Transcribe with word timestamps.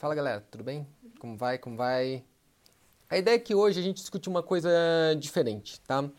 Fala 0.00 0.14
galera, 0.14 0.42
tudo 0.50 0.64
bem? 0.64 0.86
Como 1.18 1.36
vai? 1.36 1.58
Como 1.58 1.76
vai? 1.76 2.24
A 3.10 3.18
ideia 3.18 3.34
é 3.34 3.38
que 3.38 3.54
hoje 3.54 3.78
a 3.78 3.82
gente 3.82 3.98
discutir 3.98 4.30
uma 4.30 4.42
coisa 4.42 4.70
diferente, 5.18 5.78
tá? 5.82 6.10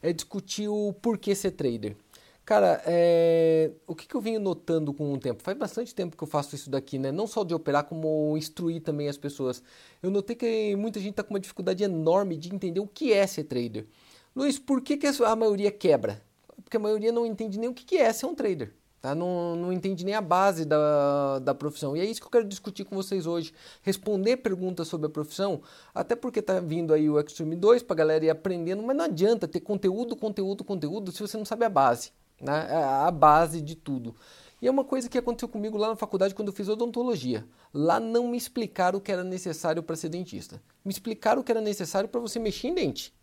É 0.00 0.14
discutir 0.14 0.66
o 0.66 0.94
porquê 0.94 1.34
ser 1.34 1.50
trader. 1.50 1.94
Cara, 2.42 2.82
é... 2.86 3.70
o 3.86 3.94
que, 3.94 4.08
que 4.08 4.14
eu 4.14 4.20
venho 4.22 4.40
notando 4.40 4.94
com 4.94 5.12
o 5.12 5.18
tempo? 5.18 5.42
Faz 5.42 5.58
bastante 5.58 5.94
tempo 5.94 6.16
que 6.16 6.22
eu 6.24 6.26
faço 6.26 6.54
isso 6.54 6.70
daqui, 6.70 6.98
né? 6.98 7.12
Não 7.12 7.26
só 7.26 7.44
de 7.44 7.52
operar, 7.52 7.84
como 7.84 8.34
instruir 8.34 8.80
também 8.80 9.10
as 9.10 9.18
pessoas. 9.18 9.62
Eu 10.02 10.10
notei 10.10 10.34
que 10.34 10.74
muita 10.74 10.98
gente 10.98 11.10
está 11.10 11.22
com 11.22 11.34
uma 11.34 11.40
dificuldade 11.40 11.84
enorme 11.84 12.34
de 12.34 12.54
entender 12.54 12.80
o 12.80 12.86
que 12.86 13.12
é 13.12 13.26
ser 13.26 13.44
trader. 13.44 13.86
Luiz, 14.34 14.58
por 14.58 14.80
que, 14.80 14.96
que 14.96 15.06
a 15.06 15.36
maioria 15.36 15.70
quebra? 15.70 16.22
Porque 16.64 16.78
a 16.78 16.80
maioria 16.80 17.12
não 17.12 17.26
entende 17.26 17.58
nem 17.58 17.68
o 17.68 17.74
que, 17.74 17.84
que 17.84 17.98
é 17.98 18.10
ser 18.10 18.24
um 18.24 18.34
trader. 18.34 18.72
Tá? 19.00 19.14
Não, 19.14 19.54
não 19.54 19.72
entende 19.72 20.04
nem 20.04 20.14
a 20.14 20.20
base 20.20 20.64
da, 20.64 21.38
da 21.38 21.54
profissão. 21.54 21.96
E 21.96 22.00
é 22.00 22.04
isso 22.04 22.20
que 22.20 22.26
eu 22.26 22.30
quero 22.30 22.44
discutir 22.44 22.84
com 22.84 22.96
vocês 22.96 23.26
hoje. 23.26 23.52
Responder 23.82 24.38
perguntas 24.38 24.88
sobre 24.88 25.06
a 25.06 25.10
profissão, 25.10 25.60
até 25.94 26.16
porque 26.16 26.42
tá 26.42 26.58
vindo 26.58 26.92
aí 26.92 27.08
o 27.08 27.18
Extreme 27.18 27.54
2 27.54 27.82
para 27.82 27.94
a 27.94 27.96
galera 27.96 28.24
ir 28.24 28.30
aprendendo, 28.30 28.82
mas 28.82 28.96
não 28.96 29.04
adianta 29.04 29.46
ter 29.46 29.60
conteúdo, 29.60 30.16
conteúdo, 30.16 30.64
conteúdo 30.64 31.12
se 31.12 31.20
você 31.20 31.36
não 31.36 31.44
sabe 31.44 31.64
a 31.64 31.68
base. 31.68 32.10
Né? 32.40 32.66
É 32.70 32.84
a 32.84 33.10
base 33.10 33.60
de 33.60 33.76
tudo. 33.76 34.14
E 34.60 34.66
é 34.66 34.70
uma 34.70 34.84
coisa 34.84 35.08
que 35.08 35.16
aconteceu 35.16 35.48
comigo 35.48 35.78
lá 35.78 35.88
na 35.88 35.96
faculdade 35.96 36.34
quando 36.34 36.48
eu 36.48 36.54
fiz 36.54 36.68
odontologia. 36.68 37.46
Lá 37.72 38.00
não 38.00 38.26
me 38.26 38.36
explicaram 38.36 38.98
o 38.98 39.00
que 39.00 39.12
era 39.12 39.22
necessário 39.22 39.82
para 39.82 39.94
ser 39.94 40.08
dentista. 40.08 40.60
Me 40.84 40.90
explicaram 40.90 41.40
o 41.40 41.44
que 41.44 41.52
era 41.52 41.60
necessário 41.60 42.08
para 42.08 42.20
você 42.20 42.40
mexer 42.40 42.68
em 42.68 42.74
dente. 42.74 43.14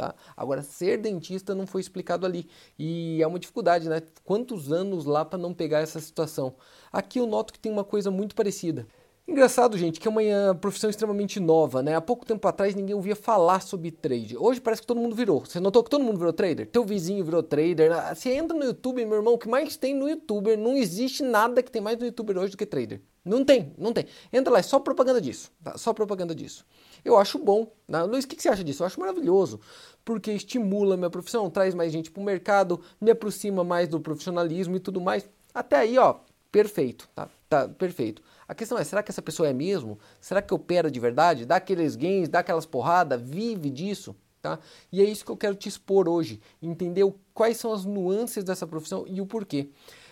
Tá? 0.00 0.14
Agora, 0.34 0.62
ser 0.62 0.96
dentista 0.96 1.54
não 1.54 1.66
foi 1.66 1.82
explicado 1.82 2.24
ali 2.24 2.48
e 2.78 3.22
é 3.22 3.26
uma 3.26 3.38
dificuldade, 3.38 3.86
né? 3.86 4.00
Quantos 4.24 4.72
anos 4.72 5.04
lá 5.04 5.26
para 5.26 5.38
não 5.38 5.52
pegar 5.52 5.80
essa 5.80 6.00
situação? 6.00 6.54
Aqui 6.90 7.20
eu 7.20 7.26
noto 7.26 7.52
que 7.52 7.58
tem 7.58 7.70
uma 7.70 7.84
coisa 7.84 8.10
muito 8.10 8.34
parecida. 8.34 8.86
Engraçado, 9.30 9.78
gente, 9.78 10.00
que 10.00 10.08
é 10.08 10.10
uma 10.10 10.56
profissão 10.56 10.90
extremamente 10.90 11.38
nova, 11.38 11.84
né? 11.84 11.94
Há 11.94 12.00
pouco 12.00 12.26
tempo 12.26 12.48
atrás 12.48 12.74
ninguém 12.74 12.96
ouvia 12.96 13.14
falar 13.14 13.60
sobre 13.60 13.92
trade. 13.92 14.36
Hoje 14.36 14.60
parece 14.60 14.82
que 14.82 14.88
todo 14.88 14.98
mundo 14.98 15.14
virou. 15.14 15.44
Você 15.44 15.60
notou 15.60 15.84
que 15.84 15.90
todo 15.90 16.02
mundo 16.02 16.18
virou 16.18 16.32
trader? 16.32 16.66
Teu 16.66 16.84
vizinho 16.84 17.24
virou 17.24 17.40
trader. 17.40 17.92
Ah, 17.92 18.12
você 18.12 18.32
entra 18.32 18.58
no 18.58 18.64
YouTube, 18.64 19.06
meu 19.06 19.18
irmão, 19.18 19.34
o 19.34 19.38
que 19.38 19.48
mais 19.48 19.76
tem 19.76 19.94
no 19.94 20.08
YouTuber, 20.08 20.58
não 20.58 20.76
existe 20.76 21.22
nada 21.22 21.62
que 21.62 21.70
tem 21.70 21.80
mais 21.80 21.96
no 21.96 22.06
YouTuber 22.06 22.36
hoje 22.38 22.50
do 22.50 22.56
que 22.56 22.66
trader. 22.66 23.00
Não 23.24 23.44
tem, 23.44 23.72
não 23.78 23.92
tem. 23.92 24.06
Entra 24.32 24.52
lá, 24.52 24.58
é 24.58 24.62
só 24.62 24.80
propaganda 24.80 25.20
disso. 25.20 25.52
Tá? 25.62 25.78
Só 25.78 25.92
propaganda 25.92 26.34
disso. 26.34 26.66
Eu 27.04 27.16
acho 27.16 27.38
bom. 27.38 27.72
Né? 27.86 28.02
Luiz, 28.02 28.24
o 28.24 28.28
que, 28.28 28.34
que 28.34 28.42
você 28.42 28.48
acha 28.48 28.64
disso? 28.64 28.82
Eu 28.82 28.88
acho 28.88 28.98
maravilhoso. 28.98 29.60
Porque 30.04 30.32
estimula 30.32 30.94
a 30.94 30.96
minha 30.96 31.10
profissão, 31.10 31.48
traz 31.48 31.72
mais 31.72 31.92
gente 31.92 32.10
para 32.10 32.20
o 32.20 32.24
mercado, 32.24 32.80
me 33.00 33.12
aproxima 33.12 33.62
mais 33.62 33.86
do 33.86 34.00
profissionalismo 34.00 34.74
e 34.74 34.80
tudo 34.80 35.00
mais. 35.00 35.24
Até 35.54 35.76
aí, 35.76 35.96
ó, 35.98 36.16
perfeito. 36.50 37.08
Tá, 37.14 37.28
tá 37.48 37.68
perfeito. 37.68 38.20
A 38.50 38.54
questão 38.54 38.76
é, 38.76 38.82
será 38.82 39.00
que 39.00 39.12
essa 39.12 39.22
pessoa 39.22 39.48
é 39.48 39.52
mesmo? 39.52 39.96
Será 40.20 40.42
que 40.42 40.52
opera 40.52 40.90
de 40.90 40.98
verdade? 40.98 41.46
Dá 41.46 41.54
aqueles 41.54 41.94
gains, 41.94 42.28
dá 42.28 42.40
aquelas 42.40 42.66
porradas, 42.66 43.22
vive 43.22 43.70
disso? 43.70 44.16
Tá? 44.42 44.58
E 44.90 45.00
é 45.00 45.04
isso 45.04 45.24
que 45.24 45.30
eu 45.30 45.36
quero 45.36 45.54
te 45.54 45.68
expor 45.68 46.08
hoje, 46.08 46.40
entender 46.60 47.04
quais 47.32 47.58
são 47.58 47.72
as 47.72 47.84
nuances 47.84 48.42
dessa 48.42 48.66
profissão 48.66 49.04
e 49.06 49.20
o 49.20 49.26
porquê. 49.26 49.68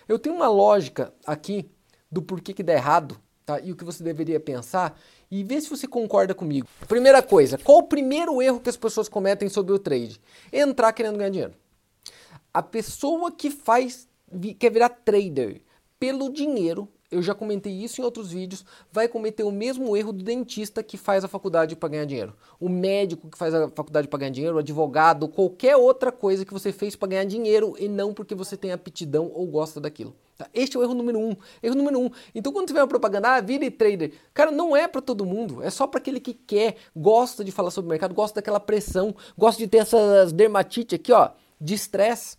Eu 0.06 0.20
tenho 0.20 0.36
uma 0.36 0.48
lógica 0.48 1.12
aqui 1.26 1.68
do 2.08 2.22
porquê 2.22 2.54
que 2.54 2.62
dá 2.62 2.74
errado, 2.74 3.20
tá? 3.44 3.58
E 3.58 3.72
o 3.72 3.76
que 3.76 3.84
você 3.84 4.04
deveria 4.04 4.38
pensar 4.38 4.96
e 5.28 5.42
ver 5.42 5.60
se 5.60 5.68
você 5.68 5.88
concorda 5.88 6.32
comigo. 6.32 6.68
Primeira 6.86 7.20
coisa, 7.20 7.58
qual 7.58 7.78
o 7.78 7.88
primeiro 7.88 8.40
erro 8.40 8.60
que 8.60 8.70
as 8.70 8.76
pessoas 8.76 9.08
cometem 9.08 9.48
sobre 9.48 9.72
o 9.72 9.80
trade? 9.80 10.20
Entrar 10.52 10.92
querendo 10.92 11.18
ganhar 11.18 11.30
dinheiro. 11.30 11.54
A 12.54 12.62
pessoa 12.62 13.32
que 13.32 13.50
faz 13.50 14.06
quer 14.60 14.70
virar 14.70 14.90
trader 14.90 15.60
pelo 15.98 16.32
dinheiro, 16.32 16.88
eu 17.10 17.22
já 17.22 17.34
comentei 17.34 17.72
isso 17.72 18.00
em 18.00 18.04
outros 18.04 18.32
vídeos, 18.32 18.64
vai 18.92 19.08
cometer 19.08 19.42
o 19.42 19.50
mesmo 19.50 19.96
erro 19.96 20.12
do 20.12 20.22
dentista 20.22 20.82
que 20.82 20.96
faz 20.96 21.24
a 21.24 21.28
faculdade 21.28 21.74
para 21.74 21.88
ganhar 21.88 22.04
dinheiro. 22.04 22.34
O 22.60 22.68
médico 22.68 23.30
que 23.30 23.38
faz 23.38 23.54
a 23.54 23.68
faculdade 23.68 24.08
para 24.08 24.18
ganhar 24.18 24.30
dinheiro, 24.30 24.56
o 24.56 24.58
advogado, 24.58 25.28
qualquer 25.28 25.76
outra 25.76 26.12
coisa 26.12 26.44
que 26.44 26.52
você 26.52 26.72
fez 26.72 26.94
para 26.94 27.08
ganhar 27.08 27.24
dinheiro 27.24 27.74
e 27.78 27.88
não 27.88 28.12
porque 28.12 28.34
você 28.34 28.56
tem 28.56 28.72
aptidão 28.72 29.30
ou 29.34 29.46
gosta 29.46 29.80
daquilo. 29.80 30.14
Tá? 30.36 30.46
Este 30.52 30.76
é 30.76 30.80
o 30.80 30.82
erro 30.82 30.94
número 30.94 31.18
um. 31.18 31.34
Erro 31.62 31.74
número 31.74 31.98
um. 31.98 32.10
Então, 32.34 32.52
quando 32.52 32.68
tiver 32.68 32.80
uma 32.80 32.88
propaganda, 32.88 33.36
ah, 33.36 33.40
vire 33.40 33.70
trader. 33.70 34.12
Cara, 34.34 34.50
não 34.50 34.76
é 34.76 34.86
para 34.86 35.00
todo 35.00 35.24
mundo. 35.24 35.62
É 35.62 35.70
só 35.70 35.86
para 35.86 35.98
aquele 35.98 36.20
que 36.20 36.34
quer, 36.34 36.76
gosta 36.94 37.42
de 37.42 37.50
falar 37.50 37.70
sobre 37.70 37.88
o 37.88 37.90
mercado, 37.90 38.14
gosta 38.14 38.36
daquela 38.36 38.60
pressão, 38.60 39.14
gosta 39.36 39.60
de 39.60 39.66
ter 39.66 39.78
essas 39.78 40.30
dermatite 40.30 40.94
aqui, 40.94 41.12
ó, 41.12 41.30
de 41.60 41.74
estresse. 41.74 42.36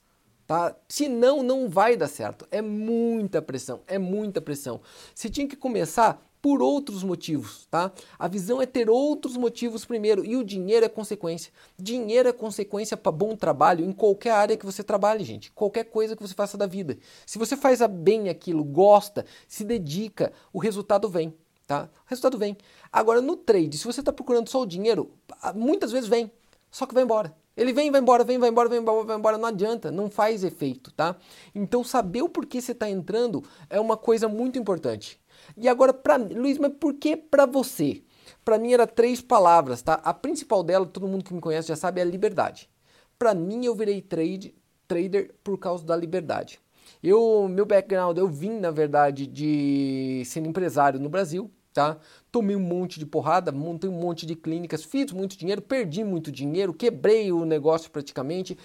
Tá? 0.50 0.76
Senão, 0.88 1.44
não 1.44 1.70
vai 1.70 1.96
dar 1.96 2.08
certo. 2.08 2.48
É 2.50 2.60
muita 2.60 3.40
pressão, 3.40 3.82
é 3.86 4.00
muita 4.00 4.42
pressão. 4.42 4.82
Você 5.14 5.30
tinha 5.30 5.48
que 5.48 5.56
começar 5.56 6.28
por 6.42 6.60
outros 6.60 7.04
motivos, 7.04 7.68
tá? 7.70 7.92
A 8.18 8.28
visão 8.28 8.60
é 8.60 8.66
ter 8.66 8.90
outros 8.90 9.38
motivos 9.38 9.86
primeiro 9.86 10.26
e 10.26 10.36
o 10.36 10.44
dinheiro 10.44 10.84
é 10.84 10.90
consequência. 10.90 11.54
Dinheiro 11.78 12.28
é 12.28 12.34
consequência 12.34 12.98
para 12.98 13.12
bom 13.12 13.36
trabalho 13.36 13.86
em 13.86 13.92
qualquer 13.92 14.32
área 14.32 14.58
que 14.58 14.66
você 14.66 14.84
trabalhe, 14.84 15.24
gente. 15.24 15.52
Qualquer 15.52 15.84
coisa 15.84 16.16
que 16.16 16.22
você 16.24 16.34
faça 16.34 16.58
da 16.58 16.66
vida. 16.66 16.98
Se 17.28 17.38
você 17.38 17.56
faz 17.56 17.80
bem 17.88 18.28
aquilo, 18.28 18.64
gosta, 18.64 19.28
se 19.48 19.64
dedica, 19.64 20.34
o 20.52 20.58
resultado 20.58 21.08
vem, 21.08 21.32
tá? 21.68 21.88
O 22.08 22.10
resultado 22.10 22.40
vem. 22.40 22.58
Agora 22.92 23.22
no 23.22 23.38
trade, 23.38 23.78
se 23.78 23.86
você 23.86 24.00
está 24.00 24.12
procurando 24.12 24.50
só 24.50 24.64
o 24.64 24.66
dinheiro, 24.66 25.12
muitas 25.54 25.92
vezes 25.92 26.10
vem, 26.10 26.32
só 26.72 26.88
que 26.88 26.96
vai 26.96 27.04
embora. 27.04 27.38
Ele 27.60 27.74
vem, 27.74 27.92
vai 27.92 28.00
embora, 28.00 28.24
vem, 28.24 28.38
vai 28.38 28.50
embora, 28.50 28.70
vem, 28.70 28.82
vai 28.82 29.18
embora, 29.18 29.38
não 29.38 29.50
adianta, 29.50 29.92
não 29.92 30.10
faz 30.10 30.46
efeito, 30.46 30.94
tá? 30.94 31.18
Então 31.54 31.84
saber 31.84 32.22
o 32.22 32.30
porquê 32.30 32.62
você 32.62 32.72
está 32.72 32.90
entrando 32.90 33.44
é 33.70 33.78
uma 33.80 33.98
coisa 33.98 34.30
muito 34.30 34.58
importante. 34.58 35.20
E 35.58 35.68
agora 35.68 35.94
para 35.94 36.16
Luiz, 36.16 36.58
mas 36.58 36.72
por 36.80 36.94
que 36.94 37.18
para 37.18 37.46
você? 37.46 38.02
Para 38.46 38.58
mim 38.58 38.72
era 38.72 38.88
três 38.88 39.20
palavras, 39.20 39.82
tá? 39.82 39.96
A 39.96 40.14
principal 40.14 40.64
dela, 40.64 40.86
todo 40.86 41.06
mundo 41.06 41.26
que 41.26 41.34
me 41.34 41.42
conhece 41.42 41.68
já 41.68 41.76
sabe, 41.76 42.00
é 42.00 42.06
liberdade. 42.06 42.70
Para 43.18 43.34
mim 43.34 43.66
eu 43.66 43.76
virei 43.76 44.02
trade, 44.02 44.56
trader 44.88 45.36
por 45.44 45.58
causa 45.58 45.86
da 45.86 45.98
liberdade. 45.98 46.62
Eu, 47.04 47.50
meu 47.50 47.66
background, 47.66 48.18
eu 48.18 48.28
vim 48.30 48.58
na 48.58 48.72
verdade 48.72 49.28
de 49.28 50.24
ser 50.26 50.46
empresário 50.46 50.98
no 50.98 51.10
Brasil, 51.10 51.52
tá? 51.74 51.98
Tomei 52.32 52.56
um 52.56 52.60
monte 52.60 53.00
de 53.00 53.06
porrada, 53.06 53.52
montei 53.52 53.90
um 53.90 54.00
monte 54.00 54.26
de 54.26 54.36
clínicas, 54.36 54.84
fiz 54.84 55.12
muito 55.12 55.38
dinheiro, 55.38 55.62
perdi 55.62 56.04
muito 56.04 56.32
dinheiro, 56.32 56.74
quebrei 56.74 57.32
o 57.32 57.46
negócio 57.46 57.90
praticamente. 57.92 58.58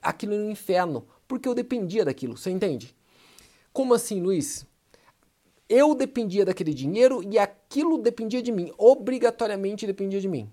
Aquilo 0.00 0.34
era 0.34 0.42
um 0.42 0.50
inferno, 0.50 1.06
porque 1.28 1.48
eu 1.48 1.54
dependia 1.54 2.04
daquilo, 2.04 2.36
você 2.36 2.50
entende? 2.50 2.94
Como 3.72 3.94
assim, 3.94 4.20
Luiz? 4.20 4.66
Eu 5.68 5.94
dependia 5.94 6.44
daquele 6.44 6.74
dinheiro 6.74 7.22
e 7.22 7.38
aquilo 7.38 7.96
dependia 7.98 8.42
de 8.42 8.52
mim, 8.52 8.72
obrigatoriamente 8.76 9.86
dependia 9.86 10.20
de 10.20 10.28
mim. 10.28 10.50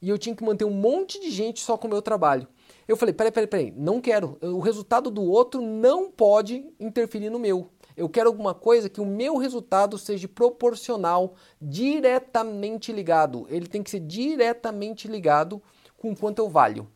E 0.00 0.08
eu 0.08 0.18
tinha 0.18 0.34
que 0.34 0.42
manter 0.42 0.64
um 0.64 0.70
monte 0.70 1.20
de 1.20 1.30
gente 1.30 1.60
só 1.60 1.76
com 1.76 1.86
o 1.86 1.90
meu 1.90 2.02
trabalho. 2.02 2.48
Eu 2.88 2.96
falei: 2.96 3.14
peraí, 3.14 3.30
peraí, 3.30 3.46
peraí, 3.46 3.74
não 3.76 4.00
quero. 4.00 4.36
O 4.42 4.58
resultado 4.58 5.10
do 5.10 5.22
outro 5.22 5.62
não 5.62 6.10
pode 6.10 6.66
interferir 6.80 7.30
no 7.30 7.38
meu. 7.38 7.70
Eu 7.96 8.08
quero 8.08 8.28
alguma 8.28 8.54
coisa 8.54 8.88
que 8.88 9.00
o 9.00 9.06
meu 9.06 9.36
resultado 9.36 9.98
seja 9.98 10.28
proporcional, 10.28 11.34
diretamente 11.60 12.92
ligado. 12.92 13.46
Ele 13.50 13.66
tem 13.66 13.82
que 13.82 13.90
ser 13.90 14.00
diretamente 14.00 15.08
ligado 15.08 15.62
com 15.96 16.14
quanto 16.14 16.38
eu 16.38 16.48
valho. 16.48 16.88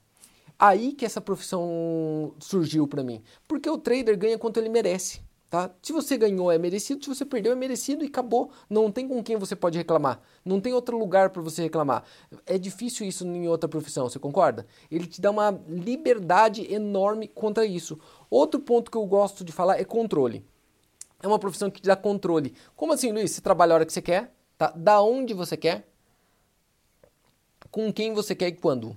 Aí 0.58 0.92
que 0.92 1.04
essa 1.04 1.20
profissão 1.20 2.34
surgiu 2.38 2.88
para 2.88 3.02
mim. 3.02 3.22
Porque 3.46 3.68
o 3.68 3.78
trader 3.78 4.16
ganha 4.16 4.38
quanto 4.38 4.58
ele 4.58 4.70
merece. 4.70 5.20
Tá? 5.48 5.70
Se 5.80 5.92
você 5.92 6.16
ganhou 6.16 6.50
é 6.50 6.58
merecido, 6.58 7.04
se 7.04 7.08
você 7.08 7.24
perdeu 7.24 7.52
é 7.52 7.54
merecido 7.54 8.02
e 8.02 8.08
acabou. 8.08 8.50
Não 8.68 8.90
tem 8.90 9.06
com 9.06 9.22
quem 9.22 9.36
você 9.36 9.54
pode 9.54 9.78
reclamar. 9.78 10.20
Não 10.44 10.60
tem 10.60 10.72
outro 10.72 10.98
lugar 10.98 11.30
para 11.30 11.42
você 11.42 11.62
reclamar. 11.62 12.04
É 12.46 12.58
difícil 12.58 13.06
isso 13.06 13.24
em 13.26 13.46
outra 13.46 13.68
profissão, 13.68 14.08
você 14.08 14.18
concorda? 14.18 14.66
Ele 14.90 15.06
te 15.06 15.20
dá 15.20 15.30
uma 15.30 15.50
liberdade 15.68 16.72
enorme 16.72 17.28
contra 17.28 17.64
isso. 17.64 17.98
Outro 18.28 18.58
ponto 18.58 18.90
que 18.90 18.96
eu 18.96 19.06
gosto 19.06 19.44
de 19.44 19.52
falar 19.52 19.78
é 19.78 19.84
controle 19.84 20.44
é 21.22 21.26
uma 21.26 21.38
profissão 21.38 21.70
que 21.70 21.80
te 21.80 21.86
dá 21.86 21.96
controle. 21.96 22.54
Como 22.74 22.92
assim, 22.92 23.12
Luiz? 23.12 23.30
Você 23.30 23.40
trabalha 23.40 23.72
a 23.72 23.76
hora 23.76 23.86
que 23.86 23.92
você 23.92 24.02
quer, 24.02 24.32
tá? 24.56 24.72
Da 24.76 25.00
onde 25.02 25.34
você 25.34 25.56
quer, 25.56 25.88
com 27.70 27.92
quem 27.92 28.14
você 28.14 28.34
quer 28.34 28.48
e 28.48 28.52
quando. 28.52 28.96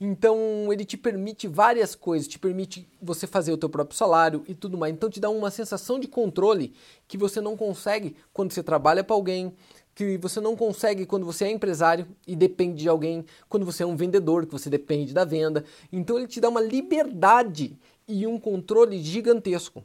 Então 0.00 0.72
ele 0.72 0.84
te 0.84 0.96
permite 0.96 1.48
várias 1.48 1.94
coisas, 1.94 2.28
te 2.28 2.38
permite 2.38 2.88
você 3.02 3.26
fazer 3.26 3.52
o 3.52 3.58
teu 3.58 3.68
próprio 3.68 3.96
salário 3.96 4.44
e 4.46 4.54
tudo 4.54 4.78
mais. 4.78 4.92
Então 4.92 5.10
te 5.10 5.18
dá 5.18 5.28
uma 5.28 5.50
sensação 5.50 5.98
de 5.98 6.06
controle 6.06 6.72
que 7.08 7.18
você 7.18 7.40
não 7.40 7.56
consegue 7.56 8.16
quando 8.32 8.52
você 8.52 8.62
trabalha 8.62 9.02
para 9.02 9.16
alguém, 9.16 9.52
que 9.94 10.16
você 10.16 10.40
não 10.40 10.54
consegue 10.54 11.04
quando 11.04 11.26
você 11.26 11.46
é 11.46 11.50
empresário 11.50 12.06
e 12.26 12.36
depende 12.36 12.82
de 12.82 12.88
alguém, 12.88 13.24
quando 13.48 13.66
você 13.66 13.82
é 13.82 13.86
um 13.86 13.96
vendedor, 13.96 14.46
que 14.46 14.52
você 14.52 14.70
depende 14.70 15.12
da 15.12 15.24
venda. 15.24 15.64
Então 15.92 16.16
ele 16.16 16.28
te 16.28 16.40
dá 16.40 16.48
uma 16.48 16.60
liberdade 16.60 17.76
e 18.06 18.24
um 18.24 18.38
controle 18.38 19.02
gigantesco. 19.02 19.82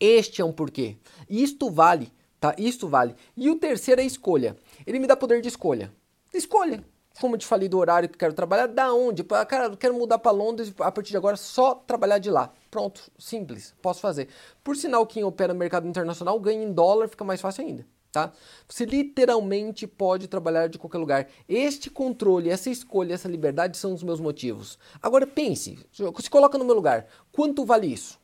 Este 0.00 0.40
é 0.40 0.44
um 0.44 0.52
porquê. 0.52 0.96
Isto 1.28 1.70
vale, 1.70 2.12
tá? 2.38 2.54
Isto 2.56 2.88
vale. 2.88 3.14
E 3.36 3.50
o 3.50 3.56
terceiro 3.56 4.00
é 4.00 4.04
escolha. 4.04 4.56
Ele 4.86 4.98
me 4.98 5.06
dá 5.06 5.16
poder 5.16 5.40
de 5.40 5.48
escolha. 5.48 5.92
Escolha. 6.32 6.84
Como 7.20 7.34
eu 7.34 7.38
te 7.38 7.46
falei 7.46 7.68
do 7.68 7.78
horário 7.78 8.08
que 8.08 8.16
quero 8.16 8.32
trabalhar, 8.32 8.68
da 8.68 8.92
onde? 8.92 9.24
Cara, 9.24 9.76
quero 9.76 9.94
mudar 9.94 10.18
para 10.18 10.30
Londres 10.30 10.72
a 10.78 10.92
partir 10.92 11.10
de 11.10 11.16
agora 11.16 11.36
só 11.36 11.74
trabalhar 11.74 12.18
de 12.18 12.30
lá. 12.30 12.52
Pronto, 12.70 13.10
simples, 13.18 13.74
posso 13.82 14.00
fazer. 14.00 14.28
Por 14.62 14.76
sinal, 14.76 15.04
quem 15.04 15.24
opera 15.24 15.52
no 15.52 15.58
mercado 15.58 15.88
internacional 15.88 16.38
ganha 16.38 16.62
em 16.62 16.72
dólar, 16.72 17.08
fica 17.08 17.24
mais 17.24 17.40
fácil 17.40 17.64
ainda. 17.64 17.84
Tá? 18.12 18.32
Você 18.68 18.84
literalmente 18.84 19.86
pode 19.86 20.28
trabalhar 20.28 20.68
de 20.68 20.78
qualquer 20.78 20.98
lugar. 20.98 21.28
Este 21.48 21.90
controle, 21.90 22.50
essa 22.50 22.70
escolha, 22.70 23.14
essa 23.14 23.28
liberdade 23.28 23.76
são 23.76 23.92
os 23.92 24.02
meus 24.04 24.20
motivos. 24.20 24.78
Agora 25.02 25.26
pense, 25.26 25.76
se 25.90 26.30
coloca 26.30 26.56
no 26.56 26.64
meu 26.64 26.74
lugar. 26.74 27.06
Quanto 27.32 27.64
vale 27.64 27.88
isso? 27.88 28.18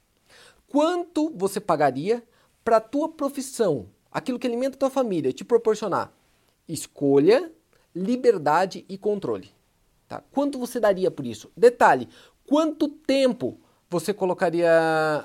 Quanto 0.75 1.31
você 1.37 1.61
pagaria 1.61 2.21
para 2.65 2.79
a 2.79 2.81
tua 2.81 3.09
profissão, 3.09 3.87
aquilo 4.11 4.41
que 4.41 4.47
alimenta 4.49 4.75
a 4.75 4.81
tua 4.81 4.91
família, 4.91 5.33
te 5.33 5.45
proporcionar 5.45 6.13
escolha, 6.69 7.53
liberdade 7.95 8.85
e 8.89 8.99
controle? 8.99 9.53
Tá? 10.09 10.21
Quanto 10.33 10.59
você 10.59 10.81
daria 10.81 11.13
por 11.13 11.25
isso? 11.25 11.49
Detalhe, 11.57 12.09
quanto 12.45 12.89
tempo 12.89 13.57
você 13.89 14.13
colocaria 14.13 15.25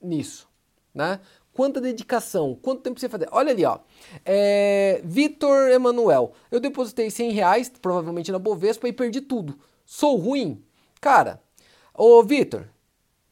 nisso? 0.00 0.48
Né? 0.94 1.20
Quanta 1.52 1.78
dedicação, 1.78 2.54
quanto 2.54 2.80
tempo 2.80 2.98
você 2.98 3.10
fazer? 3.10 3.28
Olha 3.32 3.52
ali, 3.52 3.66
ó. 3.66 3.80
É, 4.24 5.02
Vitor 5.04 5.68
Emanuel, 5.68 6.32
eu 6.50 6.60
depositei 6.60 7.10
100 7.10 7.30
reais, 7.32 7.68
provavelmente 7.68 8.32
na 8.32 8.38
Bovespa, 8.38 8.88
e 8.88 8.92
perdi 8.94 9.20
tudo. 9.20 9.58
Sou 9.84 10.16
ruim? 10.16 10.64
Cara, 10.98 11.42
ô 11.92 12.22
Vitor, 12.22 12.66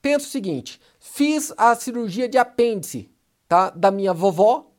pensa 0.04 0.26
o 0.26 0.30
seguinte: 0.30 0.78
fiz 1.00 1.50
a 1.56 1.74
cirurgia 1.74 2.28
de 2.28 2.36
apêndice, 2.36 3.10
tá? 3.48 3.70
Da 3.70 3.90
minha 3.90 4.12
vovó 4.12 4.70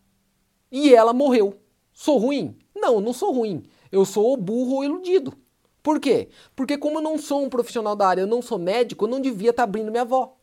e 0.72 0.94
ela 0.94 1.14
morreu. 1.14 1.60
Sou 1.92 2.20
ruim? 2.20 2.56
Não, 2.76 3.02
não 3.02 3.12
sou 3.12 3.34
ruim. 3.34 3.64
Eu 3.92 4.06
sou 4.06 4.34
o 4.34 4.38
burro 4.38 4.84
iludido. 4.84 5.34
Por 5.82 6.00
quê? 6.00 6.30
Porque 6.56 6.78
como 6.78 7.00
eu 7.00 7.02
não 7.02 7.18
sou 7.18 7.44
um 7.44 7.50
profissional 7.50 7.96
da 7.96 8.08
área, 8.08 8.22
eu 8.22 8.28
não 8.28 8.42
sou 8.42 8.60
médico, 8.60 9.06
eu 9.06 9.10
não 9.10 9.20
devia 9.20 9.50
estar 9.50 9.64
tá 9.64 9.68
abrindo 9.68 9.90
minha 9.90 10.04
avó. 10.04 10.38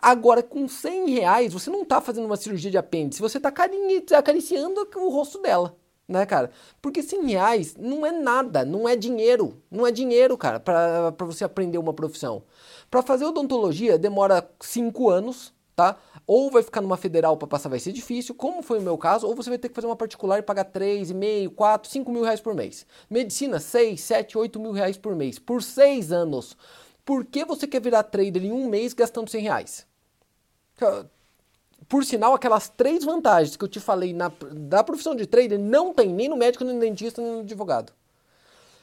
Agora, 0.00 0.42
com 0.42 0.68
100 0.68 1.10
reais, 1.10 1.52
você 1.52 1.70
não 1.70 1.82
está 1.82 2.00
fazendo 2.00 2.26
uma 2.26 2.36
cirurgia 2.36 2.70
de 2.70 2.76
apêndice, 2.76 3.22
você 3.22 3.38
está 3.38 3.52
acariciando 4.18 4.86
o 4.96 5.08
rosto 5.08 5.40
dela, 5.40 5.74
né, 6.06 6.26
cara? 6.26 6.50
Porque 6.82 7.02
100 7.02 7.26
reais 7.30 7.76
não 7.76 8.04
é 8.04 8.12
nada, 8.12 8.64
não 8.64 8.86
é 8.86 8.94
dinheiro, 8.94 9.62
não 9.70 9.86
é 9.86 9.90
dinheiro, 9.90 10.36
cara, 10.36 10.60
para 10.60 11.10
você 11.20 11.44
aprender 11.44 11.78
uma 11.78 11.94
profissão. 11.94 12.42
Para 12.90 13.02
fazer 13.02 13.24
odontologia 13.24 13.98
demora 13.98 14.48
5 14.60 15.10
anos, 15.10 15.52
tá? 15.74 15.96
Ou 16.26 16.50
vai 16.50 16.62
ficar 16.62 16.80
numa 16.80 16.96
federal 16.96 17.36
para 17.36 17.46
passar, 17.46 17.68
vai 17.68 17.78
ser 17.78 17.92
difícil, 17.92 18.34
como 18.34 18.62
foi 18.62 18.78
o 18.78 18.82
meu 18.82 18.96
caso, 18.96 19.26
ou 19.26 19.34
você 19.34 19.50
vai 19.50 19.58
ter 19.58 19.68
que 19.68 19.74
fazer 19.74 19.86
uma 19.86 19.94
particular 19.94 20.38
e 20.38 20.42
pagar 20.42 20.64
3,5, 20.64 21.54
4, 21.54 21.90
5 21.90 22.10
mil 22.10 22.22
reais 22.22 22.40
por 22.40 22.54
mês. 22.54 22.86
Medicina, 23.08 23.60
6, 23.60 24.00
7, 24.00 24.38
8 24.38 24.58
mil 24.58 24.72
reais 24.72 24.96
por 24.96 25.14
mês, 25.14 25.38
por 25.38 25.62
6 25.62 26.10
anos. 26.10 26.56
Por 27.04 27.24
que 27.24 27.44
você 27.44 27.66
quer 27.66 27.80
virar 27.80 28.02
trader 28.02 28.44
em 28.44 28.50
um 28.50 28.68
mês 28.68 28.92
gastando 28.92 29.30
100 29.30 29.42
reais? 29.42 29.86
Por 31.88 32.04
sinal, 32.04 32.34
aquelas 32.34 32.68
três 32.68 33.04
vantagens 33.04 33.56
que 33.56 33.62
eu 33.62 33.68
te 33.68 33.78
falei 33.78 34.12
na, 34.12 34.32
da 34.50 34.82
profissão 34.82 35.14
de 35.14 35.26
trader 35.26 35.58
não 35.58 35.94
tem 35.94 36.08
nem 36.08 36.28
no 36.28 36.36
médico, 36.36 36.64
nem 36.64 36.74
no 36.74 36.80
dentista, 36.80 37.22
nem 37.22 37.32
no 37.32 37.40
advogado. 37.40 37.92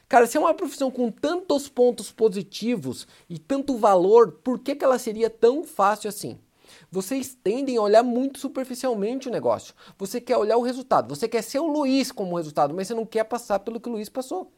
Cara, 0.07 0.27
se 0.27 0.37
é 0.37 0.39
uma 0.39 0.53
profissão 0.53 0.91
com 0.91 1.09
tantos 1.09 1.67
pontos 1.67 2.11
positivos 2.11 3.07
e 3.29 3.39
tanto 3.39 3.77
valor, 3.77 4.33
por 4.43 4.59
que, 4.59 4.75
que 4.75 4.85
ela 4.85 4.99
seria 4.99 5.29
tão 5.29 5.63
fácil 5.63 6.09
assim? 6.09 6.37
Vocês 6.91 7.35
tendem 7.43 7.77
a 7.77 7.81
olhar 7.81 8.03
muito 8.03 8.39
superficialmente 8.39 9.27
o 9.27 9.31
negócio. 9.31 9.73
Você 9.97 10.21
quer 10.21 10.37
olhar 10.37 10.57
o 10.57 10.61
resultado, 10.61 11.15
você 11.15 11.27
quer 11.27 11.41
ser 11.41 11.59
o 11.59 11.67
Luiz 11.67 12.11
como 12.11 12.35
resultado, 12.35 12.73
mas 12.73 12.87
você 12.87 12.93
não 12.93 13.05
quer 13.05 13.23
passar 13.23 13.59
pelo 13.59 13.79
que 13.79 13.89
o 13.89 13.93
Luiz 13.93 14.09
passou, 14.09 14.51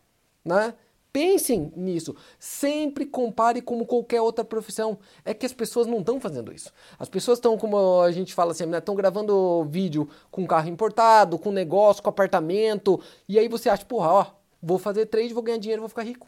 né? 0.44 0.74
Pensem 1.16 1.72
nisso. 1.78 2.14
Sempre 2.38 3.06
compare 3.06 3.62
como 3.62 3.86
qualquer 3.86 4.20
outra 4.20 4.44
profissão. 4.44 4.98
É 5.24 5.34
que 5.34 5.46
as 5.46 5.54
pessoas 5.54 5.88
não 5.88 6.00
estão 6.00 6.20
fazendo 6.20 6.52
isso. 6.52 6.74
As 7.00 7.08
pessoas 7.08 7.38
estão, 7.38 7.58
como 7.58 8.02
a 8.02 8.12
gente 8.12 8.34
fala 8.34 8.52
assim, 8.52 8.70
estão 8.70 8.96
né, 8.96 9.02
gravando 9.02 9.64
vídeo 9.64 10.10
com 10.30 10.46
carro 10.46 10.68
importado, 10.68 11.40
com 11.40 11.54
negócio, 11.54 12.04
com 12.04 12.10
apartamento. 12.10 13.00
E 13.30 13.40
aí 13.40 13.48
você 13.48 13.70
acha, 13.70 13.86
porra, 13.86 14.12
ó, 14.12 14.26
vou 14.66 14.80
fazer 14.80 15.06
trade, 15.06 15.34
vou 15.34 15.44
ganhar 15.44 15.60
dinheiro, 15.60 15.82
vou 15.82 15.90
ficar 15.90 16.02
rico. 16.02 16.28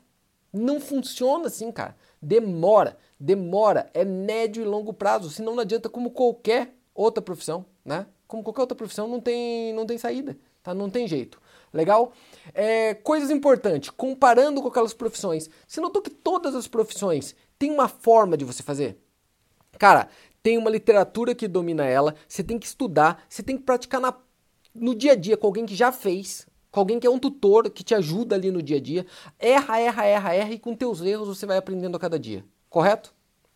Não 0.54 0.80
funciona 0.80 1.48
assim, 1.48 1.72
cara. 1.72 1.96
Demora, 2.22 2.96
demora. 3.20 3.90
É 3.94 4.06
médio 4.06 4.62
e 4.62 4.66
longo 4.66 4.94
prazo. 4.94 5.30
Senão 5.32 5.56
não 5.56 5.62
adianta 5.62 5.90
como 5.90 6.12
qualquer 6.12 6.76
outra 6.94 7.22
profissão, 7.22 7.66
né? 7.84 8.06
Como 8.28 8.44
qualquer 8.44 8.62
outra 8.62 8.76
profissão 8.76 9.08
não 9.08 9.20
tem, 9.20 9.74
não 9.74 9.86
tem 9.86 9.98
saída, 9.98 10.38
tá? 10.62 10.74
Não 10.74 10.90
tem 10.90 11.08
jeito. 11.08 11.42
Legal? 11.74 12.14
É, 12.54 12.94
coisas 12.94 13.30
importantes, 13.30 13.90
comparando 13.90 14.62
com 14.62 14.68
aquelas 14.68 14.94
profissões. 14.94 15.50
Você 15.68 15.82
notou 15.82 16.02
que 16.02 16.10
todas 16.10 16.56
as 16.56 16.68
profissões 16.68 17.36
têm 17.58 17.72
uma 17.72 17.88
forma 17.88 18.38
de 18.38 18.46
você 18.46 18.62
fazer? 18.62 18.98
Cara, 19.78 20.10
tem 20.42 20.58
uma 20.58 20.70
literatura 20.70 21.36
que 21.36 21.48
domina 21.48 21.86
ela, 21.86 22.16
você 22.28 22.44
tem 22.44 22.58
que 22.58 22.68
estudar, 22.68 23.24
você 23.28 23.44
tem 23.44 23.58
que 23.58 23.64
praticar 23.64 24.00
na, 24.00 24.14
no 24.74 24.96
dia 24.96 25.12
a 25.12 25.16
dia 25.16 25.36
com 25.36 25.48
alguém 25.48 25.66
que 25.66 25.76
já 25.76 25.92
fez, 25.92 26.48
com 26.72 26.80
alguém 26.80 27.00
que 27.00 27.08
é 27.08 27.10
um 27.10 27.20
tutor, 27.20 27.70
que 27.70 27.84
te 27.84 27.96
ajuda 27.96 28.36
ali 28.36 28.52
no 28.52 28.62
dia 28.62 28.78
a 28.78 28.82
dia. 28.82 29.06
Erra, 29.40 29.80
erra, 29.80 30.06
erra, 30.06 30.34
erra 30.34 30.52
e 30.52 30.60
com 30.60 30.76
teus 30.76 31.02
erros 31.02 31.28
você 31.28 31.46
vai 31.46 31.58
aprendendo 31.58 31.96
a 31.96 32.00
cada 32.00 32.20
dia. 32.20 32.44
Correto? 32.70 33.14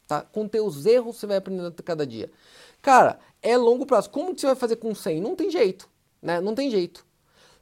Tá? 0.07 0.21
Com 0.21 0.47
teus 0.47 0.85
erros 0.85 1.17
você 1.17 1.27
vai 1.27 1.37
aprendendo 1.37 1.67
a 1.67 1.83
cada 1.83 2.05
dia. 2.05 2.31
Cara, 2.81 3.19
é 3.41 3.55
longo 3.57 3.85
prazo. 3.85 4.09
Como 4.09 4.33
que 4.33 4.41
você 4.41 4.47
vai 4.47 4.55
fazer 4.55 4.77
com 4.77 4.93
100? 4.93 5.21
Não 5.21 5.35
tem 5.35 5.49
jeito, 5.51 5.89
né? 6.21 6.41
Não 6.41 6.55
tem 6.55 6.69
jeito. 6.69 7.05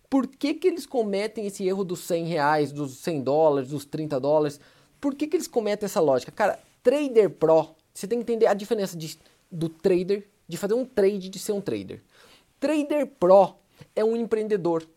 Por 0.10 0.26
que, 0.26 0.56
que 0.56 0.68
eles 0.68 0.86
cometem 0.86 1.46
esse 1.46 1.68
erro 1.68 1.84
dos 1.84 2.00
100 2.00 2.26
reais, 2.26 2.72
dos 2.72 2.98
100 2.98 3.22
dólares, 3.22 3.70
dos 3.70 3.86
30 3.86 4.20
dólares? 4.20 4.60
Por 5.00 5.14
que, 5.14 5.28
que 5.28 5.38
eles 5.38 5.48
cometem 5.48 5.86
essa 5.86 6.00
lógica? 6.00 6.32
Cara, 6.32 6.60
trader 6.82 7.30
pro, 7.30 7.76
você 7.94 8.08
tem 8.08 8.18
que 8.18 8.24
entender 8.24 8.48
a 8.48 8.54
diferença 8.54 8.98
de, 8.98 9.20
do 9.52 9.70
trader, 9.70 10.28
de 10.48 10.58
fazer 10.58 10.74
um 10.74 10.84
trade, 10.84 11.30
de 11.30 11.38
ser 11.38 11.52
um 11.52 11.62
trader. 11.62 12.02
Trader 12.60 13.06
pro 13.06 13.56
é 13.96 14.04
um 14.04 14.16
empreendedor. 14.16 14.88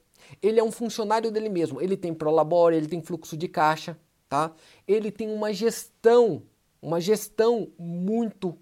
Ele 0.40 0.60
é 0.60 0.64
um 0.64 0.70
funcionário 0.70 1.30
dele 1.30 1.48
mesmo. 1.48 1.80
Ele 1.80 1.96
tem 1.96 2.14
prolabore, 2.14 2.76
ele 2.76 2.86
tem 2.86 3.02
fluxo 3.02 3.36
de 3.36 3.48
caixa, 3.48 3.98
tá? 4.28 4.52
Ele 4.86 5.10
tem 5.10 5.28
uma 5.30 5.52
gestão, 5.52 6.42
uma 6.80 7.00
gestão 7.00 7.68
muito 7.78 8.56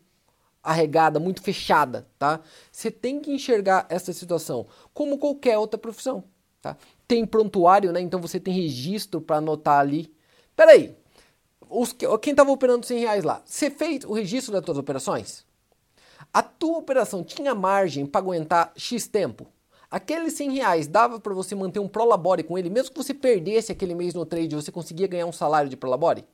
arregada, 0.63 1.19
muito 1.19 1.43
fechada, 1.43 2.07
tá? 2.19 2.41
Você 2.71 2.91
tem 2.91 3.21
que 3.21 3.31
enxergar 3.33 3.87
essa 3.89 4.13
situação 4.13 4.67
como 4.93 5.19
qualquer 5.19 5.59
outra 5.59 5.79
profissão. 5.79 6.25
Tá? 6.61 6.77
Tem 7.09 7.25
prontuário, 7.25 7.93
né? 7.93 8.01
Então 8.01 8.21
você 8.21 8.39
tem 8.39 8.53
registro 8.53 9.21
para 9.21 9.37
anotar 9.37 9.81
ali. 9.81 10.13
Peraí, 10.55 10.95
os, 11.69 11.95
quem 12.21 12.33
estava 12.33 12.51
operando 12.51 12.85
100 12.85 12.99
reais 12.99 13.25
lá, 13.25 13.43
você 13.45 13.71
fez 13.71 14.05
o 14.05 14.13
registro 14.13 14.53
das 14.53 14.65
suas 14.65 14.77
operações? 14.77 15.47
A 16.33 16.43
tua 16.43 16.79
operação 16.79 17.25
tinha 17.25 17.55
margem 17.55 18.05
para 18.05 18.21
aguentar 18.21 18.73
X 18.77 19.07
tempo? 19.07 19.47
Aqueles 19.91 20.35
100 20.35 20.53
reais 20.53 20.87
dava 20.87 21.19
para 21.19 21.35
você 21.35 21.55
manter 21.55 21.81
um 21.81 21.89
prolabore 21.89 22.45
com 22.45 22.57
ele, 22.57 22.71
mesmo 22.71 22.93
que 22.93 22.97
você 22.97 23.13
perdesse 23.13 23.73
aquele 23.73 23.95
mês 23.95 24.15
no 24.15 24.25
trade, 24.25 24.55
você 24.55 24.71
conseguia 24.71 25.07
ganhar 25.07 25.27
um 25.27 25.33
salário 25.33 25.69
de 25.69 25.77
prolabore? 25.77 26.25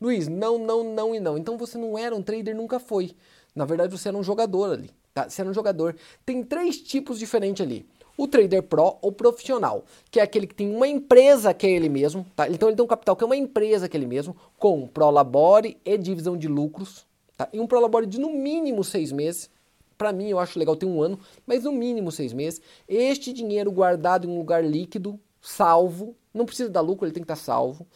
Luiz, 0.00 0.26
não, 0.26 0.58
não, 0.58 0.82
não 0.82 1.14
e 1.14 1.20
não. 1.20 1.38
Então 1.38 1.56
você 1.56 1.78
não 1.78 1.96
era 1.96 2.14
um 2.14 2.22
trader, 2.22 2.56
nunca 2.56 2.80
foi. 2.80 3.12
Na 3.54 3.64
verdade, 3.64 3.96
você 3.96 4.08
era 4.08 4.16
um 4.16 4.22
jogador 4.22 4.72
ali. 4.72 4.90
Tá? 5.14 5.28
Você 5.28 5.40
era 5.40 5.48
um 5.48 5.54
jogador. 5.54 5.96
Tem 6.24 6.42
três 6.42 6.78
tipos 6.78 7.18
diferentes 7.18 7.64
ali 7.64 7.86
o 8.16 8.26
trader 8.26 8.62
pro 8.62 8.96
ou 9.02 9.12
profissional, 9.12 9.84
que 10.10 10.18
é 10.18 10.22
aquele 10.22 10.46
que 10.46 10.54
tem 10.54 10.74
uma 10.74 10.88
empresa 10.88 11.52
que 11.52 11.66
é 11.66 11.70
ele 11.70 11.88
mesmo, 11.88 12.26
tá? 12.34 12.48
Então 12.48 12.68
ele 12.68 12.76
tem 12.76 12.84
um 12.84 12.88
capital 12.88 13.14
que 13.14 13.22
é 13.22 13.26
uma 13.26 13.36
empresa 13.36 13.88
que 13.88 13.96
é 13.96 14.00
ele 14.00 14.06
mesmo, 14.06 14.34
com 14.58 14.86
prolabore 14.86 15.76
e 15.84 15.98
divisão 15.98 16.36
de 16.36 16.48
lucros, 16.48 17.06
tá? 17.36 17.48
E 17.52 17.60
um 17.60 17.66
prolabore 17.66 18.06
de 18.06 18.18
no 18.18 18.30
mínimo 18.30 18.82
seis 18.82 19.12
meses. 19.12 19.50
Para 19.96 20.12
mim, 20.12 20.28
eu 20.28 20.38
acho 20.38 20.58
legal 20.58 20.76
ter 20.76 20.86
um 20.86 21.02
ano, 21.02 21.18
mas 21.46 21.64
no 21.64 21.72
mínimo 21.72 22.10
seis 22.12 22.32
meses. 22.32 22.60
Este 22.88 23.32
dinheiro 23.32 23.70
guardado 23.70 24.26
em 24.26 24.30
um 24.30 24.38
lugar 24.38 24.64
líquido, 24.64 25.18
salvo, 25.40 26.14
não 26.32 26.44
precisa 26.44 26.68
dar 26.68 26.80
lucro, 26.80 27.06
ele 27.06 27.14
tem 27.14 27.22
que 27.22 27.32
estar 27.32 27.42
salvo. 27.42 27.86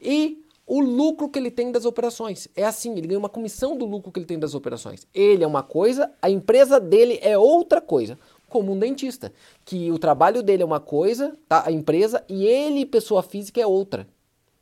E 0.00 0.44
o 0.66 0.80
lucro 0.80 1.28
que 1.28 1.38
ele 1.38 1.50
tem 1.50 1.72
das 1.72 1.84
operações. 1.84 2.48
É 2.54 2.64
assim, 2.64 2.92
ele 2.92 3.08
ganha 3.08 3.18
uma 3.18 3.28
comissão 3.28 3.76
do 3.76 3.84
lucro 3.84 4.12
que 4.12 4.20
ele 4.20 4.26
tem 4.26 4.38
das 4.38 4.54
operações. 4.54 5.06
Ele 5.12 5.42
é 5.42 5.46
uma 5.46 5.62
coisa, 5.64 6.12
a 6.22 6.30
empresa 6.30 6.78
dele 6.78 7.18
é 7.22 7.36
outra 7.36 7.80
coisa 7.80 8.16
como 8.48 8.72
um 8.72 8.78
dentista, 8.78 9.32
que 9.64 9.90
o 9.90 9.98
trabalho 9.98 10.42
dele 10.42 10.62
é 10.62 10.66
uma 10.66 10.80
coisa, 10.80 11.36
tá? 11.48 11.62
a 11.66 11.72
empresa, 11.72 12.22
e 12.28 12.44
ele, 12.44 12.84
pessoa 12.84 13.22
física, 13.22 13.60
é 13.60 13.66
outra. 13.66 14.06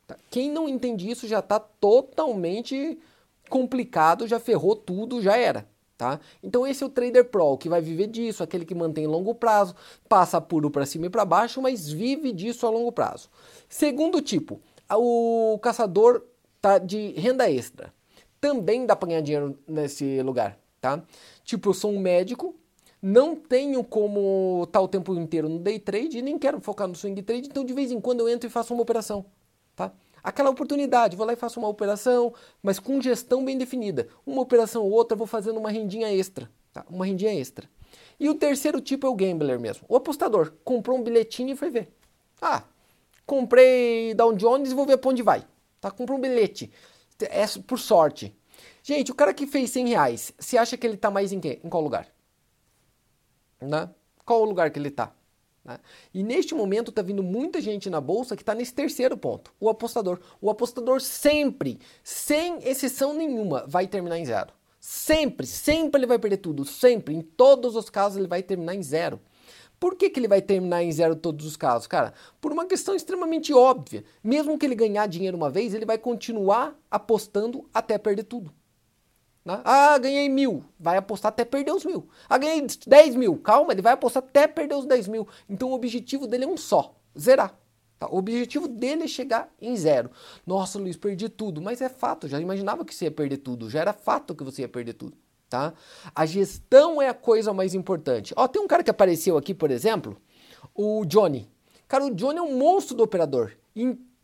Tá? 0.07 0.15
Quem 0.29 0.49
não 0.49 0.69
entende 0.69 1.09
isso 1.09 1.27
já 1.27 1.39
está 1.39 1.59
totalmente 1.59 2.97
complicado, 3.49 4.27
já 4.27 4.39
ferrou 4.39 4.75
tudo, 4.75 5.21
já 5.21 5.35
era. 5.35 5.67
Tá? 5.99 6.17
Então 6.41 6.65
esse 6.65 6.81
é 6.81 6.85
o 6.87 6.89
trader 6.89 7.25
pro, 7.25 7.57
que 7.57 7.67
vai 7.67 7.81
viver 7.81 8.07
disso, 8.07 8.41
aquele 8.41 8.63
que 8.63 8.73
mantém 8.73 9.05
longo 9.05 9.35
prazo, 9.35 9.75
passa 10.07 10.39
puro 10.39 10.71
para 10.71 10.85
cima 10.85 11.07
e 11.07 11.09
para 11.09 11.25
baixo, 11.25 11.61
mas 11.61 11.89
vive 11.89 12.31
disso 12.31 12.65
a 12.65 12.69
longo 12.69 12.89
prazo. 12.89 13.29
Segundo 13.67 14.21
tipo, 14.21 14.61
o 14.89 15.59
caçador 15.61 16.23
tá, 16.61 16.77
de 16.77 17.11
renda 17.17 17.51
extra. 17.51 17.93
Também 18.39 18.85
dá 18.85 18.95
para 18.95 19.09
ganhar 19.09 19.19
dinheiro 19.19 19.59
nesse 19.67 20.21
lugar, 20.21 20.57
tá? 20.79 21.03
Tipo, 21.43 21.71
eu 21.71 21.73
sou 21.73 21.91
um 21.91 21.99
médico, 21.99 22.55
não 23.01 23.35
tenho 23.35 23.83
como 23.83 24.63
estar 24.63 24.79
o 24.79 24.87
tempo 24.87 25.13
inteiro 25.15 25.49
no 25.49 25.59
day 25.59 25.79
trade 25.79 26.19
e 26.19 26.21
nem 26.21 26.39
quero 26.39 26.61
focar 26.61 26.87
no 26.87 26.95
swing 26.95 27.21
trade, 27.21 27.49
então 27.49 27.65
de 27.65 27.73
vez 27.73 27.91
em 27.91 27.99
quando 27.99 28.21
eu 28.21 28.29
entro 28.29 28.47
e 28.47 28.49
faço 28.49 28.73
uma 28.73 28.83
operação, 28.83 29.25
tá? 29.25 29.25
Aquela 30.23 30.49
oportunidade, 30.49 31.15
vou 31.15 31.25
lá 31.25 31.33
e 31.33 31.35
faço 31.35 31.59
uma 31.59 31.67
operação, 31.67 32.33
mas 32.61 32.79
com 32.79 33.01
gestão 33.01 33.43
bem 33.43 33.57
definida. 33.57 34.07
Uma 34.25 34.41
operação 34.41 34.83
ou 34.83 34.91
outra, 34.91 35.15
vou 35.17 35.27
fazendo 35.27 35.57
uma 35.57 35.69
rendinha 35.69 36.11
extra, 36.13 36.49
tá? 36.73 36.85
Uma 36.89 37.05
rendinha 37.05 37.33
extra. 37.33 37.69
E 38.19 38.29
o 38.29 38.35
terceiro 38.35 38.81
tipo 38.81 39.07
é 39.07 39.09
o 39.09 39.15
gambler 39.15 39.59
mesmo. 39.59 39.85
O 39.87 39.95
apostador 39.95 40.53
comprou 40.63 40.97
um 40.97 41.03
bilhetinho 41.03 41.53
e 41.53 41.55
foi 41.55 41.69
ver. 41.69 41.91
Ah, 42.41 42.63
comprei 43.25 44.13
Dow 44.13 44.33
Jones 44.33 44.71
e 44.71 44.75
vou 44.75 44.85
ver 44.85 44.97
para 44.97 45.09
onde 45.09 45.23
vai. 45.23 45.45
Tá? 45.79 45.89
Comprou 45.89 46.17
um 46.17 46.21
bilhete. 46.21 46.71
É 47.21 47.45
por 47.65 47.79
sorte. 47.79 48.35
Gente, 48.83 49.11
o 49.11 49.15
cara 49.15 49.33
que 49.33 49.47
fez 49.47 49.69
100 49.71 49.87
reais, 49.89 50.33
você 50.37 50.57
acha 50.57 50.77
que 50.77 50.85
ele 50.85 50.97
tá 50.97 51.09
mais 51.09 51.31
em 51.31 51.39
quê? 51.39 51.59
Em 51.63 51.69
qual 51.69 51.83
lugar? 51.83 52.07
Né? 53.61 53.89
Qual 54.25 54.41
o 54.41 54.45
lugar 54.45 54.71
que 54.71 54.79
ele 54.79 54.91
tá? 54.91 55.13
Né? 55.63 55.79
E 56.13 56.23
neste 56.23 56.55
momento 56.55 56.89
está 56.89 57.01
vindo 57.01 57.23
muita 57.23 57.61
gente 57.61 57.89
na 57.89 58.01
bolsa 58.01 58.35
que 58.35 58.41
está 58.41 58.55
nesse 58.55 58.73
terceiro 58.73 59.17
ponto, 59.17 59.53
o 59.59 59.69
apostador. 59.69 60.19
O 60.41 60.49
apostador 60.49 61.01
sempre, 61.01 61.79
sem 62.03 62.59
exceção 62.63 63.13
nenhuma, 63.13 63.65
vai 63.67 63.87
terminar 63.87 64.17
em 64.17 64.25
zero. 64.25 64.53
Sempre, 64.79 65.45
sempre 65.45 65.99
ele 65.99 66.07
vai 66.07 66.17
perder 66.17 66.37
tudo, 66.37 66.63
sempre. 66.63 67.13
Em 67.13 67.21
todos 67.21 67.75
os 67.75 67.89
casos 67.89 68.17
ele 68.17 68.27
vai 68.27 68.41
terminar 68.41 68.75
em 68.75 68.83
zero. 68.83 69.19
Por 69.79 69.95
que, 69.95 70.09
que 70.09 70.19
ele 70.19 70.27
vai 70.27 70.41
terminar 70.41 70.83
em 70.83 70.91
zero 70.91 71.15
todos 71.15 71.45
os 71.45 71.55
casos, 71.55 71.87
cara? 71.87 72.13
Por 72.41 72.51
uma 72.51 72.65
questão 72.65 72.95
extremamente 72.95 73.53
óbvia. 73.53 74.03
Mesmo 74.21 74.57
que 74.57 74.65
ele 74.65 74.75
ganhar 74.75 75.07
dinheiro 75.07 75.37
uma 75.37 75.49
vez, 75.49 75.73
ele 75.73 75.85
vai 75.85 75.97
continuar 75.97 76.77
apostando 76.91 77.69
até 77.73 77.97
perder 77.97 78.23
tudo. 78.23 78.53
Né? 79.43 79.61
Ah, 79.63 79.97
ganhei 79.97 80.29
mil. 80.29 80.63
Vai 80.79 80.97
apostar 80.97 81.29
até 81.29 81.45
perder 81.45 81.71
os 81.71 81.85
mil. 81.85 82.07
Ah, 82.27 82.37
ganhei 82.37 82.65
10 82.65 83.15
mil. 83.15 83.37
Calma, 83.37 83.71
ele 83.71 83.81
vai 83.81 83.93
apostar 83.93 84.23
até 84.23 84.47
perder 84.47 84.75
os 84.75 84.85
10 84.85 85.07
mil. 85.07 85.27
Então 85.49 85.69
o 85.69 85.73
objetivo 85.73 86.27
dele 86.27 86.45
é 86.45 86.47
um 86.47 86.57
só: 86.57 86.95
zerar. 87.17 87.57
Tá? 87.99 88.07
O 88.09 88.17
objetivo 88.17 88.67
dele 88.67 89.03
é 89.03 89.07
chegar 89.07 89.51
em 89.61 89.75
zero. 89.75 90.09
Nossa, 90.47 90.79
Luiz, 90.79 90.95
perdi 90.95 91.27
tudo. 91.27 91.61
Mas 91.61 91.81
é 91.81 91.89
fato, 91.89 92.27
já 92.27 92.39
imaginava 92.39 92.85
que 92.85 92.95
você 92.95 93.05
ia 93.05 93.11
perder 93.11 93.37
tudo. 93.37 93.69
Já 93.69 93.81
era 93.81 93.93
fato 93.93 94.33
que 94.33 94.43
você 94.43 94.61
ia 94.61 94.69
perder 94.69 94.93
tudo. 94.93 95.17
Tá? 95.49 95.73
A 96.13 96.25
gestão 96.25 97.01
é 97.01 97.09
a 97.09 97.13
coisa 97.13 97.51
mais 97.51 97.73
importante. 97.73 98.33
Ó, 98.37 98.47
tem 98.47 98.61
um 98.61 98.67
cara 98.67 98.83
que 98.83 98.91
apareceu 98.91 99.35
aqui, 99.35 99.53
por 99.53 99.71
exemplo, 99.71 100.15
o 100.75 101.03
Johnny. 101.05 101.51
Cara, 101.87 102.05
o 102.05 102.13
Johnny 102.13 102.37
é 102.37 102.41
um 102.41 102.55
monstro 102.55 102.95
do 102.95 103.03
operador. 103.03 103.53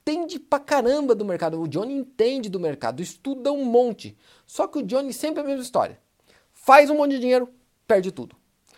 Entende 0.07 0.38
pra 0.38 0.59
caramba 0.59 1.15
do 1.15 1.25
mercado. 1.25 1.59
O 1.59 1.67
Johnny 1.67 1.95
entende 1.95 2.47
do 2.47 2.59
mercado, 2.59 3.01
estuda 3.01 3.51
um 3.51 3.65
monte. 3.65 4.15
Só 4.45 4.67
que 4.67 4.77
o 4.77 4.83
Johnny 4.83 5.12
sempre 5.12 5.41
é 5.41 5.43
a 5.43 5.47
mesma 5.47 5.63
história. 5.63 6.00
Faz 6.53 6.91
um 6.91 6.97
monte 6.97 7.12
de 7.12 7.19
dinheiro, 7.19 7.50
perde 7.88 8.12
tudo. 8.12 8.35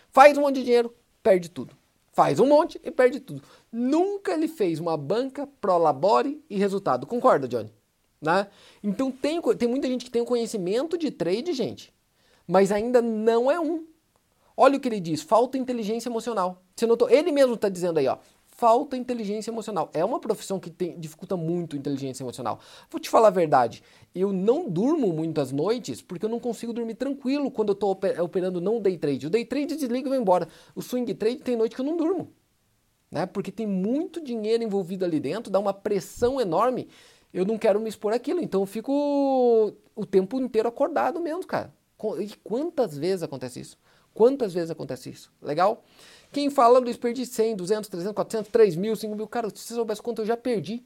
Faz 0.08 0.38
um 0.38 0.40
monte 0.40 0.54
de 0.54 0.64
dinheiro, 0.64 0.94
perde 1.22 1.50
tudo. 1.50 1.76
Faz 2.12 2.40
um 2.40 2.46
monte 2.46 2.80
e 2.82 2.90
perde 2.90 3.20
tudo. 3.20 3.42
Nunca 3.70 4.32
ele 4.32 4.48
fez 4.48 4.80
uma 4.80 4.96
banca 4.96 5.46
prolabore 5.60 6.42
e 6.48 6.56
resultado. 6.56 7.06
Concorda, 7.06 7.46
Johnny? 7.46 7.70
Né? 8.22 8.46
Então 8.82 9.10
tem, 9.10 9.38
tem 9.58 9.68
muita 9.68 9.86
gente 9.86 10.06
que 10.06 10.10
tem 10.10 10.24
conhecimento 10.24 10.96
de 10.96 11.10
trade, 11.10 11.52
gente, 11.52 11.92
mas 12.46 12.72
ainda 12.72 13.02
não 13.02 13.50
é 13.50 13.60
um. 13.60 13.86
Olha 14.56 14.78
o 14.78 14.80
que 14.80 14.88
ele 14.88 14.98
diz: 14.98 15.20
falta 15.20 15.58
inteligência 15.58 16.08
emocional. 16.08 16.62
Você 16.74 16.86
notou? 16.86 17.08
Ele 17.10 17.30
mesmo 17.30 17.54
está 17.54 17.68
dizendo 17.68 17.98
aí, 17.98 18.08
ó 18.08 18.16
falta 18.58 18.96
inteligência 18.96 19.52
emocional. 19.52 19.88
É 19.94 20.04
uma 20.04 20.18
profissão 20.18 20.58
que 20.58 20.68
tem, 20.68 20.98
dificulta 20.98 21.36
muito 21.36 21.76
inteligência 21.76 22.24
emocional. 22.24 22.58
Vou 22.90 23.00
te 23.00 23.08
falar 23.08 23.28
a 23.28 23.30
verdade, 23.30 23.84
eu 24.12 24.32
não 24.32 24.68
durmo 24.68 25.12
muitas 25.12 25.52
noites 25.52 26.02
porque 26.02 26.26
eu 26.26 26.28
não 26.28 26.40
consigo 26.40 26.72
dormir 26.72 26.96
tranquilo 26.96 27.52
quando 27.52 27.68
eu 27.68 27.74
estou 27.74 27.96
operando 28.20 28.60
não 28.60 28.80
day 28.80 28.98
trade. 28.98 29.28
O 29.28 29.30
day 29.30 29.44
trade 29.44 29.76
desliga 29.76 30.08
e 30.08 30.10
vai 30.10 30.18
embora. 30.18 30.48
O 30.74 30.82
swing 30.82 31.14
trade 31.14 31.36
tem 31.36 31.54
noite 31.54 31.76
que 31.76 31.80
eu 31.80 31.86
não 31.86 31.96
durmo. 31.96 32.32
Né? 33.08 33.26
Porque 33.26 33.52
tem 33.52 33.66
muito 33.66 34.20
dinheiro 34.20 34.64
envolvido 34.64 35.04
ali 35.04 35.20
dentro, 35.20 35.52
dá 35.52 35.60
uma 35.60 35.72
pressão 35.72 36.40
enorme. 36.40 36.88
Eu 37.32 37.46
não 37.46 37.56
quero 37.56 37.78
me 37.78 37.88
expor 37.88 38.12
aquilo, 38.12 38.40
então 38.42 38.62
eu 38.62 38.66
fico 38.66 39.72
o 39.94 40.04
tempo 40.04 40.40
inteiro 40.40 40.68
acordado 40.68 41.20
mesmo, 41.20 41.46
cara. 41.46 41.72
E 42.18 42.34
quantas 42.42 42.98
vezes 42.98 43.22
acontece 43.22 43.60
isso? 43.60 43.78
Quantas 44.18 44.52
vezes 44.52 44.68
acontece 44.68 45.10
isso? 45.10 45.30
Legal? 45.40 45.84
Quem 46.32 46.50
fala, 46.50 46.80
Luiz, 46.80 46.96
perdi 46.96 47.24
100, 47.24 47.54
200, 47.54 47.88
300, 47.88 48.14
400, 48.16 48.50
3 48.50 48.74
mil, 48.74 48.96
5 48.96 49.14
mil. 49.14 49.28
Cara, 49.28 49.48
se 49.48 49.58
você 49.58 49.74
soubesse 49.74 50.02
quanto 50.02 50.22
eu 50.22 50.26
já 50.26 50.36
perdi, 50.36 50.82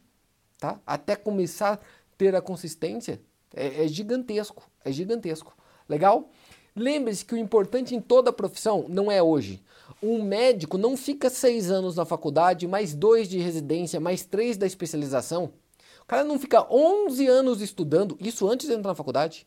tá? 0.58 0.78
Até 0.86 1.16
começar 1.16 1.72
a 1.72 1.78
ter 2.18 2.36
a 2.36 2.42
consistência, 2.42 3.22
é, 3.56 3.86
é 3.86 3.88
gigantesco. 3.88 4.70
É 4.84 4.92
gigantesco. 4.92 5.56
Legal? 5.88 6.28
Lembre-se 6.76 7.24
que 7.24 7.34
o 7.34 7.38
importante 7.38 7.94
em 7.94 8.02
toda 8.02 8.30
profissão 8.34 8.84
não 8.86 9.10
é 9.10 9.22
hoje. 9.22 9.62
Um 10.02 10.22
médico 10.22 10.76
não 10.76 10.94
fica 10.94 11.30
seis 11.30 11.70
anos 11.70 11.96
na 11.96 12.04
faculdade, 12.04 12.68
mais 12.68 12.92
dois 12.92 13.30
de 13.30 13.38
residência, 13.38 13.98
mais 13.98 14.26
três 14.26 14.58
da 14.58 14.66
especialização. 14.66 15.54
O 16.02 16.06
cara 16.06 16.22
não 16.22 16.38
fica 16.38 16.70
11 16.70 17.26
anos 17.28 17.62
estudando, 17.62 18.14
isso 18.20 18.46
antes 18.46 18.66
de 18.66 18.74
entrar 18.74 18.90
na 18.90 18.94
faculdade, 18.94 19.46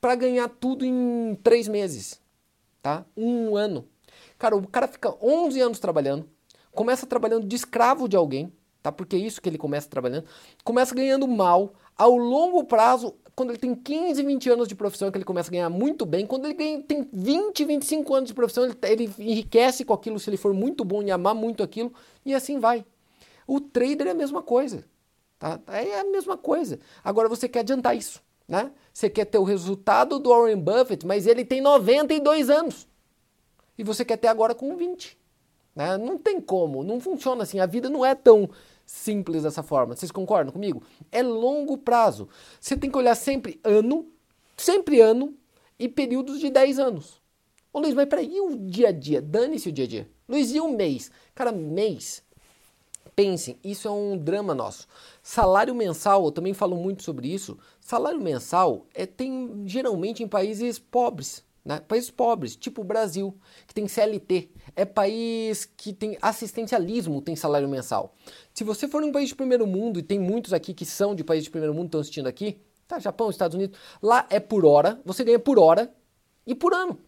para 0.00 0.14
ganhar 0.14 0.48
tudo 0.48 0.82
em 0.82 1.38
três 1.42 1.68
meses, 1.68 2.21
tá? 2.82 3.06
Um 3.16 3.56
ano. 3.56 3.86
Cara, 4.38 4.56
o 4.56 4.66
cara 4.66 4.88
fica 4.88 5.14
11 5.22 5.60
anos 5.60 5.78
trabalhando, 5.78 6.28
começa 6.72 7.06
trabalhando 7.06 7.46
de 7.46 7.54
escravo 7.54 8.08
de 8.08 8.16
alguém, 8.16 8.52
tá? 8.82 8.90
Porque 8.90 9.16
é 9.16 9.18
isso 9.18 9.40
que 9.40 9.48
ele 9.48 9.56
começa 9.56 9.88
trabalhando, 9.88 10.26
começa 10.64 10.94
ganhando 10.94 11.26
mal, 11.28 11.74
ao 11.96 12.16
longo 12.16 12.64
prazo, 12.64 13.14
quando 13.34 13.50
ele 13.50 13.58
tem 13.58 13.74
15, 13.74 14.22
20 14.22 14.50
anos 14.50 14.68
de 14.68 14.74
profissão, 14.74 15.10
que 15.10 15.16
ele 15.16 15.24
começa 15.24 15.48
a 15.48 15.52
ganhar 15.52 15.70
muito 15.70 16.04
bem, 16.04 16.26
quando 16.26 16.44
ele 16.46 16.54
ganha, 16.54 16.82
tem 16.82 17.08
20, 17.12 17.64
25 17.64 18.14
anos 18.14 18.28
de 18.28 18.34
profissão, 18.34 18.64
ele, 18.64 18.76
ele 18.82 19.14
enriquece 19.18 19.84
com 19.84 19.94
aquilo 19.94 20.18
se 20.18 20.28
ele 20.28 20.36
for 20.36 20.52
muito 20.52 20.84
bom 20.84 21.02
e 21.02 21.10
amar 21.10 21.34
muito 21.34 21.62
aquilo, 21.62 21.92
e 22.24 22.34
assim 22.34 22.58
vai. 22.58 22.84
O 23.46 23.60
trader 23.60 24.08
é 24.08 24.10
a 24.10 24.14
mesma 24.14 24.42
coisa, 24.42 24.84
tá? 25.38 25.60
É 25.68 26.00
a 26.00 26.04
mesma 26.04 26.36
coisa. 26.36 26.78
Agora 27.02 27.28
você 27.28 27.48
quer 27.48 27.60
adiantar 27.60 27.96
isso, 27.96 28.22
né? 28.52 28.70
Você 28.92 29.08
quer 29.08 29.24
ter 29.24 29.38
o 29.38 29.44
resultado 29.44 30.18
do 30.18 30.28
Warren 30.28 30.60
Buffett, 30.60 31.06
mas 31.06 31.26
ele 31.26 31.42
tem 31.42 31.62
92 31.62 32.50
anos 32.50 32.86
e 33.78 33.82
você 33.82 34.04
quer 34.04 34.18
ter 34.18 34.28
agora 34.28 34.54
com 34.54 34.76
20. 34.76 35.16
Né? 35.74 35.96
Não 35.96 36.18
tem 36.18 36.38
como, 36.38 36.84
não 36.84 37.00
funciona 37.00 37.44
assim. 37.44 37.60
A 37.60 37.64
vida 37.64 37.88
não 37.88 38.04
é 38.04 38.14
tão 38.14 38.50
simples 38.84 39.44
dessa 39.44 39.62
forma. 39.62 39.96
Vocês 39.96 40.12
concordam 40.12 40.52
comigo? 40.52 40.82
É 41.10 41.22
longo 41.22 41.78
prazo. 41.78 42.28
Você 42.60 42.76
tem 42.76 42.90
que 42.90 42.98
olhar 42.98 43.14
sempre 43.14 43.58
ano, 43.64 44.06
sempre 44.54 45.00
ano 45.00 45.34
e 45.78 45.88
períodos 45.88 46.38
de 46.38 46.50
10 46.50 46.78
anos. 46.78 47.22
Ô 47.72 47.80
Luiz, 47.80 47.94
mas 47.94 48.06
peraí, 48.06 48.36
e 48.36 48.40
o 48.42 48.54
dia 48.54 48.88
a 48.88 48.92
dia? 48.92 49.22
Dane-se 49.22 49.70
o 49.70 49.72
dia 49.72 49.86
a 49.86 49.88
dia. 49.88 50.10
Luiz, 50.28 50.52
e 50.52 50.60
o 50.60 50.68
mês? 50.68 51.10
Cara, 51.34 51.50
mês. 51.50 52.22
Pensem, 53.14 53.58
isso 53.62 53.86
é 53.88 53.90
um 53.90 54.16
drama 54.16 54.54
nosso. 54.54 54.86
Salário 55.22 55.74
mensal, 55.74 56.24
eu 56.24 56.32
também 56.32 56.54
falo 56.54 56.76
muito 56.76 57.02
sobre 57.02 57.28
isso. 57.32 57.58
Salário 57.82 58.20
mensal 58.20 58.86
é 58.94 59.04
tem 59.04 59.64
geralmente 59.66 60.22
em 60.22 60.28
países 60.28 60.78
pobres. 60.78 61.44
Né? 61.64 61.80
Países 61.80 62.10
pobres, 62.10 62.56
tipo 62.56 62.80
o 62.80 62.84
Brasil, 62.84 63.36
que 63.66 63.74
tem 63.74 63.86
CLT, 63.86 64.50
é 64.74 64.84
país 64.84 65.64
que 65.64 65.92
tem 65.92 66.16
assistencialismo, 66.20 67.20
tem 67.20 67.36
salário 67.36 67.68
mensal. 67.68 68.14
Se 68.54 68.64
você 68.64 68.88
for 68.88 69.02
um 69.02 69.12
país 69.12 69.28
de 69.28 69.36
primeiro 69.36 69.66
mundo, 69.66 69.98
e 69.98 70.02
tem 70.02 70.18
muitos 70.18 70.52
aqui 70.52 70.74
que 70.74 70.84
são 70.84 71.14
de 71.14 71.22
país 71.22 71.44
de 71.44 71.50
primeiro 71.50 71.74
mundo, 71.74 71.86
estão 71.86 72.00
assistindo 72.00 72.26
aqui, 72.26 72.60
tá? 72.88 72.98
Japão, 72.98 73.30
Estados 73.30 73.54
Unidos, 73.54 73.78
lá 74.02 74.26
é 74.28 74.40
por 74.40 74.64
hora, 74.64 75.00
você 75.04 75.22
ganha 75.22 75.38
por 75.38 75.58
hora 75.58 75.92
e 76.46 76.54
por 76.54 76.74
ano. 76.74 76.98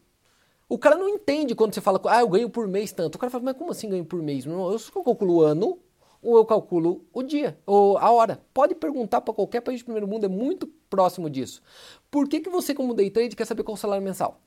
O 0.69 0.79
cara 0.79 0.97
não 0.97 1.09
entende 1.09 1.55
quando 1.55 1.75
você 1.75 1.81
fala, 1.81 2.01
ah, 2.07 2.21
eu 2.21 2.29
ganho 2.29 2.49
por 2.49 2.67
mês 2.67 2.93
tanto. 2.93 3.17
O 3.17 3.19
cara 3.19 3.31
fala, 3.31 3.45
mas 3.45 3.57
como 3.57 3.71
assim 3.71 3.89
ganho 3.89 4.05
por 4.05 4.23
mês? 4.23 4.47
Não, 4.47 4.71
eu 4.71 4.79
só 4.79 5.03
calculo 5.03 5.41
ano 5.43 5.79
ou 6.25 6.37
eu 6.39 6.45
calculo 6.45 7.05
o 7.13 7.23
dia, 7.23 7.59
ou 7.67 7.99
a 7.99 8.11
hora. 8.11 8.41
Pode 8.53 8.75
perguntar 8.75 9.21
para 9.21 9.35
qualquer 9.35 9.61
país 9.61 9.79
de 9.79 9.85
primeiro 9.85 10.09
mundo, 10.09 10.25
é 10.25 10.29
muito 10.29 10.67
próximo 10.89 11.29
disso. 11.29 11.63
Por 12.11 12.29
que, 12.29 12.41
que 12.41 12.49
você, 12.49 12.75
como 12.75 12.95
day 12.95 13.11
trade, 13.11 13.37
quer 13.37 13.45
saber 13.45 13.63
qual 13.63 13.75
o 13.75 13.79
salário 13.79 14.03
mensal? 14.03 14.41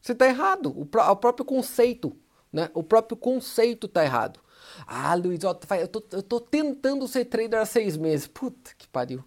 Você 0.00 0.12
está 0.12 0.26
errado. 0.26 0.70
O, 0.70 0.82
o, 0.82 1.16
próprio 1.16 1.44
conceito, 1.44 2.14
né? 2.52 2.70
O 2.74 2.82
próprio 2.82 3.16
conceito 3.16 3.86
está 3.86 4.04
errado. 4.04 4.40
Ah, 4.86 5.14
Luiz, 5.14 5.42
ó, 5.44 5.58
eu, 5.80 6.22
tô, 6.22 6.40
tentando 6.40 7.08
ser 7.08 7.24
trader 7.24 7.60
há 7.60 7.64
seis 7.64 7.96
meses. 7.96 8.26
Puta 8.26 8.72
que 8.76 8.86
pariu. 8.86 9.24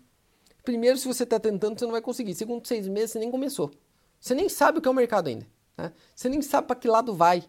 Primeiro, 0.63 0.97
se 0.97 1.07
você 1.07 1.23
está 1.23 1.39
tentando, 1.39 1.79
você 1.79 1.85
não 1.85 1.91
vai 1.91 2.01
conseguir. 2.01 2.35
Segundo, 2.35 2.67
seis 2.67 2.87
meses, 2.87 3.11
você 3.11 3.19
nem 3.19 3.31
começou. 3.31 3.71
Você 4.19 4.35
nem 4.35 4.47
sabe 4.47 4.77
o 4.77 4.81
que 4.81 4.87
é 4.87 4.91
o 4.91 4.93
mercado 4.93 5.27
ainda. 5.27 5.47
Né? 5.75 5.91
Você 6.15 6.29
nem 6.29 6.41
sabe 6.41 6.67
para 6.67 6.75
que 6.75 6.87
lado 6.87 7.15
vai 7.15 7.43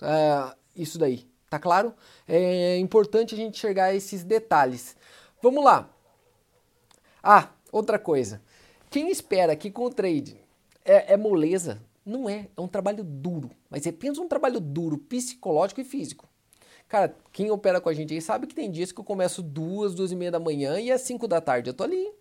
é, 0.00 0.56
isso 0.74 0.98
daí. 0.98 1.28
Tá 1.56 1.60
claro? 1.60 1.94
É 2.28 2.76
importante 2.76 3.34
a 3.34 3.38
gente 3.38 3.56
enxergar 3.56 3.94
esses 3.94 4.22
detalhes. 4.22 4.94
Vamos 5.42 5.64
lá. 5.64 5.88
Ah, 7.22 7.48
outra 7.72 7.98
coisa. 7.98 8.42
Quem 8.90 9.10
espera 9.10 9.56
que 9.56 9.70
com 9.70 9.86
o 9.86 9.90
trade 9.90 10.38
é, 10.84 11.14
é 11.14 11.16
moleza? 11.16 11.80
Não 12.04 12.28
é. 12.28 12.48
É 12.54 12.60
um 12.60 12.68
trabalho 12.68 13.02
duro. 13.02 13.50
Mas 13.70 13.84
você 13.84 13.90
pensa 13.90 14.20
um 14.20 14.28
trabalho 14.28 14.60
duro, 14.60 14.98
psicológico 14.98 15.80
e 15.80 15.84
físico. 15.84 16.28
Cara, 16.88 17.16
quem 17.32 17.50
opera 17.50 17.80
com 17.80 17.88
a 17.88 17.94
gente 17.94 18.12
aí 18.12 18.20
sabe 18.20 18.46
que 18.46 18.54
tem 18.54 18.70
dias 18.70 18.92
que 18.92 19.00
eu 19.00 19.04
começo 19.04 19.42
duas, 19.42 19.94
duas 19.94 20.12
e 20.12 20.16
meia 20.16 20.30
da 20.30 20.38
manhã 20.38 20.78
e 20.78 20.92
às 20.92 21.00
cinco 21.00 21.26
da 21.26 21.40
tarde 21.40 21.70
eu 21.70 21.74
tô 21.74 21.84
ali. 21.84 22.12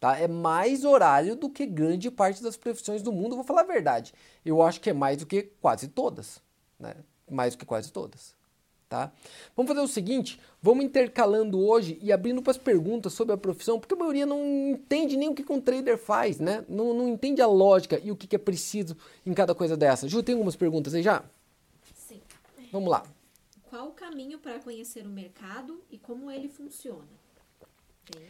Tá? 0.00 0.18
É 0.18 0.26
mais 0.26 0.84
horário 0.84 1.36
do 1.36 1.48
que 1.48 1.64
grande 1.64 2.10
parte 2.10 2.42
das 2.42 2.56
profissões 2.56 3.02
do 3.02 3.12
mundo, 3.12 3.36
vou 3.36 3.44
falar 3.44 3.60
a 3.60 3.66
verdade. 3.66 4.12
Eu 4.44 4.60
acho 4.62 4.80
que 4.80 4.90
é 4.90 4.92
mais 4.92 5.18
do 5.18 5.26
que 5.26 5.42
quase 5.60 5.86
todas. 5.86 6.42
Né? 6.76 6.96
Mais 7.30 7.54
do 7.54 7.58
que 7.58 7.66
quase 7.66 7.92
todas. 7.92 8.36
Tá? 8.88 9.12
Vamos 9.54 9.70
fazer 9.70 9.84
o 9.84 9.88
seguinte, 9.88 10.40
vamos 10.62 10.84
intercalando 10.84 11.60
hoje 11.60 11.98
e 12.00 12.10
abrindo 12.10 12.40
para 12.40 12.52
as 12.52 12.56
perguntas 12.56 13.12
sobre 13.12 13.34
a 13.34 13.36
profissão, 13.36 13.78
porque 13.78 13.94
a 13.94 13.96
maioria 13.96 14.24
não 14.24 14.70
entende 14.70 15.16
nem 15.16 15.28
o 15.28 15.34
que 15.34 15.52
um 15.52 15.60
trader 15.60 15.98
faz, 15.98 16.38
né? 16.38 16.64
Não, 16.68 16.94
não 16.94 17.08
entende 17.08 17.42
a 17.42 17.46
lógica 17.46 18.00
e 18.02 18.10
o 18.10 18.16
que, 18.16 18.26
que 18.26 18.36
é 18.36 18.38
preciso 18.38 18.96
em 19.26 19.34
cada 19.34 19.54
coisa 19.54 19.76
dessa. 19.76 20.08
Ju, 20.08 20.22
tem 20.22 20.34
algumas 20.34 20.56
perguntas 20.56 20.94
aí 20.94 21.02
já? 21.02 21.22
Sim. 21.94 22.20
Vamos 22.72 22.90
lá. 22.90 23.04
Qual 23.68 23.88
o 23.88 23.92
caminho 23.92 24.38
para 24.38 24.58
conhecer 24.58 25.04
o 25.06 25.10
mercado 25.10 25.82
e 25.90 25.98
como 25.98 26.30
ele 26.30 26.48
funciona? 26.48 27.08
Tem... 28.10 28.22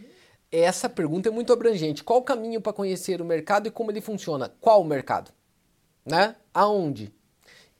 Essa 0.50 0.88
pergunta 0.88 1.28
é 1.28 1.32
muito 1.32 1.52
abrangente. 1.52 2.02
Qual 2.02 2.18
o 2.18 2.24
caminho 2.24 2.60
para 2.60 2.72
conhecer 2.72 3.20
o 3.20 3.24
mercado 3.24 3.68
e 3.68 3.70
como 3.70 3.90
ele 3.90 4.00
funciona? 4.00 4.52
Qual 4.60 4.80
o 4.80 4.84
mercado? 4.84 5.30
Né? 6.04 6.34
Aonde? 6.52 7.12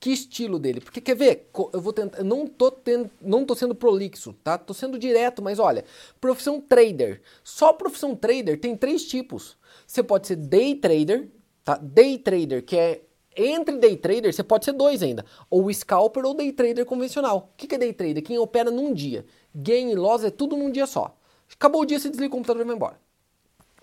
Que 0.00 0.10
estilo 0.12 0.58
dele? 0.58 0.80
Porque 0.80 1.00
quer 1.00 1.16
ver? 1.16 1.50
Eu 1.72 1.80
vou 1.80 1.92
tentar. 1.92 2.22
Não 2.22 2.46
tô, 2.46 2.70
tendo, 2.70 3.10
não 3.20 3.44
tô 3.44 3.54
sendo 3.54 3.74
prolixo, 3.74 4.32
tá? 4.44 4.56
Tô 4.56 4.72
sendo 4.72 4.98
direto, 4.98 5.42
mas 5.42 5.58
olha, 5.58 5.84
profissão 6.20 6.60
trader. 6.60 7.20
Só 7.42 7.72
profissão 7.72 8.14
trader 8.14 8.60
tem 8.60 8.76
três 8.76 9.04
tipos. 9.04 9.56
Você 9.86 10.02
pode 10.02 10.28
ser 10.28 10.36
day 10.36 10.76
trader, 10.76 11.28
tá? 11.64 11.76
Day 11.76 12.16
trader, 12.18 12.64
que 12.64 12.76
é 12.76 13.02
entre 13.36 13.76
day 13.76 13.96
trader, 13.96 14.32
você 14.32 14.42
pode 14.42 14.64
ser 14.64 14.72
dois 14.72 15.02
ainda. 15.02 15.24
Ou 15.50 15.72
scalper 15.72 16.24
ou 16.24 16.34
day 16.34 16.52
trader 16.52 16.84
convencional. 16.84 17.52
O 17.52 17.56
que 17.56 17.74
é 17.74 17.78
day 17.78 17.92
trader? 17.92 18.22
Quem 18.22 18.38
opera 18.38 18.70
num 18.70 18.92
dia. 18.92 19.24
Gain 19.54 19.90
e 19.90 19.94
loss 19.96 20.22
é 20.24 20.30
tudo 20.30 20.56
num 20.56 20.70
dia 20.70 20.86
só. 20.86 21.16
Acabou 21.52 21.82
o 21.82 21.86
dia, 21.86 21.98
você 21.98 22.10
desliga 22.10 22.28
o 22.28 22.36
computador 22.36 22.62
e 22.62 22.66
vai 22.66 22.76
embora. 22.76 23.00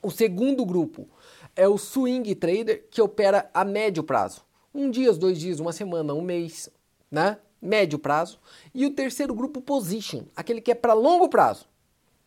O 0.01 0.12
segundo 0.12 0.65
grupo 0.65 1.10
é 1.55 1.67
o 1.67 1.77
swing 1.77 2.36
trader, 2.36 2.86
que 2.91 3.01
opera 3.01 3.50
a 3.53 3.65
médio 3.65 4.03
prazo. 4.03 4.45
Um 4.75 4.91
dia, 4.91 5.13
dois 5.13 5.39
dias, 5.39 5.62
uma 5.62 5.72
semana, 5.72 6.13
um 6.13 6.22
mês, 6.22 6.70
né? 7.10 7.38
Médio 7.62 7.98
prazo. 7.98 8.38
E 8.74 8.86
o 8.86 8.91
terceiro 8.91 9.34
grupo, 9.34 9.62
position, 9.62 10.24
aquele 10.36 10.60
que 10.60 10.70
é 10.70 10.75
para 10.75 10.91
longo 10.94 11.29
prazo. 11.29 11.65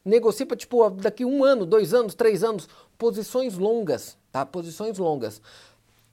Negocia 0.03 0.47
para, 0.47 0.57
tipo, 0.57 0.89
daqui 0.89 1.27
um 1.27 1.45
ano, 1.45 1.67
dois 1.67 1.93
anos, 1.93 2.15
três 2.15 2.43
anos. 2.43 2.67
Posições 2.97 3.59
longas, 3.59 4.17
tá? 4.33 4.47
Posições 4.47 4.97
longas. 4.97 5.43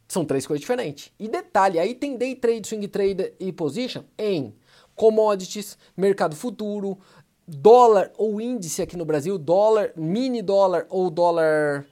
São 0.09 0.25
três 0.25 0.45
coisas 0.45 0.59
diferentes. 0.59 1.09
E 1.17 1.29
detalhe, 1.29 1.79
aí 1.79 1.95
tem 1.95 2.17
day 2.17 2.35
trade, 2.35 2.67
swing 2.67 2.89
trade 2.89 3.33
e 3.39 3.53
position 3.53 4.03
em 4.17 4.53
commodities, 4.93 5.77
mercado 5.95 6.35
futuro, 6.35 6.97
dólar 7.47 8.11
ou 8.17 8.41
índice 8.41 8.81
aqui 8.81 8.97
no 8.97 9.05
Brasil, 9.05 9.37
dólar, 9.37 9.93
mini 9.95 10.41
dólar 10.41 10.85
ou 10.89 11.09
dólar 11.09 11.85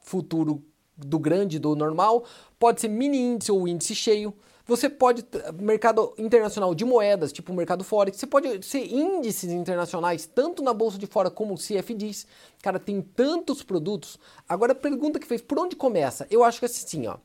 futuro 0.00 0.64
do 1.06 1.18
grande, 1.18 1.58
do 1.58 1.74
normal, 1.74 2.24
pode 2.58 2.80
ser 2.80 2.88
mini 2.88 3.18
índice 3.18 3.50
ou 3.52 3.66
índice 3.66 3.94
cheio. 3.94 4.34
Você 4.70 4.88
pode, 4.88 5.24
mercado 5.58 6.14
internacional 6.16 6.72
de 6.76 6.84
moedas, 6.84 7.32
tipo 7.32 7.52
o 7.52 7.56
mercado 7.56 7.82
Forex, 7.82 8.16
você 8.16 8.26
pode 8.26 8.64
ser 8.64 8.86
índices 8.86 9.50
internacionais, 9.50 10.26
tanto 10.26 10.62
na 10.62 10.72
bolsa 10.72 10.96
de 10.96 11.08
fora 11.08 11.28
como 11.28 11.56
CFDs. 11.56 12.24
Cara, 12.62 12.78
tem 12.78 13.02
tantos 13.02 13.64
produtos. 13.64 14.16
Agora 14.48 14.70
a 14.70 14.76
pergunta 14.76 15.18
que 15.18 15.26
fez, 15.26 15.42
por 15.42 15.58
onde 15.58 15.74
começa? 15.74 16.24
Eu 16.30 16.44
acho 16.44 16.60
que 16.60 16.66
é 16.66 16.68
assim, 16.68 17.08
ó. 17.08 17.16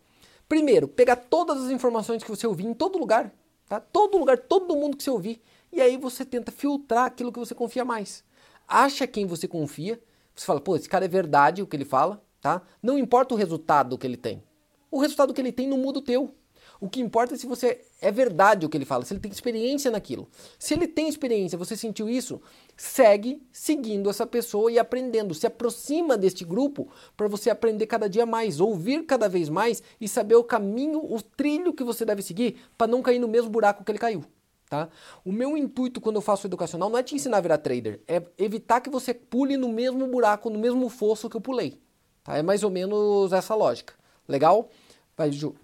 Primeiro, 0.49 0.87
pegar 0.87 1.17
todas 1.17 1.65
as 1.65 1.69
informações 1.69 2.23
que 2.23 2.29
você 2.31 2.47
ouvir 2.47 2.65
em 2.65 2.73
todo 2.73 2.97
lugar, 2.97 3.31
tá? 3.69 3.79
Todo 3.79 4.17
lugar, 4.17 4.39
todo 4.39 4.75
mundo 4.75 4.97
que 4.97 5.03
você 5.03 5.11
ouvir. 5.11 5.39
E 5.71 5.79
aí 5.79 5.97
você 5.97 6.25
tenta 6.25 6.51
filtrar 6.51 7.05
aquilo 7.05 7.31
que 7.31 7.37
você 7.37 7.53
confia 7.53 7.85
mais. 7.85 8.23
Acha 8.67 9.05
quem 9.05 9.27
você 9.27 9.47
confia. 9.47 10.01
Você 10.35 10.47
fala, 10.47 10.59
pô, 10.59 10.75
esse 10.75 10.89
cara 10.89 11.05
é 11.05 11.07
verdade 11.07 11.61
o 11.61 11.67
que 11.67 11.75
ele 11.75 11.85
fala 11.85 12.24
tá? 12.45 12.61
Não 12.79 12.95
importa 12.95 13.33
o 13.33 13.37
resultado 13.37 13.97
que 13.97 14.05
ele 14.05 14.17
tem. 14.17 14.43
O 14.91 14.99
resultado 14.99 15.33
que 15.33 15.41
ele 15.41 15.51
tem 15.51 15.67
não 15.67 15.79
muda 15.79 15.97
o 15.97 16.01
teu. 16.03 16.31
O 16.79 16.87
que 16.87 17.01
importa 17.01 17.33
é 17.33 17.37
se 17.39 17.47
você 17.47 17.81
é 17.99 18.11
verdade 18.11 18.67
o 18.67 18.69
que 18.69 18.77
ele 18.77 18.85
fala, 18.85 19.03
se 19.03 19.15
ele 19.15 19.19
tem 19.19 19.31
experiência 19.31 19.89
naquilo. 19.89 20.29
Se 20.59 20.75
ele 20.75 20.87
tem 20.87 21.09
experiência, 21.09 21.57
você 21.57 21.75
sentiu 21.75 22.07
isso, 22.07 22.39
segue 22.77 23.41
seguindo 23.51 24.11
essa 24.11 24.27
pessoa 24.27 24.71
e 24.71 24.77
aprendendo. 24.77 25.33
Se 25.33 25.47
aproxima 25.47 26.15
deste 26.15 26.45
grupo 26.45 26.87
para 27.17 27.27
você 27.27 27.49
aprender 27.49 27.87
cada 27.87 28.07
dia 28.07 28.27
mais, 28.27 28.59
ouvir 28.59 29.07
cada 29.07 29.27
vez 29.27 29.49
mais 29.49 29.81
e 29.99 30.07
saber 30.07 30.35
o 30.35 30.43
caminho, 30.43 30.99
o 30.99 31.19
trilho 31.23 31.73
que 31.73 31.83
você 31.83 32.05
deve 32.05 32.21
seguir 32.21 32.57
para 32.77 32.85
não 32.85 33.01
cair 33.01 33.17
no 33.17 33.27
mesmo 33.27 33.49
buraco 33.49 33.83
que 33.83 33.91
ele 33.91 33.97
caiu. 33.97 34.23
Tá? 34.69 34.87
O 35.23 35.31
meu 35.31 35.57
intuito 35.57 35.99
quando 35.99 36.17
eu 36.17 36.21
faço 36.21 36.45
educacional 36.45 36.91
não 36.91 36.99
é 36.99 37.01
te 37.01 37.15
ensinar 37.15 37.37
a 37.37 37.41
virar 37.41 37.57
trader, 37.57 38.01
é 38.07 38.21
evitar 38.37 38.81
que 38.81 38.89
você 38.89 39.15
pule 39.15 39.57
no 39.57 39.69
mesmo 39.69 40.05
buraco, 40.05 40.51
no 40.51 40.59
mesmo 40.59 40.89
fosso 40.89 41.27
que 41.27 41.37
eu 41.37 41.41
pulei. 41.41 41.83
Tá? 42.25 42.37
É 42.37 42.41
mais 42.41 42.63
ou 42.63 42.71
menos 42.71 43.31
essa 43.31 43.55
lógica. 43.55 43.93
Legal? 44.27 44.69
Vai, 45.15 45.31
Ju. 45.31 45.55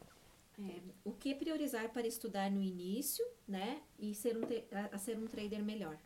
É, 0.59 0.75
o 1.03 1.11
que 1.11 1.33
priorizar 1.33 1.89
para 1.89 2.07
estudar 2.07 2.49
no 2.49 2.61
início, 2.61 3.25
né? 3.47 3.79
E 3.99 4.13
ser 4.13 4.37
um, 4.37 4.41
a 4.91 4.97
ser 4.97 5.17
um 5.17 5.25
trader 5.25 5.61
melhor? 5.61 5.97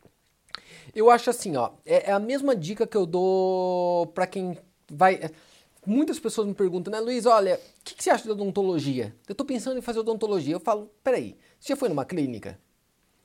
Eu 0.94 1.10
acho 1.10 1.28
assim, 1.28 1.56
ó. 1.56 1.72
É, 1.84 2.10
é 2.10 2.12
a 2.12 2.18
mesma 2.18 2.56
dica 2.56 2.86
que 2.86 2.96
eu 2.96 3.04
dou 3.04 4.06
para 4.08 4.26
quem 4.26 4.56
vai. 4.90 5.16
É, 5.16 5.30
muitas 5.84 6.18
pessoas 6.18 6.48
me 6.48 6.54
perguntam, 6.54 6.90
né, 6.90 7.00
Luiz, 7.00 7.26
olha, 7.26 7.60
o 7.80 7.84
que, 7.84 7.94
que, 7.94 8.02
você 8.02 8.08
acha 8.08 8.24
de 8.24 8.30
odontologia? 8.30 9.14
Eu 9.28 9.34
tô 9.34 9.44
pensando 9.44 9.78
em 9.78 9.82
fazer 9.82 9.98
odontologia. 9.98 10.54
Eu 10.54 10.60
falo, 10.60 10.90
peraí, 11.04 11.36
você 11.60 11.74
já 11.74 11.76
foi 11.76 11.90
numa 11.90 12.06
clínica? 12.06 12.58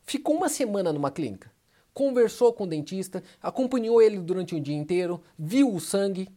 Ficou 0.04 0.36
uma 0.36 0.50
semana 0.50 0.92
numa 0.92 1.10
clínica? 1.10 1.50
Conversou 1.94 2.52
com 2.52 2.66
o 2.66 2.68
dentista, 2.68 3.24
acompanhou 3.42 4.02
ele 4.02 4.18
durante 4.18 4.54
o 4.54 4.60
dia 4.60 4.76
inteiro, 4.76 5.22
viu 5.38 5.74
o 5.74 5.80
sangue, 5.80 6.28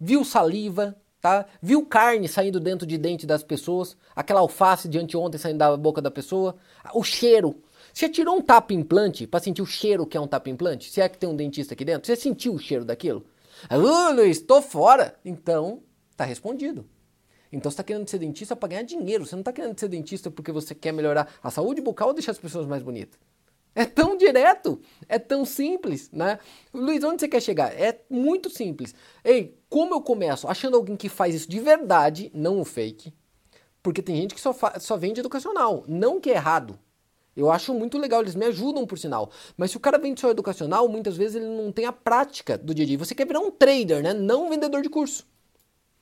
viu 0.00 0.24
saliva, 0.24 0.96
tá? 1.20 1.46
Viu 1.60 1.84
carne 1.84 2.28
saindo 2.28 2.60
dentro 2.60 2.86
de 2.86 2.96
dente 2.96 3.26
das 3.26 3.42
pessoas, 3.42 3.96
aquela 4.14 4.40
alface 4.40 4.88
de 4.88 4.98
anteontem 4.98 5.38
saindo 5.38 5.58
da 5.58 5.76
boca 5.76 6.00
da 6.00 6.10
pessoa, 6.10 6.56
o 6.94 7.02
cheiro. 7.02 7.62
Você 7.92 8.08
tirou 8.08 8.36
um 8.36 8.42
tapa 8.42 8.72
implante 8.74 9.26
para 9.26 9.40
sentir 9.40 9.62
o 9.62 9.66
cheiro 9.66 10.06
que 10.06 10.16
é 10.16 10.20
um 10.20 10.26
tapa 10.26 10.50
implante? 10.50 10.90
Se 10.90 11.00
é 11.00 11.08
que 11.08 11.18
tem 11.18 11.28
um 11.28 11.36
dentista 11.36 11.74
aqui 11.74 11.84
dentro, 11.84 12.06
você 12.06 12.16
sentiu 12.16 12.54
o 12.54 12.58
cheiro 12.58 12.84
daquilo? 12.84 13.24
Ah, 13.68 14.10
tô 14.46 14.62
fora. 14.62 15.16
Então, 15.24 15.82
tá 16.16 16.24
respondido. 16.24 16.86
Então 17.50 17.70
você 17.70 17.74
está 17.74 17.82
querendo 17.82 18.08
ser 18.08 18.18
dentista 18.18 18.54
para 18.54 18.68
ganhar 18.68 18.82
dinheiro. 18.82 19.24
Você 19.26 19.34
não 19.34 19.40
está 19.40 19.52
querendo 19.52 19.78
ser 19.78 19.88
dentista 19.88 20.30
porque 20.30 20.52
você 20.52 20.74
quer 20.74 20.92
melhorar 20.92 21.32
a 21.42 21.50
saúde 21.50 21.80
bucal 21.80 22.08
ou 22.08 22.14
deixar 22.14 22.32
as 22.32 22.38
pessoas 22.38 22.66
mais 22.66 22.82
bonitas. 22.82 23.18
É 23.78 23.84
tão 23.84 24.16
direto, 24.16 24.80
é 25.08 25.20
tão 25.20 25.44
simples, 25.44 26.10
né? 26.10 26.40
Luiz, 26.74 27.04
onde 27.04 27.20
você 27.20 27.28
quer 27.28 27.40
chegar? 27.40 27.72
É 27.72 28.02
muito 28.10 28.50
simples. 28.50 28.92
Ei, 29.24 29.56
como 29.68 29.94
eu 29.94 30.00
começo? 30.00 30.48
Achando 30.48 30.76
alguém 30.76 30.96
que 30.96 31.08
faz 31.08 31.32
isso 31.32 31.48
de 31.48 31.60
verdade, 31.60 32.28
não 32.34 32.60
o 32.60 32.64
fake. 32.64 33.14
Porque 33.80 34.02
tem 34.02 34.16
gente 34.16 34.34
que 34.34 34.40
só, 34.40 34.52
só 34.80 34.96
vende 34.96 35.20
educacional, 35.20 35.84
não 35.86 36.20
que 36.20 36.28
é 36.28 36.34
errado. 36.34 36.76
Eu 37.36 37.52
acho 37.52 37.72
muito 37.72 37.98
legal, 37.98 38.20
eles 38.20 38.34
me 38.34 38.46
ajudam 38.46 38.84
por 38.84 38.98
sinal. 38.98 39.30
Mas 39.56 39.70
se 39.70 39.76
o 39.76 39.80
cara 39.80 39.96
vende 39.96 40.20
só 40.20 40.28
educacional, 40.28 40.88
muitas 40.88 41.16
vezes 41.16 41.36
ele 41.36 41.46
não 41.46 41.70
tem 41.70 41.84
a 41.84 41.92
prática 41.92 42.58
do 42.58 42.74
dia 42.74 42.84
a 42.84 42.88
dia. 42.88 42.98
Você 42.98 43.14
quer 43.14 43.28
virar 43.28 43.38
um 43.38 43.52
trader, 43.52 44.02
né? 44.02 44.12
Não 44.12 44.46
um 44.46 44.50
vendedor 44.50 44.82
de 44.82 44.88
curso. 44.88 45.24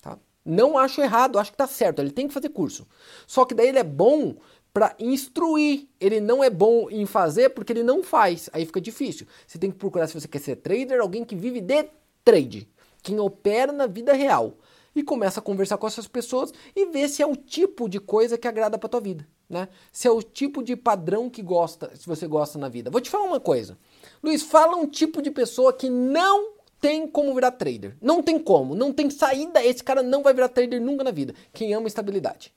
Tá? 0.00 0.18
Não 0.42 0.78
acho 0.78 1.02
errado, 1.02 1.38
acho 1.38 1.50
que 1.50 1.58
tá 1.58 1.66
certo. 1.66 1.98
Ele 1.98 2.10
tem 2.10 2.26
que 2.26 2.32
fazer 2.32 2.48
curso. 2.48 2.88
Só 3.26 3.44
que 3.44 3.54
daí 3.54 3.68
ele 3.68 3.78
é 3.78 3.84
bom 3.84 4.36
para 4.76 4.94
instruir. 4.98 5.88
Ele 5.98 6.20
não 6.20 6.44
é 6.44 6.50
bom 6.50 6.90
em 6.90 7.06
fazer 7.06 7.48
porque 7.48 7.72
ele 7.72 7.82
não 7.82 8.02
faz. 8.02 8.50
Aí 8.52 8.66
fica 8.66 8.78
difícil. 8.78 9.26
Você 9.46 9.56
tem 9.56 9.70
que 9.70 9.78
procurar, 9.78 10.06
se 10.06 10.12
você 10.12 10.28
quer 10.28 10.38
ser 10.38 10.56
trader, 10.56 11.00
alguém 11.00 11.24
que 11.24 11.34
vive 11.34 11.62
de 11.62 11.88
trade, 12.22 12.68
quem 13.02 13.18
opera 13.18 13.72
na 13.72 13.86
vida 13.86 14.12
real. 14.12 14.58
E 14.94 15.02
começa 15.02 15.40
a 15.40 15.42
conversar 15.42 15.78
com 15.78 15.86
essas 15.86 16.06
pessoas 16.06 16.52
e 16.74 16.84
ver 16.90 17.08
se 17.08 17.22
é 17.22 17.26
o 17.26 17.34
tipo 17.34 17.88
de 17.88 17.98
coisa 17.98 18.36
que 18.36 18.46
agrada 18.46 18.76
para 18.76 18.90
tua 18.90 19.00
vida, 19.00 19.26
né? 19.48 19.66
Se 19.90 20.08
é 20.08 20.10
o 20.10 20.22
tipo 20.22 20.62
de 20.62 20.76
padrão 20.76 21.30
que 21.30 21.40
gosta, 21.40 21.90
se 21.96 22.06
você 22.06 22.26
gosta 22.26 22.58
na 22.58 22.68
vida. 22.68 22.90
Vou 22.90 23.00
te 23.00 23.08
falar 23.08 23.24
uma 23.24 23.40
coisa. 23.40 23.78
Luiz, 24.22 24.42
fala 24.42 24.76
um 24.76 24.86
tipo 24.86 25.22
de 25.22 25.30
pessoa 25.30 25.72
que 25.72 25.88
não 25.88 26.52
tem 26.82 27.08
como 27.08 27.34
virar 27.34 27.52
trader. 27.52 27.96
Não 27.98 28.22
tem 28.22 28.38
como, 28.38 28.74
não 28.74 28.92
tem 28.92 29.08
saída. 29.08 29.64
Esse 29.64 29.82
cara 29.82 30.02
não 30.02 30.22
vai 30.22 30.34
virar 30.34 30.50
trader 30.50 30.82
nunca 30.82 31.02
na 31.02 31.10
vida. 31.10 31.34
Quem 31.54 31.72
ama 31.72 31.88
estabilidade. 31.88 32.52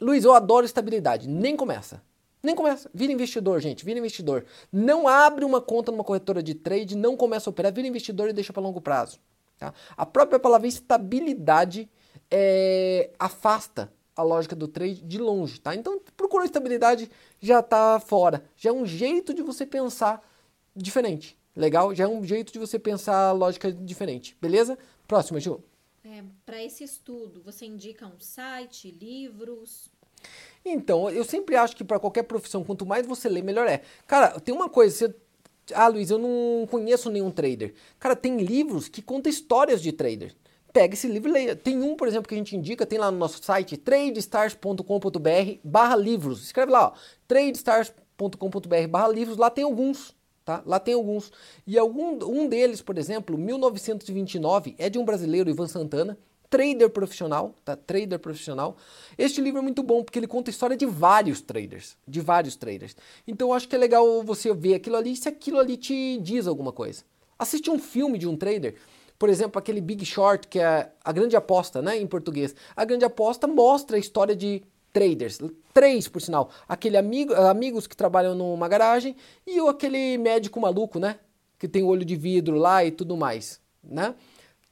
Luiz, 0.00 0.24
eu 0.24 0.32
adoro 0.32 0.66
estabilidade. 0.66 1.28
Nem 1.28 1.56
começa. 1.56 2.02
Nem 2.42 2.54
começa. 2.54 2.90
Vira 2.92 3.12
investidor, 3.12 3.60
gente. 3.60 3.84
Vira 3.84 3.98
investidor. 3.98 4.44
Não 4.70 5.08
abre 5.08 5.44
uma 5.44 5.60
conta 5.60 5.90
numa 5.90 6.04
corretora 6.04 6.42
de 6.42 6.54
trade, 6.54 6.96
não 6.96 7.16
começa 7.16 7.48
a 7.48 7.52
operar. 7.52 7.72
Vira 7.72 7.88
investidor 7.88 8.28
e 8.28 8.32
deixa 8.32 8.52
para 8.52 8.62
longo 8.62 8.80
prazo. 8.80 9.18
Tá? 9.58 9.72
A 9.96 10.04
própria 10.04 10.38
palavra 10.38 10.66
estabilidade 10.68 11.88
é, 12.30 13.10
afasta 13.18 13.90
a 14.16 14.22
lógica 14.22 14.54
do 14.54 14.68
trade 14.68 15.02
de 15.02 15.18
longe. 15.18 15.58
Tá? 15.58 15.74
Então, 15.74 16.00
procurou 16.16 16.44
estabilidade, 16.44 17.10
já 17.40 17.60
está 17.60 17.98
fora. 17.98 18.44
Já 18.56 18.70
é 18.70 18.72
um 18.72 18.84
jeito 18.84 19.32
de 19.32 19.42
você 19.42 19.64
pensar 19.64 20.22
diferente. 20.76 21.38
Legal? 21.56 21.94
Já 21.94 22.04
é 22.04 22.08
um 22.08 22.22
jeito 22.24 22.52
de 22.52 22.58
você 22.58 22.78
pensar 22.78 23.28
a 23.28 23.32
lógica 23.32 23.72
diferente. 23.72 24.36
Beleza? 24.40 24.76
Próxima, 25.06 25.40
Ju. 25.40 25.62
É, 26.06 26.22
para 26.44 26.62
esse 26.62 26.84
estudo, 26.84 27.40
você 27.42 27.64
indica 27.64 28.06
um 28.06 28.20
site, 28.20 28.90
livros? 28.90 29.88
Então, 30.62 31.08
eu 31.08 31.24
sempre 31.24 31.56
acho 31.56 31.74
que 31.74 31.82
para 31.82 31.98
qualquer 31.98 32.24
profissão, 32.24 32.62
quanto 32.62 32.84
mais 32.84 33.06
você 33.06 33.26
lê, 33.26 33.40
melhor 33.40 33.66
é. 33.66 33.80
Cara, 34.06 34.38
tem 34.38 34.54
uma 34.54 34.68
coisa, 34.68 34.94
você... 34.94 35.14
Ah, 35.72 35.88
Luiz, 35.88 36.10
eu 36.10 36.18
não 36.18 36.66
conheço 36.66 37.10
nenhum 37.10 37.30
trader. 37.30 37.72
Cara, 37.98 38.14
tem 38.14 38.36
livros 38.36 38.86
que 38.86 39.00
contam 39.00 39.30
histórias 39.30 39.80
de 39.80 39.92
trader. 39.92 40.36
Pega 40.74 40.92
esse 40.92 41.08
livro 41.08 41.30
e 41.30 41.32
leia. 41.32 41.56
Tem 41.56 41.80
um, 41.80 41.96
por 41.96 42.06
exemplo, 42.06 42.28
que 42.28 42.34
a 42.34 42.38
gente 42.38 42.54
indica, 42.54 42.84
tem 42.84 42.98
lá 42.98 43.10
no 43.10 43.16
nosso 43.16 43.42
site, 43.42 43.78
tradestars.com.br 43.78 45.58
barra 45.64 45.96
livros. 45.96 46.42
Escreve 46.42 46.70
lá, 46.70 46.88
ó, 46.88 46.92
tradestars.com.br 47.26 48.88
barra 48.90 49.08
livros, 49.08 49.38
lá 49.38 49.48
tem 49.48 49.64
alguns, 49.64 50.14
tá? 50.44 50.62
Lá 50.66 50.78
tem 50.78 50.94
alguns. 50.94 51.32
E 51.66 51.78
algum, 51.78 52.18
um 52.24 52.46
deles, 52.48 52.82
por 52.82 52.98
exemplo, 52.98 53.38
1929, 53.38 54.74
é 54.78 54.90
de 54.90 54.98
um 54.98 55.04
brasileiro, 55.04 55.48
Ivan 55.48 55.66
Santana, 55.66 56.18
trader 56.50 56.88
profissional, 56.90 57.54
tá? 57.64 57.74
Trader 57.76 58.18
profissional. 58.18 58.76
Este 59.18 59.40
livro 59.40 59.58
é 59.58 59.62
muito 59.62 59.82
bom 59.82 60.04
porque 60.04 60.18
ele 60.18 60.26
conta 60.28 60.50
a 60.50 60.52
história 60.52 60.76
de 60.76 60.86
vários 60.86 61.40
traders, 61.40 61.96
de 62.06 62.20
vários 62.20 62.54
traders. 62.54 62.96
Então 63.26 63.48
eu 63.48 63.54
acho 63.54 63.68
que 63.68 63.74
é 63.74 63.78
legal 63.78 64.22
você 64.22 64.54
ver 64.54 64.74
aquilo 64.74 64.96
ali 64.96 65.16
se 65.16 65.28
aquilo 65.28 65.58
ali 65.58 65.76
te 65.76 66.18
diz 66.18 66.46
alguma 66.46 66.72
coisa. 66.72 67.02
Assiste 67.36 67.70
um 67.70 67.78
filme 67.78 68.18
de 68.18 68.28
um 68.28 68.36
trader, 68.36 68.76
por 69.18 69.28
exemplo, 69.28 69.58
aquele 69.58 69.80
Big 69.80 70.04
Short, 70.04 70.46
que 70.46 70.60
é 70.60 70.92
a 71.02 71.12
grande 71.12 71.34
aposta, 71.34 71.82
né, 71.82 71.98
em 71.98 72.06
português. 72.06 72.54
A 72.76 72.84
grande 72.84 73.04
aposta 73.04 73.48
mostra 73.48 73.96
a 73.96 74.00
história 74.00 74.36
de 74.36 74.62
traders, 74.94 75.40
três 75.74 76.06
por 76.06 76.22
sinal, 76.22 76.50
aquele 76.68 76.96
amigo, 76.96 77.34
amigos 77.34 77.88
que 77.88 77.96
trabalham 77.96 78.32
numa 78.34 78.68
garagem 78.68 79.16
e 79.44 79.60
o 79.60 79.68
aquele 79.68 80.16
médico 80.16 80.60
maluco, 80.60 81.00
né, 81.00 81.18
que 81.58 81.66
tem 81.66 81.82
olho 81.82 82.04
de 82.04 82.14
vidro 82.14 82.56
lá 82.56 82.84
e 82.84 82.92
tudo 82.92 83.16
mais, 83.16 83.60
né? 83.82 84.14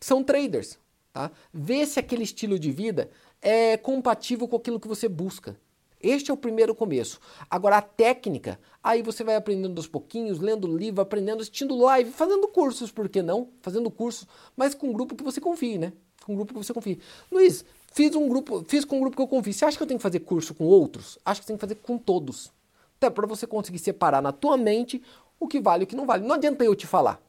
São 0.00 0.22
traders, 0.22 0.78
tá? 1.12 1.30
Vê 1.52 1.84
se 1.84 1.98
aquele 1.98 2.22
estilo 2.22 2.56
de 2.56 2.70
vida 2.70 3.10
é 3.40 3.76
compatível 3.76 4.46
com 4.46 4.56
aquilo 4.56 4.78
que 4.78 4.88
você 4.88 5.08
busca. 5.08 5.56
Este 6.00 6.30
é 6.30 6.34
o 6.34 6.36
primeiro 6.36 6.74
começo. 6.74 7.20
Agora 7.48 7.76
a 7.78 7.82
técnica, 7.82 8.58
aí 8.82 9.02
você 9.02 9.22
vai 9.22 9.36
aprendendo 9.36 9.78
aos 9.78 9.86
pouquinhos, 9.86 10.40
lendo 10.40 10.66
livro, 10.66 11.00
aprendendo, 11.00 11.40
assistindo 11.40 11.76
live, 11.76 12.10
fazendo 12.10 12.46
cursos, 12.48 12.90
por 12.90 13.08
que 13.08 13.22
não? 13.22 13.48
Fazendo 13.60 13.90
cursos, 13.90 14.26
mas 14.56 14.74
com 14.74 14.88
um 14.88 14.92
grupo 14.92 15.14
que 15.16 15.22
você 15.22 15.40
confie, 15.40 15.78
né? 15.78 15.92
Com 16.24 16.32
um 16.32 16.36
grupo 16.36 16.52
que 16.52 16.58
você 16.58 16.72
confie. 16.72 17.00
Luiz, 17.30 17.64
fiz 17.92 18.14
um 18.14 18.28
grupo, 18.28 18.64
fiz 18.68 18.84
com 18.84 18.96
um 18.96 19.00
grupo 19.00 19.16
que 19.16 19.22
eu 19.22 19.28
confio. 19.28 19.52
Você 19.52 19.64
acha 19.64 19.76
que 19.76 19.82
eu 19.82 19.86
tenho 19.86 19.98
que 19.98 20.02
fazer 20.02 20.20
curso 20.20 20.54
com 20.54 20.64
outros? 20.64 21.18
Acho 21.24 21.40
que 21.40 21.46
você 21.46 21.52
tem 21.52 21.56
que 21.56 21.60
fazer 21.60 21.76
com 21.76 21.96
todos. 21.98 22.52
Até 22.96 23.10
para 23.10 23.26
você 23.26 23.46
conseguir 23.46 23.78
separar 23.78 24.22
na 24.22 24.32
tua 24.32 24.56
mente 24.56 25.02
o 25.38 25.48
que 25.48 25.60
vale 25.60 25.82
e 25.82 25.84
o 25.84 25.86
que 25.86 25.96
não 25.96 26.06
vale. 26.06 26.26
Não 26.26 26.34
adianta 26.34 26.64
eu 26.64 26.74
te 26.74 26.86
falar. 26.86 27.20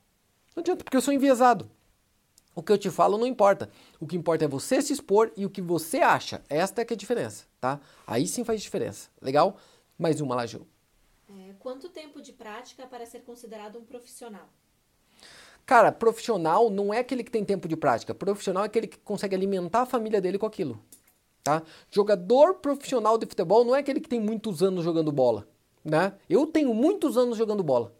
Não 0.55 0.61
adianta, 0.61 0.83
porque 0.83 0.95
eu 0.95 1.01
sou 1.01 1.13
enviesado. 1.13 1.69
O 2.55 2.61
que 2.61 2.71
eu 2.71 2.77
te 2.77 2.91
falo 2.91 3.17
não 3.17 3.25
importa. 3.25 3.69
O 3.99 4.05
que 4.05 4.15
importa 4.15 4.45
é 4.45 4.47
você 4.47 4.81
se 4.81 4.93
expor 4.93 5.31
e 5.35 5.45
o 5.45 5.49
que 5.49 5.61
você 5.61 5.97
acha. 5.99 6.43
Esta 6.47 6.81
é 6.81 6.85
que 6.85 6.93
é 6.93 6.95
a 6.95 6.97
diferença, 6.97 7.45
tá? 7.59 7.79
Aí 8.05 8.27
sim 8.27 8.43
faz 8.43 8.61
diferença. 8.61 9.09
Legal? 9.19 9.57
Mais 9.97 10.21
uma 10.21 10.45
Gil. 10.45 10.67
É, 11.29 11.53
quanto 11.59 11.89
tempo 11.89 12.21
de 12.21 12.31
prática 12.31 12.85
para 12.85 13.05
ser 13.07 13.21
considerado 13.21 13.79
um 13.79 13.83
profissional? 13.83 14.47
Cara, 15.65 15.91
profissional 15.91 16.69
não 16.69 16.93
é 16.93 16.99
aquele 16.99 17.23
que 17.23 17.31
tem 17.31 17.43
tempo 17.43 17.67
de 17.67 17.75
prática. 17.75 18.13
Profissional 18.13 18.63
é 18.63 18.65
aquele 18.65 18.87
que 18.87 18.97
consegue 18.99 19.35
alimentar 19.35 19.81
a 19.81 19.85
família 19.85 20.19
dele 20.19 20.37
com 20.37 20.45
aquilo. 20.45 20.79
Tá? 21.43 21.61
Jogador 21.89 22.55
profissional 22.55 23.17
de 23.17 23.25
futebol 23.25 23.63
não 23.63 23.75
é 23.75 23.79
aquele 23.79 23.99
que 23.99 24.09
tem 24.09 24.19
muitos 24.19 24.63
anos 24.63 24.83
jogando 24.83 25.11
bola. 25.11 25.47
Né? 25.83 26.13
Eu 26.29 26.47
tenho 26.47 26.73
muitos 26.73 27.17
anos 27.17 27.37
jogando 27.37 27.63
bola. 27.63 27.93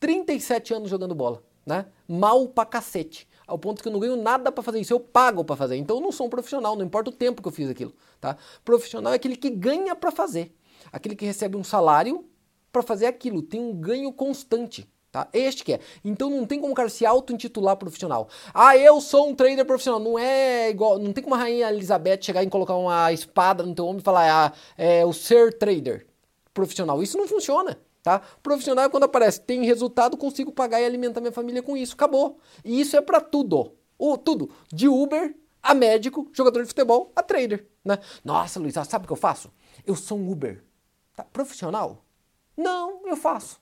37 0.00 0.74
anos 0.74 0.90
jogando 0.90 1.14
bola. 1.14 1.42
Né? 1.66 1.86
Mal 2.06 2.48
pra 2.48 2.64
cacete 2.64 3.28
ao 3.48 3.58
ponto 3.58 3.82
que 3.82 3.88
eu 3.88 3.92
não 3.92 3.98
ganho 3.98 4.14
nada 4.14 4.52
para 4.52 4.62
fazer 4.62 4.78
isso, 4.78 4.92
eu 4.92 5.00
pago 5.00 5.42
para 5.42 5.56
fazer. 5.56 5.76
Então 5.76 5.96
eu 5.96 6.02
não 6.02 6.12
sou 6.12 6.26
um 6.26 6.30
profissional, 6.30 6.76
não 6.76 6.84
importa 6.84 7.08
o 7.08 7.12
tempo 7.12 7.40
que 7.40 7.48
eu 7.48 7.52
fiz 7.52 7.68
aquilo, 7.70 7.94
tá? 8.20 8.36
Profissional 8.62 9.14
é 9.14 9.16
aquele 9.16 9.34
que 9.34 9.48
ganha 9.48 9.96
para 9.96 10.12
fazer, 10.12 10.54
aquele 10.92 11.16
que 11.16 11.24
recebe 11.24 11.56
um 11.56 11.64
salário 11.64 12.28
para 12.70 12.82
fazer 12.82 13.06
aquilo, 13.06 13.40
tem 13.40 13.58
um 13.58 13.74
ganho 13.74 14.12
constante. 14.12 14.86
Tá? 15.10 15.26
Este 15.32 15.64
que 15.64 15.72
é. 15.74 15.80
Então 16.04 16.28
não 16.28 16.44
tem 16.44 16.60
como 16.60 16.72
o 16.72 16.76
cara 16.76 16.88
se 16.88 17.06
auto-intitular 17.06 17.76
profissional. 17.76 18.28
Ah, 18.52 18.76
eu 18.76 19.00
sou 19.00 19.28
um 19.28 19.34
trader 19.34 19.64
profissional. 19.64 20.00
Não 20.00 20.18
é 20.18 20.68
igual. 20.68 20.98
Não 20.98 21.12
tem 21.12 21.24
como 21.24 21.34
a 21.34 21.38
rainha 21.38 21.70
Elizabeth 21.70 22.20
chegar 22.22 22.42
e 22.42 22.50
colocar 22.50 22.76
uma 22.76 23.10
espada 23.12 23.62
no 23.62 23.74
teu 23.74 23.86
ombro 23.86 24.02
e 24.02 24.04
falar, 24.04 24.46
ah, 24.46 24.52
é 24.76 25.04
o 25.04 25.12
ser 25.12 25.56
trader 25.56 26.06
profissional. 26.52 27.02
Isso 27.02 27.16
não 27.16 27.26
funciona. 27.26 27.78
Tá? 28.02 28.20
Profissional 28.42 28.84
é 28.84 28.88
quando 28.88 29.04
aparece, 29.04 29.40
tem 29.40 29.64
resultado, 29.64 30.16
consigo 30.16 30.52
pagar 30.52 30.80
e 30.80 30.84
alimentar 30.84 31.20
minha 31.20 31.32
família 31.32 31.62
com 31.62 31.76
isso. 31.76 31.94
Acabou. 31.94 32.38
E 32.64 32.80
isso 32.80 32.96
é 32.96 33.00
para 33.00 33.20
tudo. 33.20 33.72
O, 33.98 34.16
tudo. 34.16 34.50
De 34.72 34.88
Uber 34.88 35.34
a 35.62 35.74
médico, 35.74 36.28
jogador 36.32 36.62
de 36.62 36.68
futebol, 36.68 37.12
a 37.14 37.22
trader. 37.22 37.66
Né? 37.84 37.98
Nossa, 38.24 38.60
Luiz, 38.60 38.74
sabe 38.74 39.04
o 39.04 39.06
que 39.06 39.12
eu 39.12 39.16
faço? 39.16 39.52
Eu 39.84 39.96
sou 39.96 40.18
um 40.18 40.30
Uber. 40.30 40.62
Tá? 41.14 41.24
Profissional? 41.24 42.04
Não, 42.56 43.06
eu 43.06 43.16
faço. 43.16 43.60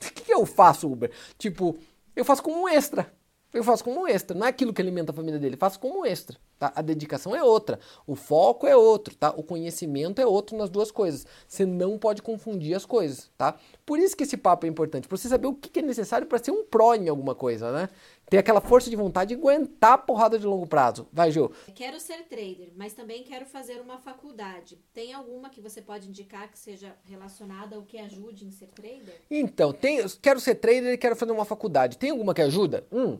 O 0.08 0.12
que 0.12 0.32
eu 0.32 0.46
faço, 0.46 0.90
Uber? 0.90 1.10
Tipo, 1.36 1.76
eu 2.14 2.24
faço 2.24 2.42
como 2.42 2.62
um 2.62 2.68
extra. 2.68 3.12
Eu 3.52 3.64
faço 3.64 3.82
como 3.82 4.02
um 4.02 4.06
extra. 4.06 4.36
Não 4.36 4.46
é 4.46 4.50
aquilo 4.50 4.72
que 4.74 4.82
alimenta 4.82 5.10
a 5.10 5.14
família 5.14 5.40
dele, 5.40 5.54
eu 5.54 5.58
faço 5.58 5.80
como 5.80 6.00
um 6.00 6.04
extra. 6.04 6.36
Tá? 6.58 6.72
A 6.74 6.82
dedicação 6.82 7.34
é 7.34 7.42
outra, 7.42 7.78
o 8.06 8.14
foco 8.14 8.66
é 8.66 8.76
outro, 8.76 9.14
tá? 9.14 9.30
O 9.30 9.44
conhecimento 9.44 10.20
é 10.20 10.26
outro 10.26 10.56
nas 10.56 10.68
duas 10.68 10.90
coisas. 10.90 11.24
Você 11.46 11.64
não 11.64 11.96
pode 11.96 12.20
confundir 12.20 12.74
as 12.74 12.84
coisas, 12.84 13.30
tá? 13.38 13.56
Por 13.86 13.98
isso 13.98 14.16
que 14.16 14.24
esse 14.24 14.36
papo 14.36 14.66
é 14.66 14.68
importante, 14.68 15.06
para 15.06 15.16
você 15.16 15.28
saber 15.28 15.46
o 15.46 15.54
que 15.54 15.78
é 15.78 15.82
necessário 15.82 16.26
para 16.26 16.42
ser 16.42 16.50
um 16.50 16.64
pró 16.64 16.94
em 16.94 17.08
alguma 17.08 17.34
coisa, 17.34 17.72
né? 17.72 17.88
Ter 18.30 18.38
aquela 18.38 18.60
força 18.60 18.90
de 18.90 18.96
vontade 18.96 19.34
de 19.34 19.40
aguentar 19.40 19.94
a 19.94 19.98
porrada 19.98 20.38
de 20.38 20.46
longo 20.46 20.66
prazo. 20.66 21.08
Vai, 21.12 21.30
Ju. 21.30 21.50
Quero 21.74 21.98
ser 21.98 22.24
trader, 22.24 22.72
mas 22.76 22.92
também 22.92 23.22
quero 23.22 23.46
fazer 23.46 23.80
uma 23.80 23.98
faculdade. 23.98 24.78
Tem 24.92 25.14
alguma 25.14 25.48
que 25.48 25.60
você 25.60 25.80
pode 25.80 26.08
indicar 26.08 26.50
que 26.50 26.58
seja 26.58 26.94
relacionada 27.04 27.76
ao 27.76 27.82
que 27.82 27.98
ajude 27.98 28.44
em 28.44 28.50
ser 28.50 28.66
trader? 28.68 29.22
Então, 29.30 29.72
tem, 29.72 30.06
quero 30.20 30.40
ser 30.40 30.56
trader 30.56 30.92
e 30.92 30.98
quero 30.98 31.16
fazer 31.16 31.32
uma 31.32 31.46
faculdade. 31.46 31.96
Tem 31.96 32.10
alguma 32.10 32.34
que 32.34 32.42
ajuda? 32.42 32.86
Hum, 32.92 33.18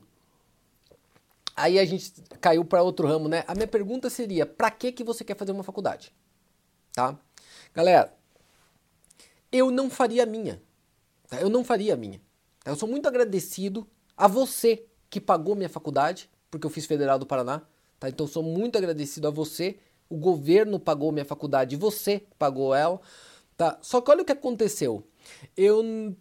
Aí 1.59 1.77
a 1.77 1.85
gente 1.85 2.12
caiu 2.40 2.64
para 2.64 2.83
outro 2.83 3.09
ramo, 3.09 3.29
né? 3.29 3.42
A 3.49 3.53
minha 3.53 3.66
pergunta 3.66 4.09
seria: 4.09 4.47
para 4.47 4.71
que 4.71 4.92
que 4.92 5.03
você 5.03 5.25
quer 5.25 5.37
fazer 5.37 5.51
uma 5.51 5.64
faculdade? 5.64 6.14
Tá? 6.92 7.18
Galera, 7.75 8.14
eu 9.51 9.68
não 9.71 9.90
faria 9.90 10.23
a 10.23 10.27
minha. 10.27 10.62
Tá? 11.29 11.40
Eu 11.40 11.51
não 11.51 11.64
faria 11.64 11.94
a 11.94 11.97
minha. 11.97 12.21
Tá? 12.62 12.71
Eu 12.71 12.77
sou 12.77 12.88
muito 12.88 13.09
agradecido 13.09 13.88
a 14.16 14.29
você 14.29 14.87
que 15.11 15.21
pagou 15.21 15.55
minha 15.55 15.68
faculdade, 15.68 16.29
porque 16.51 16.66
eu 16.66 16.71
fiz 16.71 16.87
Federal 16.87 17.18
do 17.18 17.27
Paraná. 17.27 17.62
Tá? 17.99 18.09
Então 18.09 18.27
sou 18.27 18.42
muito 18.42 18.77
agradecido 18.77 19.29
a 19.29 19.31
você. 19.31 19.79
O 20.09 20.16
governo 20.16 20.79
pagou 20.79 21.12
minha 21.12 21.25
faculdade, 21.25 21.77
você 21.77 22.23
pagou 22.38 22.75
ela. 22.75 23.01
Tá? 23.57 23.79
Só 23.83 24.01
que 24.01 24.11
olha 24.11 24.23
o 24.23 24.25
que 24.25 24.33
aconteceu. 24.33 25.05
Eu 25.57 26.14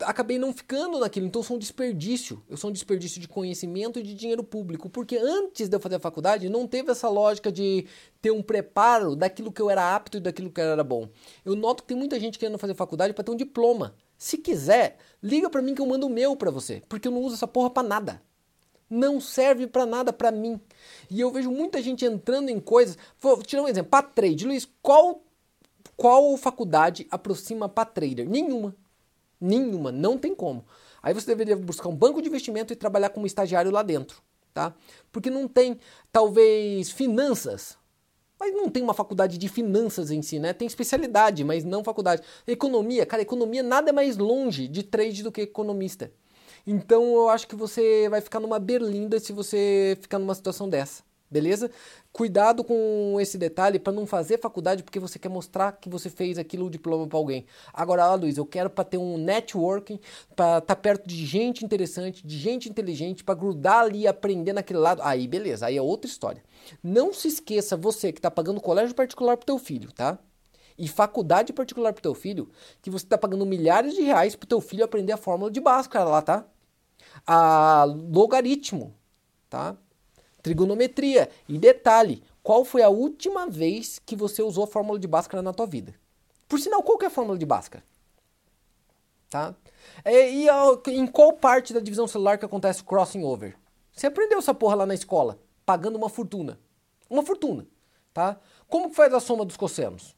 acabei 0.00 0.38
não 0.38 0.52
ficando 0.52 0.98
naquilo, 0.98 1.26
então 1.26 1.42
sou 1.42 1.56
um 1.56 1.58
desperdício. 1.58 2.42
Eu 2.48 2.56
sou 2.56 2.70
um 2.70 2.72
desperdício 2.72 3.20
de 3.20 3.28
conhecimento 3.28 3.98
e 3.98 4.02
de 4.02 4.14
dinheiro 4.14 4.42
público, 4.42 4.88
porque 4.88 5.16
antes 5.16 5.68
de 5.68 5.76
eu 5.76 5.80
fazer 5.80 5.96
a 5.96 6.00
faculdade 6.00 6.48
não 6.48 6.66
teve 6.66 6.90
essa 6.90 7.08
lógica 7.08 7.50
de 7.52 7.86
ter 8.20 8.30
um 8.30 8.42
preparo 8.42 9.14
daquilo 9.14 9.52
que 9.52 9.60
eu 9.60 9.70
era 9.70 9.94
apto 9.94 10.16
e 10.16 10.20
daquilo 10.20 10.50
que 10.50 10.60
eu 10.60 10.64
era 10.64 10.84
bom. 10.84 11.08
Eu 11.44 11.54
noto 11.54 11.82
que 11.82 11.88
tem 11.88 11.96
muita 11.96 12.18
gente 12.18 12.38
querendo 12.38 12.58
fazer 12.58 12.74
faculdade 12.74 13.12
para 13.12 13.24
ter 13.24 13.30
um 13.30 13.36
diploma. 13.36 13.94
Se 14.16 14.38
quiser, 14.38 14.98
liga 15.22 15.50
para 15.50 15.62
mim 15.62 15.74
que 15.74 15.80
eu 15.80 15.86
mando 15.86 16.06
o 16.06 16.10
meu 16.10 16.36
para 16.36 16.50
você, 16.50 16.82
porque 16.88 17.08
eu 17.08 17.12
não 17.12 17.20
uso 17.20 17.34
essa 17.34 17.48
porra 17.48 17.70
para 17.70 17.86
nada. 17.86 18.22
Não 18.94 19.20
serve 19.20 19.66
para 19.66 19.84
nada 19.84 20.12
para 20.12 20.30
mim. 20.30 20.60
E 21.10 21.20
eu 21.20 21.32
vejo 21.32 21.50
muita 21.50 21.82
gente 21.82 22.04
entrando 22.04 22.48
em 22.48 22.60
coisas. 22.60 22.96
Vou 23.20 23.42
tirar 23.42 23.62
um 23.62 23.68
exemplo. 23.68 23.90
Para 23.90 24.06
trade, 24.06 24.46
Luiz, 24.46 24.68
qual 24.80 25.20
qual 25.96 26.36
faculdade 26.36 27.06
aproxima 27.10 27.68
para 27.68 27.84
trader? 27.84 28.28
Nenhuma. 28.28 28.76
Nenhuma, 29.40 29.92
não 29.92 30.16
tem 30.16 30.34
como. 30.34 30.64
Aí 31.02 31.12
você 31.12 31.26
deveria 31.26 31.56
buscar 31.56 31.88
um 31.88 31.94
banco 31.94 32.22
de 32.22 32.28
investimento 32.28 32.72
e 32.72 32.76
trabalhar 32.76 33.10
como 33.10 33.26
estagiário 33.26 33.70
lá 33.70 33.82
dentro, 33.82 34.22
tá? 34.52 34.74
Porque 35.12 35.28
não 35.28 35.46
tem, 35.46 35.78
talvez, 36.10 36.90
finanças. 36.90 37.76
Mas 38.38 38.54
não 38.54 38.68
tem 38.68 38.82
uma 38.82 38.94
faculdade 38.94 39.38
de 39.38 39.48
finanças 39.48 40.10
em 40.10 40.22
si, 40.22 40.38
né? 40.38 40.52
Tem 40.52 40.66
especialidade, 40.66 41.44
mas 41.44 41.64
não 41.64 41.84
faculdade. 41.84 42.22
Economia, 42.46 43.04
cara, 43.04 43.22
economia 43.22 43.62
nada 43.62 43.90
é 43.90 43.92
mais 43.92 44.16
longe 44.16 44.66
de 44.66 44.82
trade 44.82 45.22
do 45.22 45.30
que 45.30 45.42
economista. 45.42 46.12
Então 46.66 47.14
eu 47.14 47.28
acho 47.28 47.46
que 47.46 47.56
você 47.56 48.08
vai 48.08 48.20
ficar 48.20 48.40
numa 48.40 48.58
berlinda 48.58 49.18
se 49.20 49.32
você 49.32 49.96
ficar 50.00 50.18
numa 50.18 50.34
situação 50.34 50.68
dessa 50.68 51.02
beleza? 51.34 51.68
Cuidado 52.12 52.62
com 52.62 53.16
esse 53.20 53.36
detalhe 53.36 53.80
para 53.80 53.92
não 53.92 54.06
fazer 54.06 54.38
faculdade 54.38 54.84
porque 54.84 55.00
você 55.00 55.18
quer 55.18 55.28
mostrar 55.28 55.72
que 55.72 55.88
você 55.88 56.08
fez 56.08 56.38
aquilo 56.38 56.66
o 56.66 56.70
diploma 56.70 57.08
para 57.08 57.18
alguém. 57.18 57.44
Agora, 57.72 58.14
Luiz, 58.14 58.36
eu 58.36 58.46
quero 58.46 58.70
para 58.70 58.84
ter 58.84 58.98
um 58.98 59.18
networking, 59.18 59.98
para 60.36 60.58
estar 60.58 60.60
tá 60.60 60.76
perto 60.76 61.08
de 61.08 61.26
gente 61.26 61.64
interessante, 61.64 62.24
de 62.24 62.38
gente 62.38 62.68
inteligente, 62.68 63.24
para 63.24 63.34
grudar 63.34 63.80
ali 63.80 64.02
e 64.02 64.06
aprender 64.06 64.52
naquele 64.52 64.78
lado. 64.78 65.02
Aí, 65.02 65.26
beleza, 65.26 65.66
aí 65.66 65.76
é 65.76 65.82
outra 65.82 66.08
história. 66.08 66.42
Não 66.80 67.12
se 67.12 67.26
esqueça 67.26 67.76
você 67.76 68.12
que 68.12 68.20
está 68.20 68.30
pagando 68.30 68.60
colégio 68.60 68.94
particular 68.94 69.36
para 69.36 69.46
teu 69.46 69.58
filho, 69.58 69.90
tá? 69.90 70.16
E 70.78 70.86
faculdade 70.86 71.52
particular 71.52 71.92
para 71.92 72.02
teu 72.02 72.14
filho, 72.14 72.48
que 72.80 72.90
você 72.90 73.04
está 73.04 73.18
pagando 73.18 73.44
milhares 73.44 73.94
de 73.94 74.02
reais 74.02 74.36
para 74.36 74.48
teu 74.48 74.60
filho 74.60 74.84
aprender 74.84 75.12
a 75.12 75.16
fórmula 75.16 75.50
de 75.50 75.60
Bhaskara 75.60 76.04
lá, 76.04 76.22
tá? 76.22 76.46
A 77.26 77.84
logaritmo, 77.84 78.94
tá? 79.48 79.76
trigonometria. 80.44 81.30
E 81.48 81.58
detalhe, 81.58 82.22
qual 82.42 82.64
foi 82.64 82.82
a 82.82 82.90
última 82.90 83.48
vez 83.48 83.98
que 83.98 84.14
você 84.14 84.42
usou 84.42 84.64
a 84.64 84.66
fórmula 84.66 84.98
de 84.98 85.08
Bhaskara 85.08 85.42
na 85.42 85.54
tua 85.54 85.66
vida? 85.66 85.94
Por 86.46 86.60
sinal, 86.60 86.82
qual 86.82 86.98
que 86.98 87.06
é 87.06 87.08
a 87.08 87.10
fórmula 87.10 87.38
de 87.38 87.46
Bhaskara? 87.46 87.82
Tá? 89.30 89.54
É, 90.04 90.30
e 90.30 90.46
em 90.88 91.06
qual 91.06 91.32
parte 91.32 91.72
da 91.72 91.80
divisão 91.80 92.06
celular 92.06 92.38
que 92.38 92.44
acontece 92.44 92.82
o 92.82 92.84
crossing 92.84 93.24
over? 93.24 93.56
Você 93.90 94.06
aprendeu 94.06 94.38
essa 94.38 94.52
porra 94.52 94.76
lá 94.76 94.86
na 94.86 94.94
escola, 94.94 95.40
pagando 95.64 95.96
uma 95.96 96.10
fortuna. 96.10 96.60
Uma 97.08 97.22
fortuna, 97.22 97.66
tá? 98.12 98.38
Como 98.68 98.90
que 98.90 98.96
faz 98.96 99.14
a 99.14 99.20
soma 99.20 99.44
dos 99.44 99.56
cossenos? 99.56 100.14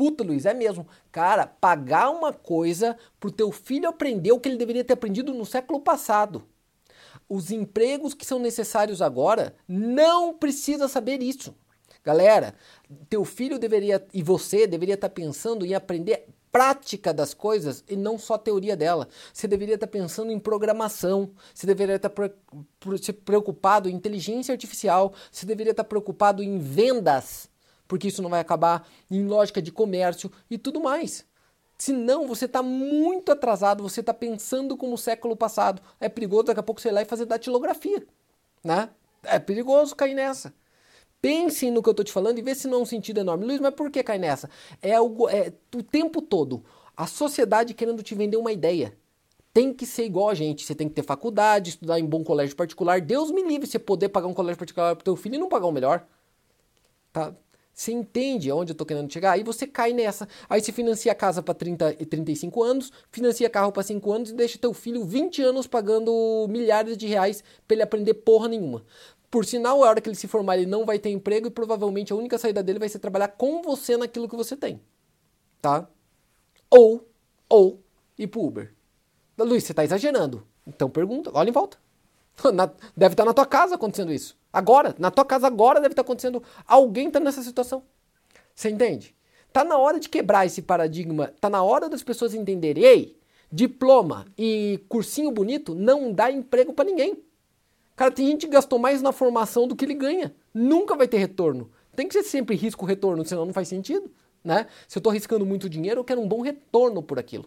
Puta, 0.00 0.24
Luiz, 0.24 0.46
é 0.46 0.54
mesmo. 0.54 0.88
Cara, 1.12 1.46
pagar 1.46 2.08
uma 2.08 2.32
coisa 2.32 2.96
pro 3.20 3.30
teu 3.30 3.52
filho 3.52 3.86
aprender 3.86 4.32
o 4.32 4.40
que 4.40 4.48
ele 4.48 4.56
deveria 4.56 4.82
ter 4.82 4.94
aprendido 4.94 5.34
no 5.34 5.44
século 5.44 5.78
passado. 5.78 6.42
Os 7.28 7.50
empregos 7.50 8.14
que 8.14 8.24
são 8.24 8.38
necessários 8.38 9.02
agora 9.02 9.54
não 9.68 10.32
precisa 10.32 10.88
saber 10.88 11.22
isso. 11.22 11.54
Galera, 12.02 12.54
teu 13.10 13.26
filho 13.26 13.58
deveria 13.58 14.02
e 14.14 14.22
você 14.22 14.66
deveria 14.66 14.94
estar 14.94 15.10
pensando 15.10 15.66
em 15.66 15.74
aprender 15.74 16.26
prática 16.50 17.12
das 17.12 17.34
coisas 17.34 17.84
e 17.86 17.94
não 17.94 18.18
só 18.18 18.38
teoria 18.38 18.74
dela. 18.74 19.06
Você 19.34 19.46
deveria 19.46 19.74
estar 19.74 19.86
pensando 19.86 20.32
em 20.32 20.38
programação, 20.38 21.30
você 21.54 21.66
deveria 21.66 21.96
estar 21.96 22.10
preocupado 23.22 23.86
em 23.86 23.94
inteligência 23.94 24.52
artificial, 24.52 25.12
você 25.30 25.44
deveria 25.44 25.72
estar 25.72 25.84
preocupado 25.84 26.42
em 26.42 26.58
vendas, 26.58 27.49
porque 27.90 28.06
isso 28.06 28.22
não 28.22 28.30
vai 28.30 28.38
acabar, 28.38 28.88
em 29.10 29.26
lógica 29.26 29.60
de 29.60 29.72
comércio 29.72 30.30
e 30.48 30.56
tudo 30.56 30.80
mais. 30.80 31.26
Senão 31.76 32.28
você 32.28 32.44
está 32.44 32.62
muito 32.62 33.32
atrasado, 33.32 33.82
você 33.82 33.98
está 33.98 34.14
pensando 34.14 34.76
como 34.76 34.94
o 34.94 34.98
século 34.98 35.34
passado. 35.34 35.82
É 35.98 36.08
perigoso 36.08 36.44
daqui 36.44 36.60
a 36.60 36.62
pouco 36.62 36.80
você 36.80 36.88
ir 36.88 36.92
lá 36.92 37.02
e 37.02 37.04
fazer 37.04 37.26
datilografia. 37.26 38.06
Né? 38.62 38.90
É 39.24 39.40
perigoso 39.40 39.96
cair 39.96 40.14
nessa. 40.14 40.54
Pensem 41.20 41.72
no 41.72 41.82
que 41.82 41.88
eu 41.88 41.90
estou 41.90 42.04
te 42.04 42.12
falando 42.12 42.38
e 42.38 42.42
vê 42.42 42.54
se 42.54 42.68
não 42.68 42.78
é 42.78 42.82
um 42.82 42.86
sentido 42.86 43.18
enorme. 43.18 43.44
Luiz, 43.44 43.58
mas 43.58 43.74
por 43.74 43.90
que 43.90 44.04
cai 44.04 44.18
nessa? 44.18 44.48
É, 44.80 44.94
algo, 44.94 45.28
é 45.28 45.52
o 45.74 45.82
tempo 45.82 46.22
todo 46.22 46.62
a 46.96 47.08
sociedade 47.08 47.74
querendo 47.74 48.04
te 48.04 48.14
vender 48.14 48.36
uma 48.36 48.52
ideia. 48.52 48.96
Tem 49.52 49.74
que 49.74 49.84
ser 49.84 50.04
igual 50.04 50.28
a 50.28 50.34
gente. 50.34 50.64
Você 50.64 50.76
tem 50.76 50.88
que 50.88 50.94
ter 50.94 51.02
faculdade, 51.02 51.70
estudar 51.70 51.98
em 51.98 52.06
bom 52.06 52.22
colégio 52.22 52.54
particular. 52.54 53.00
Deus 53.00 53.32
me 53.32 53.42
livre 53.42 53.66
você 53.66 53.80
poder 53.80 54.10
pagar 54.10 54.28
um 54.28 54.34
colégio 54.34 54.58
particular 54.58 54.94
para 54.94 55.02
teu 55.02 55.16
filho 55.16 55.34
e 55.34 55.38
não 55.38 55.48
pagar 55.48 55.66
o 55.66 55.72
melhor. 55.72 56.06
Tá? 57.12 57.34
Você 57.80 57.92
entende 57.92 58.50
aonde 58.50 58.72
eu 58.72 58.74
estou 58.74 58.86
querendo 58.86 59.10
chegar? 59.10 59.32
Aí 59.32 59.42
você 59.42 59.66
cai 59.66 59.94
nessa. 59.94 60.28
Aí 60.50 60.60
você 60.60 60.70
financia 60.70 61.10
a 61.12 61.14
casa 61.14 61.42
para 61.42 61.54
30 61.54 61.96
e 61.98 62.04
35 62.04 62.62
anos, 62.62 62.92
financia 63.10 63.48
carro 63.48 63.72
para 63.72 63.82
5 63.82 64.12
anos 64.12 64.30
e 64.30 64.34
deixa 64.34 64.58
teu 64.58 64.74
filho 64.74 65.02
20 65.02 65.40
anos 65.40 65.66
pagando 65.66 66.46
milhares 66.50 66.94
de 66.94 67.06
reais 67.06 67.42
para 67.66 67.76
ele 67.76 67.82
aprender 67.82 68.12
porra 68.12 68.48
nenhuma. 68.48 68.84
Por 69.30 69.46
sinal, 69.46 69.82
a 69.82 69.88
hora 69.88 69.98
que 69.98 70.10
ele 70.10 70.14
se 70.14 70.28
formar, 70.28 70.58
ele 70.58 70.66
não 70.66 70.84
vai 70.84 70.98
ter 70.98 71.08
emprego 71.08 71.46
e 71.46 71.50
provavelmente 71.50 72.12
a 72.12 72.16
única 72.16 72.36
saída 72.36 72.62
dele 72.62 72.78
vai 72.78 72.88
ser 72.90 72.98
trabalhar 72.98 73.28
com 73.28 73.62
você 73.62 73.96
naquilo 73.96 74.28
que 74.28 74.36
você 74.36 74.54
tem. 74.54 74.78
Tá? 75.62 75.88
Ou, 76.68 77.08
ou 77.48 77.80
ir 78.18 78.26
pro 78.26 78.42
Uber. 78.42 78.74
Luiz, 79.38 79.64
você 79.64 79.72
tá 79.72 79.82
exagerando. 79.82 80.46
Então 80.66 80.90
pergunta, 80.90 81.30
olha 81.32 81.48
em 81.48 81.52
volta. 81.52 81.78
Na, 82.54 82.66
deve 82.96 83.12
estar 83.12 83.22
tá 83.22 83.24
na 83.24 83.34
tua 83.34 83.46
casa 83.46 83.74
acontecendo 83.74 84.12
isso. 84.12 84.36
Agora, 84.52 84.94
na 84.98 85.10
tua 85.10 85.24
casa 85.24 85.46
agora 85.46 85.80
deve 85.80 85.92
estar 85.92 86.02
tá 86.02 86.06
acontecendo. 86.06 86.42
Alguém 86.66 87.10
tá 87.10 87.20
nessa 87.20 87.42
situação. 87.42 87.82
Você 88.54 88.70
entende? 88.70 89.14
Tá 89.52 89.64
na 89.64 89.76
hora 89.78 89.98
de 89.98 90.08
quebrar 90.08 90.46
esse 90.46 90.62
paradigma. 90.62 91.32
Tá 91.40 91.50
na 91.50 91.62
hora 91.62 91.88
das 91.88 92.02
pessoas 92.02 92.34
entenderem, 92.34 92.84
ei, 92.84 93.20
diploma 93.50 94.26
e 94.38 94.80
cursinho 94.88 95.30
bonito 95.30 95.74
não 95.74 96.12
dá 96.12 96.30
emprego 96.30 96.72
para 96.72 96.84
ninguém. 96.84 97.22
Cara, 97.96 98.10
tem 98.10 98.26
gente 98.26 98.46
que 98.46 98.52
gastou 98.52 98.78
mais 98.78 99.02
na 99.02 99.12
formação 99.12 99.68
do 99.68 99.76
que 99.76 99.84
ele 99.84 99.94
ganha. 99.94 100.34
Nunca 100.54 100.96
vai 100.96 101.06
ter 101.06 101.18
retorno. 101.18 101.70
Tem 101.94 102.08
que 102.08 102.14
ser 102.14 102.22
sempre 102.22 102.56
risco-retorno, 102.56 103.24
senão 103.24 103.44
não 103.44 103.52
faz 103.52 103.68
sentido. 103.68 104.10
Né? 104.42 104.66
Se 104.88 104.96
eu 104.96 105.00
estou 105.00 105.10
arriscando 105.10 105.44
muito 105.44 105.68
dinheiro, 105.68 106.00
eu 106.00 106.04
quero 106.04 106.20
um 106.20 106.26
bom 106.26 106.40
retorno 106.40 107.02
por 107.02 107.18
aquilo. 107.18 107.44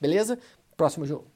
Beleza? 0.00 0.38
Próximo 0.76 1.06
jogo. 1.06 1.26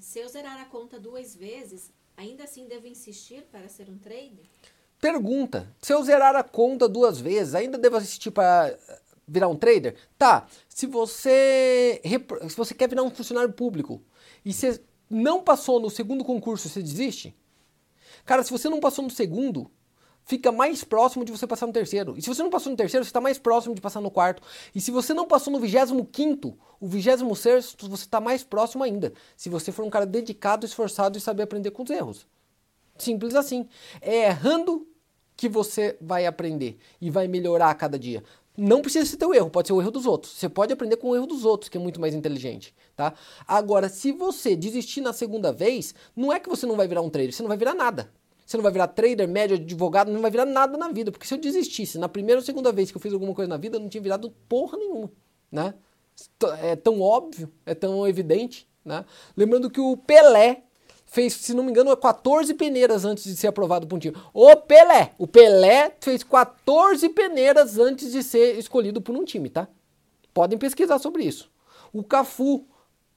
Se 0.00 0.18
eu 0.18 0.28
zerar 0.28 0.60
a 0.60 0.64
conta 0.64 0.98
duas 0.98 1.34
vezes, 1.34 1.90
ainda 2.16 2.44
assim 2.44 2.66
devo 2.66 2.86
insistir 2.86 3.42
para 3.50 3.68
ser 3.68 3.88
um 3.88 3.98
trader? 3.98 4.44
Pergunta: 5.00 5.72
se 5.80 5.92
eu 5.92 6.02
zerar 6.02 6.34
a 6.36 6.42
conta 6.42 6.88
duas 6.88 7.20
vezes, 7.20 7.54
ainda 7.54 7.78
devo 7.78 7.96
assistir 7.96 8.30
para 8.30 8.68
eh, 8.68 9.00
virar 9.26 9.48
um 9.48 9.56
trader? 9.56 9.96
Tá. 10.16 10.46
Se 10.68 10.86
você 10.86 12.00
se 12.48 12.56
você 12.56 12.74
quer 12.74 12.88
virar 12.88 13.02
um 13.02 13.10
funcionário 13.10 13.52
público 13.52 14.02
e 14.44 14.52
você 14.52 14.80
não 15.08 15.42
passou 15.42 15.80
no 15.80 15.90
segundo 15.90 16.24
concurso, 16.24 16.68
você 16.68 16.82
desiste? 16.82 17.34
Cara, 18.24 18.42
se 18.42 18.50
você 18.50 18.68
não 18.68 18.80
passou 18.80 19.04
no 19.04 19.10
segundo, 19.10 19.70
fica 20.28 20.52
mais 20.52 20.84
próximo 20.84 21.24
de 21.24 21.32
você 21.32 21.46
passar 21.46 21.66
no 21.66 21.72
terceiro. 21.72 22.14
E 22.14 22.20
se 22.20 22.28
você 22.28 22.42
não 22.42 22.50
passou 22.50 22.70
no 22.70 22.76
terceiro, 22.76 23.02
você 23.02 23.08
está 23.08 23.20
mais 23.20 23.38
próximo 23.38 23.74
de 23.74 23.80
passar 23.80 24.02
no 24.02 24.10
quarto. 24.10 24.42
E 24.74 24.80
se 24.80 24.90
você 24.90 25.14
não 25.14 25.26
passou 25.26 25.50
no 25.50 25.58
vigésimo 25.58 26.04
quinto, 26.04 26.54
o 26.78 26.86
vigésimo 26.86 27.34
sexto, 27.34 27.88
você 27.88 28.04
está 28.04 28.20
mais 28.20 28.44
próximo 28.44 28.84
ainda. 28.84 29.14
Se 29.34 29.48
você 29.48 29.72
for 29.72 29.86
um 29.86 29.90
cara 29.90 30.04
dedicado, 30.04 30.66
esforçado 30.66 31.16
e 31.16 31.20
saber 31.20 31.44
aprender 31.44 31.70
com 31.70 31.82
os 31.82 31.88
erros. 31.88 32.26
Simples 32.98 33.34
assim. 33.34 33.66
É 34.02 34.26
errando 34.26 34.86
que 35.34 35.48
você 35.48 35.96
vai 35.98 36.26
aprender 36.26 36.76
e 37.00 37.08
vai 37.08 37.26
melhorar 37.26 37.70
a 37.70 37.74
cada 37.74 37.98
dia. 37.98 38.22
Não 38.54 38.82
precisa 38.82 39.06
ser 39.06 39.16
teu 39.16 39.32
erro, 39.32 39.48
pode 39.48 39.68
ser 39.68 39.72
o 39.72 39.80
erro 39.80 39.90
dos 39.90 40.04
outros. 40.04 40.32
Você 40.34 40.48
pode 40.48 40.74
aprender 40.74 40.96
com 40.96 41.08
o 41.08 41.16
erro 41.16 41.26
dos 41.26 41.46
outros, 41.46 41.70
que 41.70 41.78
é 41.78 41.80
muito 41.80 41.98
mais 41.98 42.14
inteligente, 42.14 42.74
tá? 42.94 43.14
Agora, 43.46 43.88
se 43.88 44.12
você 44.12 44.54
desistir 44.54 45.00
na 45.00 45.14
segunda 45.14 45.52
vez, 45.52 45.94
não 46.14 46.30
é 46.30 46.38
que 46.38 46.50
você 46.50 46.66
não 46.66 46.76
vai 46.76 46.86
virar 46.86 47.00
um 47.00 47.08
trader, 47.08 47.32
você 47.32 47.42
não 47.42 47.48
vai 47.48 47.56
virar 47.56 47.72
nada. 47.72 48.12
Você 48.48 48.56
não 48.56 48.62
vai 48.62 48.72
virar 48.72 48.88
trader, 48.88 49.28
médio, 49.28 49.56
advogado, 49.56 50.10
não 50.10 50.22
vai 50.22 50.30
virar 50.30 50.46
nada 50.46 50.78
na 50.78 50.88
vida. 50.88 51.12
Porque 51.12 51.26
se 51.26 51.34
eu 51.34 51.38
desistisse 51.38 51.98
na 51.98 52.08
primeira 52.08 52.40
ou 52.40 52.44
segunda 52.44 52.72
vez 52.72 52.90
que 52.90 52.96
eu 52.96 53.00
fiz 53.00 53.12
alguma 53.12 53.34
coisa 53.34 53.46
na 53.46 53.58
vida, 53.58 53.76
eu 53.76 53.80
não 53.80 53.90
tinha 53.90 54.02
virado 54.02 54.34
porra 54.48 54.78
nenhuma, 54.78 55.12
né? 55.52 55.74
É 56.62 56.74
tão 56.74 56.98
óbvio, 56.98 57.52
é 57.66 57.74
tão 57.74 58.08
evidente, 58.08 58.66
né? 58.82 59.04
Lembrando 59.36 59.68
que 59.68 59.78
o 59.78 59.98
Pelé 59.98 60.62
fez, 61.04 61.34
se 61.34 61.52
não 61.52 61.62
me 61.62 61.70
engano, 61.70 61.94
14 61.94 62.54
peneiras 62.54 63.04
antes 63.04 63.24
de 63.24 63.36
ser 63.36 63.48
aprovado 63.48 63.86
por 63.86 63.96
um 63.96 63.98
time. 63.98 64.16
O 64.32 64.56
Pelé! 64.56 65.12
O 65.18 65.26
Pelé 65.26 65.94
fez 66.00 66.22
14 66.22 67.06
peneiras 67.10 67.78
antes 67.78 68.10
de 68.10 68.22
ser 68.22 68.58
escolhido 68.58 69.02
por 69.02 69.14
um 69.14 69.26
time, 69.26 69.50
tá? 69.50 69.68
Podem 70.32 70.58
pesquisar 70.58 70.98
sobre 70.98 71.22
isso. 71.22 71.50
O 71.92 72.02
Cafu, 72.02 72.66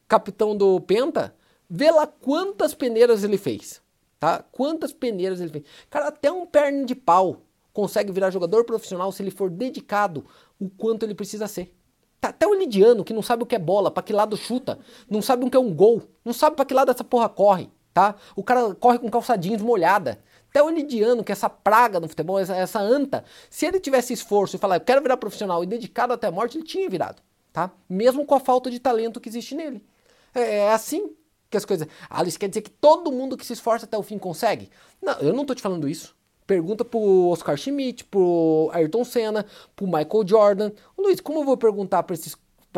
capitão 0.09 0.57
do 0.57 0.81
Penta, 0.81 1.33
vê 1.69 1.89
lá 1.89 2.05
quantas 2.05 2.73
peneiras 2.73 3.23
ele 3.23 3.37
fez, 3.37 3.81
tá? 4.21 4.45
Quantas 4.53 4.93
peneiras 4.93 5.41
ele 5.41 5.49
fez. 5.49 5.65
Cara, 5.89 6.07
até 6.07 6.31
um 6.31 6.45
perna 6.45 6.85
de 6.85 6.95
pau 6.95 7.41
consegue 7.73 8.13
virar 8.13 8.29
jogador 8.29 8.63
profissional 8.63 9.11
se 9.11 9.21
ele 9.21 9.31
for 9.31 9.49
dedicado 9.49 10.25
o 10.57 10.69
quanto 10.69 11.03
ele 11.03 11.13
precisa 11.13 11.45
ser. 11.47 11.75
Tá 12.21 12.29
até 12.29 12.47
o 12.47 12.53
Lidiano, 12.53 13.03
que 13.03 13.13
não 13.13 13.21
sabe 13.21 13.43
o 13.43 13.45
que 13.45 13.55
é 13.55 13.59
bola, 13.59 13.91
para 13.91 14.03
que 14.03 14.13
lado 14.13 14.37
chuta, 14.37 14.79
não 15.09 15.21
sabe 15.21 15.43
o 15.43 15.49
que 15.49 15.57
é 15.57 15.59
um 15.59 15.73
gol, 15.73 16.03
não 16.23 16.31
sabe 16.31 16.55
para 16.55 16.63
que 16.65 16.73
lado 16.73 16.91
essa 16.91 17.03
porra 17.03 17.27
corre 17.27 17.69
tá? 17.93 18.15
O 18.35 18.43
cara 18.43 18.73
corre 18.75 18.99
com 18.99 19.09
calça 19.09 19.35
jeans 19.35 19.61
molhada. 19.61 20.21
Até 20.49 20.61
o 20.61 20.69
Elidiano, 20.69 21.23
que 21.23 21.31
é 21.31 21.33
essa 21.33 21.49
praga 21.49 21.99
no 21.99 22.09
futebol, 22.09 22.37
essa, 22.37 22.55
essa 22.55 22.79
anta, 22.79 23.23
se 23.49 23.65
ele 23.65 23.79
tivesse 23.79 24.11
esforço 24.11 24.55
e 24.55 24.59
falar, 24.59 24.77
eu 24.77 24.81
quero 24.81 25.01
virar 25.01 25.15
profissional 25.17 25.63
e 25.63 25.67
dedicado 25.67 26.11
até 26.11 26.27
a 26.27 26.31
morte, 26.31 26.57
ele 26.57 26.65
tinha 26.65 26.89
virado, 26.89 27.21
tá? 27.53 27.71
Mesmo 27.89 28.25
com 28.25 28.35
a 28.35 28.39
falta 28.39 28.69
de 28.69 28.79
talento 28.79 29.21
que 29.21 29.29
existe 29.29 29.55
nele. 29.55 29.85
É, 30.33 30.57
é 30.57 30.73
assim 30.73 31.15
que 31.51 31.57
as 31.57 31.65
coisas. 31.65 31.87
Ah, 32.09 32.23
isso 32.23 32.39
quer 32.39 32.47
dizer 32.47 32.61
que 32.61 32.71
todo 32.71 33.11
mundo 33.11 33.37
que 33.37 33.45
se 33.45 33.53
esforça 33.53 33.85
até 33.85 33.97
o 33.97 34.01
fim 34.01 34.17
consegue? 34.17 34.69
Não, 35.01 35.19
eu 35.19 35.33
não 35.33 35.45
tô 35.45 35.53
te 35.53 35.61
falando 35.61 35.87
isso. 35.87 36.15
Pergunta 36.47 36.83
pro 36.83 37.27
Oscar 37.29 37.55
Schmidt, 37.57 38.05
pro 38.05 38.71
Ayrton 38.73 39.03
Senna, 39.03 39.45
pro 39.75 39.85
Michael 39.85 40.27
Jordan. 40.27 40.71
Luiz, 40.97 41.19
como 41.19 41.39
eu 41.39 41.43
vou 41.43 41.57
perguntar 41.57 42.03
para 42.03 42.15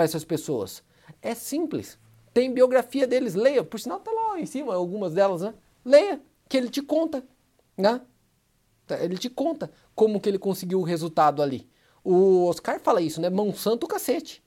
essas 0.04 0.24
pessoas? 0.26 0.84
É 1.22 1.34
simples. 1.34 1.98
Tem 2.34 2.52
biografia 2.52 3.08
deles, 3.08 3.36
leia. 3.36 3.64
Por 3.64 3.80
sinal, 3.80 4.00
tá 4.00 4.12
lá 4.12 4.40
em 4.40 4.46
cima 4.46 4.74
algumas 4.74 5.14
delas, 5.14 5.42
né? 5.42 5.54
Leia, 5.86 6.20
que 6.50 6.58
ele 6.58 6.70
te 6.70 6.82
conta, 6.82 7.24
né? 7.78 8.02
Ele 9.00 9.18
te 9.18 9.30
conta 9.30 9.72
como 9.96 10.20
que 10.20 10.30
ele 10.30 10.40
conseguiu 10.40 10.80
o 10.80 10.84
resultado 10.84 11.42
ali. 11.42 11.70
O 12.04 12.46
Oscar 12.48 12.80
fala 12.80 13.02
isso, 13.02 13.22
né? 13.22 13.30
Mão 13.30 13.54
santa 13.54 13.86
o 13.86 13.90
cacete. 13.90 14.44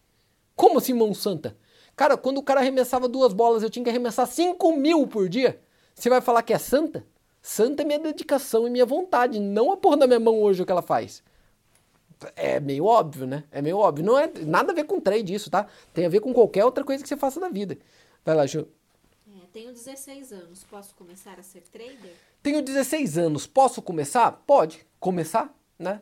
Como 0.54 0.78
assim 0.78 0.92
mão 0.92 1.14
santa? 1.14 1.56
Cara, 1.96 2.16
quando 2.16 2.38
o 2.38 2.42
cara 2.42 2.60
arremessava 2.60 3.08
duas 3.08 3.32
bolas, 3.32 3.62
eu 3.62 3.70
tinha 3.70 3.82
que 3.82 3.90
arremessar 3.90 4.26
5 4.26 4.76
mil 4.76 5.06
por 5.06 5.28
dia. 5.28 5.58
Você 5.94 6.08
vai 6.10 6.20
falar 6.20 6.42
que 6.42 6.52
é 6.52 6.58
santa? 6.58 7.04
Santa 7.42 7.82
é 7.82 7.84
minha 7.86 7.98
dedicação 7.98 8.66
e 8.66 8.70
minha 8.70 8.84
vontade, 8.84 9.40
não 9.40 9.72
a 9.72 9.76
porra 9.76 9.96
da 9.96 10.06
minha 10.06 10.20
mão 10.20 10.40
hoje 10.40 10.62
o 10.62 10.66
que 10.66 10.72
ela 10.72 10.82
faz 10.82 11.22
é 12.34 12.58
meio 12.60 12.84
óbvio, 12.84 13.26
né? 13.26 13.44
É 13.50 13.60
meio 13.60 13.78
óbvio. 13.78 14.04
Não 14.04 14.18
é 14.18 14.30
nada 14.44 14.72
a 14.72 14.74
ver 14.74 14.84
com 14.84 15.00
trade 15.00 15.34
isso, 15.34 15.50
tá? 15.50 15.66
Tem 15.92 16.06
a 16.06 16.08
ver 16.08 16.20
com 16.20 16.32
qualquer 16.32 16.64
outra 16.64 16.84
coisa 16.84 17.02
que 17.02 17.08
você 17.08 17.16
faça 17.16 17.38
na 17.38 17.48
vida. 17.48 17.76
Vai 18.24 18.34
lá, 18.34 18.46
Ju. 18.46 18.66
É, 19.28 19.46
tenho 19.52 19.72
16 19.72 20.32
anos. 20.32 20.64
Posso 20.64 20.94
começar 20.94 21.38
a 21.38 21.42
ser 21.42 21.62
trader? 21.62 22.12
Tenho 22.42 22.62
16 22.62 23.18
anos. 23.18 23.46
Posso 23.46 23.82
começar? 23.82 24.32
Pode. 24.46 24.86
Começar, 24.98 25.54
né? 25.78 26.00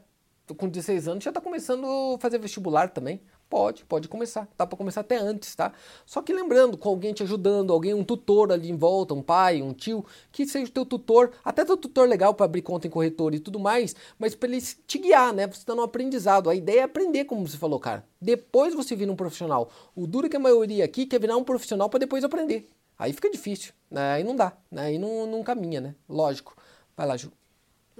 Com 0.52 0.68
16 0.68 1.08
anos 1.08 1.24
já 1.24 1.32
tá 1.32 1.40
começando 1.40 1.86
a 1.86 2.18
fazer 2.18 2.38
vestibular 2.38 2.90
também. 2.90 3.18
Pode, 3.48 3.84
pode 3.86 4.08
começar. 4.08 4.46
Dá 4.58 4.66
para 4.66 4.76
começar 4.76 5.00
até 5.00 5.16
antes, 5.16 5.54
tá? 5.54 5.72
Só 6.04 6.20
que 6.20 6.34
lembrando, 6.34 6.76
com 6.76 6.88
alguém 6.90 7.14
te 7.14 7.22
ajudando, 7.22 7.72
alguém, 7.72 7.94
um 7.94 8.04
tutor 8.04 8.52
ali 8.52 8.68
em 8.68 8.76
volta, 8.76 9.14
um 9.14 9.22
pai, 9.22 9.62
um 9.62 9.72
tio, 9.72 10.04
que 10.30 10.46
seja 10.46 10.70
o 10.70 10.74
teu 10.74 10.84
tutor, 10.84 11.32
até 11.42 11.64
teu 11.64 11.78
tutor 11.78 12.06
legal 12.06 12.34
para 12.34 12.44
abrir 12.44 12.60
conta 12.60 12.86
em 12.86 12.90
corretor 12.90 13.34
e 13.34 13.40
tudo 13.40 13.58
mais, 13.58 13.94
mas 14.18 14.34
para 14.34 14.50
ele 14.50 14.60
te 14.60 14.98
guiar, 14.98 15.32
né? 15.32 15.46
Você 15.46 15.64
tá 15.64 15.74
no 15.74 15.82
aprendizado. 15.82 16.50
A 16.50 16.54
ideia 16.54 16.80
é 16.80 16.82
aprender, 16.82 17.24
como 17.24 17.46
você 17.48 17.56
falou, 17.56 17.80
cara. 17.80 18.04
Depois 18.20 18.74
você 18.74 18.94
vira 18.94 19.10
um 19.10 19.16
profissional. 19.16 19.70
O 19.94 20.06
duro 20.06 20.26
é 20.26 20.30
que 20.30 20.36
a 20.36 20.40
maioria 20.40 20.84
aqui 20.84 21.06
quer 21.06 21.20
virar 21.20 21.36
um 21.36 21.44
profissional 21.44 21.88
para 21.88 22.00
depois 22.00 22.22
aprender. 22.22 22.68
Aí 22.98 23.12
fica 23.12 23.30
difícil, 23.30 23.72
né? 23.90 24.12
Aí 24.14 24.24
não 24.24 24.36
dá, 24.36 24.52
né? 24.70 24.82
Aí 24.82 24.98
não, 24.98 25.26
não 25.26 25.42
caminha, 25.42 25.80
né? 25.80 25.94
Lógico. 26.08 26.56
Vai 26.96 27.06
lá, 27.06 27.16
Ju. 27.16 27.32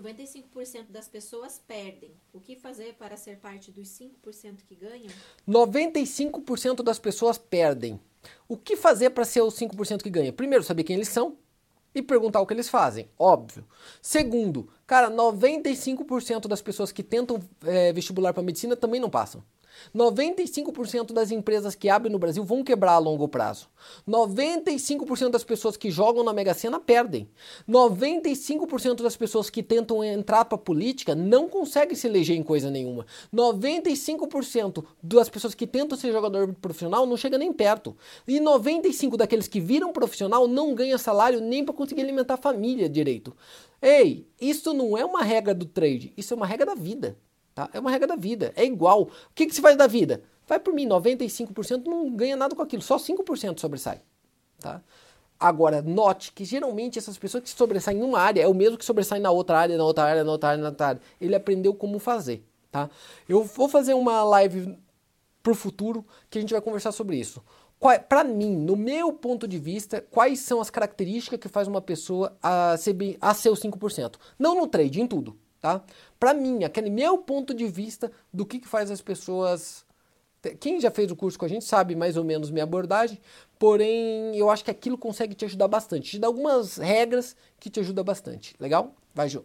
95% 0.01 0.91
das 0.91 1.09
pessoas 1.09 1.63
perdem. 1.67 2.13
O 2.33 2.41
que 2.41 2.57
fazer 2.57 2.95
para 2.95 3.17
ser 3.17 3.39
parte 3.39 3.71
dos 3.71 3.89
5% 3.89 4.59
que 4.67 4.75
ganham? 4.75 5.13
95% 5.49 6.83
das 6.83 6.99
pessoas 6.99 7.39
perdem. 7.39 8.01
O 8.49 8.57
que 8.57 8.77
fazer 8.77 9.11
para 9.11 9.25
ser 9.25 9.43
os 9.43 9.55
5% 9.55 10.03
que 10.03 10.11
ganha? 10.11 10.33
Primeiro, 10.33 10.65
saber 10.65 10.85
quem 10.85 10.97
eles 10.97 11.09
são 11.09 11.37
e 11.95 12.03
perguntar 12.03 12.41
o 12.41 12.47
que 12.47 12.53
eles 12.53 12.69
fazem, 12.69 13.09
óbvio. 13.17 13.65
Segundo, 14.03 14.69
cara, 14.87 15.11
95% 15.11 16.49
das 16.49 16.61
pessoas 16.61 16.91
que 16.91 17.03
tentam 17.03 17.41
é, 17.65 17.93
vestibular 17.93 18.35
para 18.35 18.43
medicina 18.43 18.75
também 18.75 19.01
não 19.01 19.09
passam. 19.09 19.45
95% 19.95 21.13
das 21.13 21.31
empresas 21.31 21.75
que 21.75 21.89
abrem 21.89 22.13
no 22.13 22.19
Brasil 22.19 22.45
vão 22.45 22.65
quebrar 22.65 22.93
a 22.93 22.99
longo 22.99 23.29
prazo. 23.29 23.69
95% 24.09 25.31
das 25.31 25.45
pessoas 25.45 25.77
que 25.77 25.91
jogam 25.91 26.25
na 26.25 26.33
Mega 26.33 26.55
Sena 26.55 26.81
perdem. 26.81 27.29
95% 27.69 29.03
das 29.03 29.17
pessoas 29.17 29.51
que 29.51 29.63
tentam 29.63 30.03
entrar 30.03 30.45
para 30.45 30.59
política 30.59 31.15
não 31.15 31.49
conseguem 31.49 31.97
se 31.97 32.07
eleger 32.07 32.37
em 32.37 32.43
coisa 32.43 32.71
nenhuma. 32.71 33.07
95% 33.33 34.85
das 35.03 35.29
pessoas 35.29 35.55
que 35.55 35.67
tentam 35.67 35.99
ser 35.99 36.13
jogador 36.13 36.55
profissional 36.55 37.07
não 37.07 37.17
chega 37.17 37.39
nem 37.39 37.53
perto. 37.53 37.97
E 38.27 38.41
95 38.41 39.17
daqueles 39.17 39.49
que 39.49 39.61
viram 39.61 39.93
profissional 39.93 40.49
não 40.49 40.75
ganha 40.75 40.99
salário 40.99 41.41
nem 41.41 41.65
para 41.65 41.75
conseguir 41.75 42.03
alimentar 42.03 42.35
a 42.35 42.39
família 42.39 42.89
direito. 42.89 43.35
Ei, 43.81 44.27
isso 44.41 44.73
não 44.73 44.97
é 44.97 45.05
uma 45.05 45.23
regra 45.23 45.55
do 45.55 45.67
trade, 45.67 46.13
isso 46.17 46.33
é 46.33 46.37
uma 46.37 46.47
regra 46.47 46.67
da 46.67 46.75
vida. 46.75 47.19
Tá? 47.55 47.71
É 47.73 47.79
uma 47.79 47.91
regra 47.91 48.09
da 48.09 48.17
vida, 48.17 48.53
é 48.57 48.65
igual. 48.65 49.03
O 49.03 49.11
que, 49.35 49.47
que 49.47 49.55
se 49.55 49.61
faz 49.61 49.77
da 49.77 49.87
vida? 49.87 50.23
Vai 50.47 50.59
por 50.59 50.75
mim, 50.75 50.87
95% 50.87 51.87
não 51.87 52.11
ganha 52.15 52.37
nada 52.37 52.55
com 52.55 52.63
aquilo, 52.63 52.83
só 52.83 52.97
5% 52.97 53.61
sobressai. 53.61 54.03
Tá? 54.59 54.83
Agora, 55.39 55.81
note 55.81 56.33
que 56.33 56.45
geralmente 56.45 56.99
essas 56.99 57.17
pessoas 57.17 57.45
que 57.45 57.51
sobressaem 57.51 57.99
em 57.99 58.03
uma 58.03 58.19
área 58.19 58.43
é 58.43 58.49
o 58.49 58.55
mesmo 58.55 58.77
que 58.77 58.85
sobressai 58.85 59.21
na 59.21 59.31
outra 59.31 59.59
área, 59.59 59.77
na 59.77 59.85
outra 59.85 60.05
área, 60.05 60.25
na 60.25 60.33
outra 60.33 60.49
área, 60.51 60.63
na 60.63 60.69
outra 60.71 60.87
área. 60.89 61.01
Ele 61.21 61.35
aprendeu 61.35 61.75
como 61.75 61.99
fazer. 61.99 62.45
Tá? 62.71 62.91
Eu 63.29 63.45
vou 63.45 63.69
fazer 63.69 63.95
uma 63.95 64.25
live 64.25 64.77
pro 65.43 65.55
futuro 65.55 66.05
que 66.29 66.39
a 66.39 66.41
gente 66.41 66.53
vai 66.53 66.61
conversar 66.61 66.93
sobre 66.93 67.17
isso. 67.17 67.43
Para 68.09 68.25
mim, 68.25 68.57
no 68.57 68.77
meu 68.77 69.13
ponto 69.13 69.47
de 69.47 69.59
vista, 69.59 70.01
quais 70.01 70.41
são 70.41 70.61
as 70.61 70.71
características 70.71 71.39
que 71.39 71.49
faz 71.49 71.69
uma 71.69 71.83
pessoa 71.83 72.37
a 72.43 72.77
ser, 72.79 72.97
a 73.21 73.35
ser 73.35 73.51
o 73.51 73.55
5%? 73.55 74.15
Não 74.39 74.55
no 74.55 74.67
trade, 74.67 75.01
em 75.01 75.07
tudo 75.07 75.37
tá? 75.65 75.83
Para 76.21 76.35
mim, 76.35 76.63
aquele 76.63 76.91
meu 76.91 77.17
ponto 77.17 77.55
de 77.55 77.67
vista 77.67 78.13
do 78.31 78.45
que, 78.45 78.59
que 78.59 78.69
faz 78.69 78.91
as 78.91 79.01
pessoas. 79.01 79.87
Quem 80.61 80.79
já 80.79 80.91
fez 80.91 81.11
o 81.11 81.17
curso 81.17 81.39
com 81.39 81.47
a 81.47 81.49
gente 81.49 81.65
sabe 81.65 81.97
mais 81.97 82.19
ou 82.19 82.23
menos 82.23 82.51
minha 82.51 82.65
abordagem, 82.65 83.19
porém 83.59 84.37
eu 84.37 84.51
acho 84.51 84.63
que 84.63 84.71
aquilo 84.71 84.99
consegue 84.99 85.35
te 85.35 85.47
ajudar 85.47 85.67
bastante. 85.67 86.11
Te 86.11 86.19
dá 86.19 86.27
algumas 86.27 86.77
regras 86.77 87.35
que 87.59 87.71
te 87.71 87.81
ajudam 87.81 88.05
bastante. 88.05 88.55
Legal? 88.61 88.95
Vai, 89.15 89.31
Ju. 89.31 89.43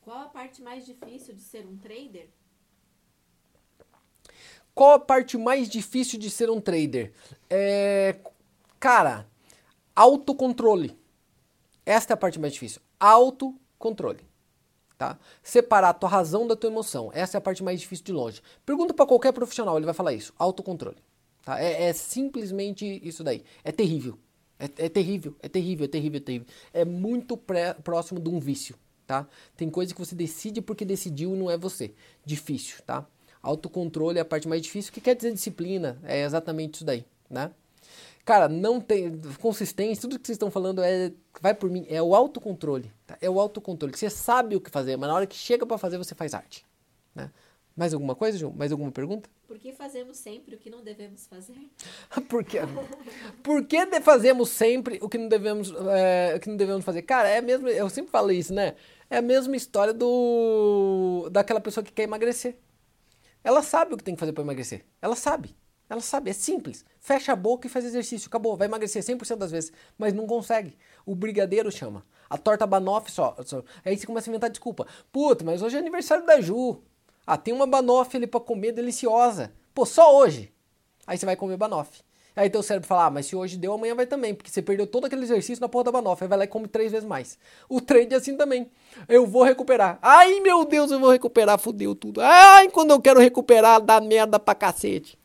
Qual 0.00 0.22
a 0.22 0.26
parte 0.26 0.60
mais 0.60 0.84
difícil 0.84 1.32
de 1.36 1.42
ser 1.42 1.64
um 1.64 1.76
trader? 1.76 2.28
Qual 4.74 4.94
a 4.94 4.98
parte 4.98 5.38
mais 5.38 5.68
difícil 5.68 6.18
de 6.18 6.30
ser 6.30 6.50
um 6.50 6.60
trader? 6.60 7.12
É, 7.48 8.16
cara, 8.80 9.28
autocontrole. 9.94 10.98
Esta 11.86 12.12
é 12.12 12.14
a 12.14 12.16
parte 12.16 12.40
mais 12.40 12.52
difícil. 12.54 12.82
Autocontrole 12.98 13.67
controle. 13.78 14.20
Tá? 14.96 15.16
Separar 15.42 15.90
a 15.90 15.94
tua 15.94 16.08
razão 16.08 16.46
da 16.46 16.56
tua 16.56 16.70
emoção. 16.70 17.10
Essa 17.14 17.36
é 17.36 17.38
a 17.38 17.40
parte 17.40 17.62
mais 17.62 17.80
difícil 17.80 18.04
de 18.04 18.12
longe. 18.12 18.42
Pergunta 18.66 18.92
para 18.92 19.06
qualquer 19.06 19.32
profissional, 19.32 19.76
ele 19.76 19.86
vai 19.86 19.94
falar 19.94 20.12
isso. 20.12 20.32
Autocontrole. 20.36 20.96
Tá? 21.44 21.60
É, 21.60 21.84
é 21.84 21.92
simplesmente 21.92 23.00
isso 23.02 23.22
daí. 23.22 23.44
É 23.62 23.70
terrível. 23.70 24.18
É, 24.58 24.86
é, 24.86 24.88
terrível, 24.88 25.36
é 25.40 25.48
terrível, 25.48 25.84
é 25.84 25.88
terrível, 25.88 26.16
é 26.18 26.20
terrível. 26.20 26.46
É 26.72 26.84
muito 26.84 27.36
pré, 27.36 27.74
próximo 27.74 28.18
de 28.18 28.28
um 28.28 28.40
vício, 28.40 28.74
tá? 29.06 29.26
Tem 29.56 29.70
coisa 29.70 29.94
que 29.94 30.00
você 30.00 30.16
decide 30.16 30.60
porque 30.60 30.84
decidiu 30.84 31.34
e 31.34 31.38
não 31.38 31.48
é 31.48 31.56
você. 31.56 31.94
Difícil, 32.24 32.82
tá? 32.84 33.06
Autocontrole 33.40 34.18
é 34.18 34.20
a 34.20 34.24
parte 34.24 34.48
mais 34.48 34.60
difícil. 34.60 34.90
O 34.90 34.94
que 34.94 35.00
quer 35.00 35.14
dizer 35.14 35.32
disciplina? 35.32 35.96
É 36.02 36.24
exatamente 36.24 36.74
isso 36.74 36.84
daí, 36.84 37.04
né? 37.30 37.52
Cara, 38.28 38.46
não 38.46 38.78
tem 38.78 39.18
consistência, 39.40 40.02
tudo 40.02 40.18
que 40.18 40.26
vocês 40.26 40.34
estão 40.34 40.50
falando 40.50 40.82
é 40.82 41.10
vai 41.40 41.54
por 41.54 41.70
mim, 41.70 41.86
é 41.88 42.02
o 42.02 42.14
autocontrole, 42.14 42.92
tá? 43.06 43.16
É 43.22 43.30
o 43.30 43.40
autocontrole. 43.40 43.96
Você 43.96 44.10
sabe 44.10 44.54
o 44.54 44.60
que 44.60 44.70
fazer, 44.70 44.98
mas 44.98 45.08
na 45.08 45.14
hora 45.14 45.26
que 45.26 45.34
chega 45.34 45.64
para 45.64 45.78
fazer, 45.78 45.96
você 45.96 46.14
faz 46.14 46.34
arte, 46.34 46.66
né? 47.14 47.30
Mais 47.74 47.94
alguma 47.94 48.14
coisa, 48.14 48.36
João? 48.36 48.52
Mais 48.52 48.70
alguma 48.70 48.92
pergunta? 48.92 49.30
Por 49.46 49.58
que 49.58 49.72
fazemos 49.72 50.18
sempre 50.18 50.56
o 50.56 50.58
que 50.58 50.68
não 50.68 50.84
devemos 50.84 51.26
fazer? 51.26 51.56
por 52.28 52.44
que, 52.44 52.58
por 53.42 53.64
que 53.64 53.98
fazemos 54.02 54.50
sempre 54.50 54.98
o 55.00 55.08
que 55.08 55.16
não 55.16 55.28
devemos, 55.28 55.72
é, 55.88 56.34
o 56.36 56.40
que 56.40 56.50
não 56.50 56.56
devemos 56.58 56.84
fazer? 56.84 57.00
Cara, 57.00 57.30
é 57.30 57.40
mesmo, 57.40 57.66
eu 57.66 57.88
sempre 57.88 58.10
falo 58.10 58.30
isso, 58.30 58.52
né? 58.52 58.74
É 59.08 59.16
a 59.16 59.22
mesma 59.22 59.56
história 59.56 59.94
do 59.94 61.30
daquela 61.32 61.62
pessoa 61.62 61.82
que 61.82 61.92
quer 61.92 62.02
emagrecer. 62.02 62.58
Ela 63.42 63.62
sabe 63.62 63.94
o 63.94 63.96
que 63.96 64.04
tem 64.04 64.14
que 64.14 64.20
fazer 64.20 64.34
para 64.34 64.44
emagrecer. 64.44 64.84
Ela 65.00 65.16
sabe. 65.16 65.56
Ela 65.88 66.00
sabe, 66.00 66.30
é 66.30 66.32
simples. 66.34 66.84
Fecha 67.00 67.32
a 67.32 67.36
boca 67.36 67.66
e 67.66 67.70
faz 67.70 67.84
exercício, 67.84 68.28
acabou. 68.28 68.56
Vai 68.56 68.68
emagrecer 68.68 69.02
100% 69.02 69.36
das 69.36 69.50
vezes, 69.50 69.72
mas 69.96 70.12
não 70.12 70.26
consegue. 70.26 70.76
O 71.06 71.14
brigadeiro 71.14 71.72
chama. 71.72 72.04
A 72.28 72.36
torta 72.36 72.66
banoffee 72.66 73.10
só, 73.10 73.34
só. 73.44 73.62
Aí 73.84 73.96
você 73.96 74.06
começa 74.06 74.28
a 74.28 74.30
inventar 74.30 74.50
desculpa. 74.50 74.86
Puta, 75.10 75.44
mas 75.44 75.62
hoje 75.62 75.76
é 75.76 75.78
aniversário 75.78 76.26
da 76.26 76.40
Ju. 76.40 76.82
Ah, 77.26 77.38
tem 77.38 77.54
uma 77.54 77.66
banoffee 77.66 78.18
ali 78.18 78.26
pra 78.26 78.40
comer 78.40 78.72
deliciosa. 78.72 79.52
Pô, 79.74 79.86
só 79.86 80.14
hoje. 80.14 80.52
Aí 81.06 81.16
você 81.16 81.24
vai 81.24 81.36
comer 81.36 81.56
banoffee. 81.56 82.02
Aí 82.36 82.48
teu 82.50 82.62
cérebro 82.62 82.86
fala, 82.86 83.06
ah, 83.06 83.10
mas 83.10 83.26
se 83.26 83.34
hoje 83.34 83.56
deu, 83.56 83.72
amanhã 83.72 83.96
vai 83.96 84.06
também, 84.06 84.32
porque 84.32 84.48
você 84.48 84.62
perdeu 84.62 84.86
todo 84.86 85.06
aquele 85.06 85.22
exercício 85.22 85.60
na 85.60 85.68
porra 85.68 85.84
da 85.84 85.92
banoffee. 85.92 86.24
Aí 86.24 86.28
vai 86.28 86.38
lá 86.38 86.44
e 86.44 86.48
come 86.48 86.68
três 86.68 86.92
vezes 86.92 87.08
mais. 87.08 87.38
O 87.68 87.80
trade 87.80 88.14
é 88.14 88.18
assim 88.18 88.36
também. 88.36 88.70
Eu 89.08 89.26
vou 89.26 89.42
recuperar. 89.42 89.98
Ai, 90.02 90.38
meu 90.40 90.64
Deus, 90.64 90.90
eu 90.90 91.00
vou 91.00 91.10
recuperar, 91.10 91.58
fudeu 91.58 91.94
tudo. 91.94 92.20
Ai, 92.20 92.68
quando 92.68 92.90
eu 92.90 93.00
quero 93.00 93.18
recuperar, 93.18 93.80
dá 93.80 94.00
merda 94.00 94.38
pra 94.38 94.54
cacete 94.54 95.18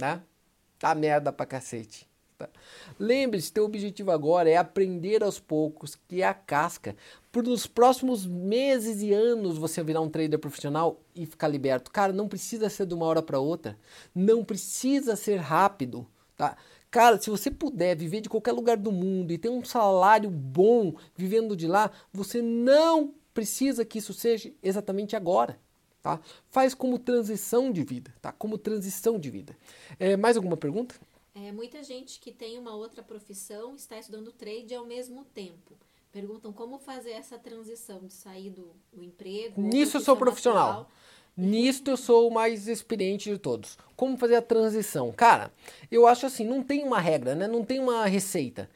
né? 0.00 0.22
Tá 0.78 0.94
merda 0.94 1.32
pra 1.32 1.46
cacete. 1.46 2.06
Tá? 2.38 2.48
Lembre-se, 2.98 3.52
teu 3.52 3.64
objetivo 3.64 4.10
agora 4.10 4.48
é 4.48 4.56
aprender 4.56 5.22
aos 5.22 5.40
poucos, 5.40 5.96
que 6.08 6.20
é 6.22 6.26
a 6.26 6.34
casca. 6.34 6.94
Por 7.32 7.44
nos 7.44 7.66
próximos 7.66 8.26
meses 8.26 9.00
e 9.00 9.12
anos 9.12 9.56
você 9.56 9.82
virar 9.82 10.02
um 10.02 10.10
trader 10.10 10.38
profissional 10.38 11.00
e 11.14 11.24
ficar 11.24 11.48
liberto. 11.48 11.90
Cara, 11.90 12.12
não 12.12 12.28
precisa 12.28 12.68
ser 12.68 12.86
de 12.86 12.94
uma 12.94 13.06
hora 13.06 13.22
para 13.22 13.40
outra. 13.40 13.78
Não 14.14 14.44
precisa 14.44 15.16
ser 15.16 15.36
rápido, 15.36 16.06
tá? 16.36 16.56
Cara, 16.90 17.20
se 17.20 17.28
você 17.28 17.50
puder 17.50 17.96
viver 17.96 18.20
de 18.20 18.28
qualquer 18.28 18.52
lugar 18.52 18.76
do 18.76 18.92
mundo 18.92 19.32
e 19.32 19.38
ter 19.38 19.48
um 19.48 19.64
salário 19.64 20.30
bom 20.30 20.94
vivendo 21.14 21.56
de 21.56 21.66
lá, 21.66 21.90
você 22.12 22.40
não 22.40 23.12
precisa 23.34 23.84
que 23.84 23.98
isso 23.98 24.14
seja 24.14 24.52
exatamente 24.62 25.16
agora 25.16 25.58
tá? 26.06 26.20
Faz 26.50 26.72
como 26.72 27.00
transição 27.00 27.72
de 27.72 27.82
vida, 27.82 28.14
tá? 28.22 28.30
Como 28.30 28.56
transição 28.56 29.18
de 29.18 29.28
vida. 29.28 29.56
É, 29.98 30.16
mais 30.16 30.36
alguma 30.36 30.56
pergunta? 30.56 30.94
É, 31.34 31.50
muita 31.50 31.82
gente 31.82 32.20
que 32.20 32.30
tem 32.30 32.58
uma 32.58 32.76
outra 32.76 33.02
profissão 33.02 33.74
está 33.74 33.98
estudando 33.98 34.30
trade 34.30 34.72
ao 34.72 34.86
mesmo 34.86 35.24
tempo. 35.24 35.72
Perguntam 36.12 36.52
como 36.52 36.78
fazer 36.78 37.10
essa 37.10 37.36
transição 37.36 37.98
de 38.06 38.12
sair 38.12 38.50
do, 38.50 38.70
do 38.92 39.02
emprego. 39.02 39.60
Nisso 39.60 39.96
eu 39.96 40.00
sou 40.00 40.16
profissional. 40.16 40.70
Atual. 40.70 40.90
Nisto 41.36 41.90
eu 41.90 41.96
sou 41.96 42.28
o 42.28 42.32
mais 42.32 42.68
experiente 42.68 43.28
de 43.28 43.36
todos. 43.36 43.76
Como 43.96 44.16
fazer 44.16 44.36
a 44.36 44.42
transição? 44.42 45.12
Cara, 45.12 45.52
eu 45.90 46.06
acho 46.06 46.24
assim, 46.24 46.44
não 46.44 46.62
tem 46.62 46.84
uma 46.84 47.00
regra, 47.00 47.34
né? 47.34 47.46
Não 47.48 47.64
tem 47.64 47.80
uma 47.80 48.06
receita. 48.06 48.70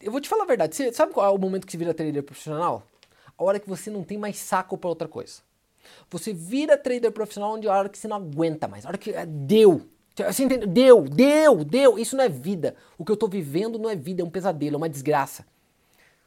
Eu 0.00 0.12
vou 0.12 0.20
te 0.20 0.28
falar 0.28 0.44
a 0.44 0.46
verdade. 0.46 0.76
Você 0.76 0.92
sabe 0.92 1.12
qual 1.12 1.26
é 1.26 1.30
o 1.30 1.36
momento 1.36 1.66
que 1.66 1.72
se 1.72 1.76
vira 1.76 1.92
trader 1.92 2.22
profissional? 2.22 2.86
A 3.36 3.44
hora 3.44 3.60
que 3.60 3.68
você 3.68 3.90
não 3.90 4.04
tem 4.04 4.16
mais 4.16 4.38
saco 4.38 4.78
para 4.78 4.88
outra 4.88 5.08
coisa. 5.08 5.42
Você 6.10 6.32
vira 6.32 6.76
trader 6.76 7.12
profissional 7.12 7.54
onde 7.54 7.68
a 7.68 7.76
hora 7.76 7.88
que 7.88 7.98
você 7.98 8.08
não 8.08 8.16
aguenta 8.16 8.66
mais, 8.66 8.84
a 8.84 8.88
hora 8.88 8.98
que 8.98 9.10
é, 9.10 9.26
deu. 9.26 9.82
Você 10.16 10.44
entendeu? 10.44 10.66
Deu, 10.66 11.04
deu, 11.04 11.64
deu. 11.64 11.98
Isso 11.98 12.16
não 12.16 12.24
é 12.24 12.28
vida. 12.28 12.74
O 12.96 13.04
que 13.04 13.12
eu 13.12 13.14
estou 13.14 13.28
vivendo 13.28 13.78
não 13.78 13.88
é 13.88 13.94
vida, 13.94 14.22
é 14.22 14.24
um 14.24 14.30
pesadelo, 14.30 14.74
é 14.74 14.78
uma 14.78 14.88
desgraça. 14.88 15.46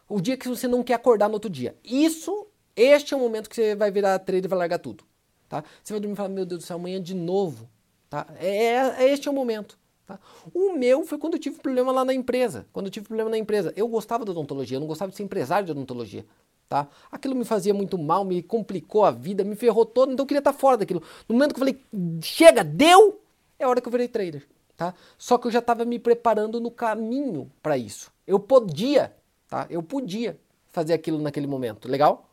O 0.08 0.22
dia 0.22 0.38
que 0.38 0.48
você 0.48 0.68
não 0.68 0.84
quer 0.84 0.94
acordar 0.94 1.28
no 1.28 1.34
outro 1.34 1.50
dia. 1.50 1.76
Isso, 1.84 2.48
este 2.76 3.14
é 3.14 3.18
o 3.18 3.20
momento 3.20 3.50
que 3.50 3.56
você 3.56 3.76
vai 3.76 3.92
virar 3.92 4.18
trader 4.20 4.46
e 4.46 4.48
vai 4.48 4.60
largar 4.60 4.80
tudo. 4.80 5.04
Tá? 5.50 5.64
Você 5.84 5.94
vai 5.94 6.00
dormir 6.00 6.14
e 6.14 6.18
falar, 6.18 6.30
meu 6.30 6.46
Deus 6.46 6.64
do 6.64 6.66
céu, 6.66 6.78
amanhã 6.78 7.02
de 7.02 7.14
novo. 7.14 7.70
Tá? 8.10 8.28
É, 8.40 8.48
é, 8.48 8.96
é 9.00 9.14
este 9.14 9.28
é 9.28 9.32
o 9.32 9.34
momento. 9.34 9.78
Tá? 10.06 10.20
O 10.54 10.74
meu 10.74 11.06
foi 11.06 11.18
quando 11.18 11.34
eu 11.34 11.40
tive 11.40 11.60
problema 11.60 11.92
lá 11.92 12.06
na 12.06 12.14
empresa. 12.14 12.66
Quando 12.72 12.86
eu 12.86 12.92
tive 12.92 13.08
problema 13.08 13.30
na 13.30 13.38
empresa. 13.38 13.74
Eu 13.76 13.88
gostava 13.88 14.24
da 14.24 14.32
odontologia, 14.32 14.78
eu 14.78 14.82
não 14.82 14.88
gostava 14.88 15.12
de 15.12 15.18
ser 15.18 15.24
empresário 15.24 15.66
de 15.66 15.72
odontologia 15.72 16.26
tá? 16.72 16.88
Aquilo 17.12 17.36
me 17.36 17.44
fazia 17.44 17.74
muito 17.74 17.98
mal, 17.98 18.24
me 18.24 18.42
complicou 18.42 19.04
a 19.04 19.12
vida, 19.12 19.44
me 19.44 19.58
ferrou 19.58 19.86
todo, 19.86 20.14
então 20.14 20.24
eu 20.24 20.28
queria 20.28 20.40
estar 20.40 20.54
fora 20.54 20.78
daquilo. 20.78 21.04
No 21.28 21.36
momento 21.36 21.54
que 21.54 21.62
eu 21.62 21.66
falei, 21.66 21.84
chega, 22.22 22.64
deu, 22.64 23.22
é 23.60 23.66
a 23.66 23.68
hora 23.68 23.82
que 23.82 23.90
eu 23.90 23.92
virei 23.92 24.08
trader, 24.08 24.48
tá? 24.78 24.94
Só 25.18 25.38
que 25.38 25.48
eu 25.48 25.52
já 25.52 25.60
estava 25.60 25.84
me 25.84 26.00
preparando 26.00 26.62
no 26.62 26.72
caminho 26.72 27.52
para 27.62 27.78
isso. 27.78 28.10
Eu 28.26 28.40
podia, 28.40 29.14
tá? 29.50 29.68
Eu 29.70 29.84
podia 29.84 30.40
fazer 30.70 30.94
aquilo 30.94 31.20
naquele 31.20 31.46
momento, 31.46 31.90
legal? 31.90 32.30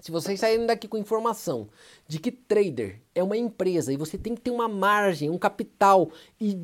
Se 0.00 0.10
vocês 0.10 0.40
saírem 0.40 0.66
daqui 0.66 0.88
com 0.88 0.98
informação 0.98 1.68
de 2.08 2.18
que 2.18 2.32
trader 2.32 3.00
é 3.14 3.22
uma 3.22 3.36
empresa 3.36 3.92
e 3.92 3.96
você 3.96 4.18
tem 4.18 4.34
que 4.34 4.40
ter 4.40 4.50
uma 4.50 4.66
margem, 4.66 5.30
um 5.30 5.38
capital 5.38 6.10
e 6.40 6.58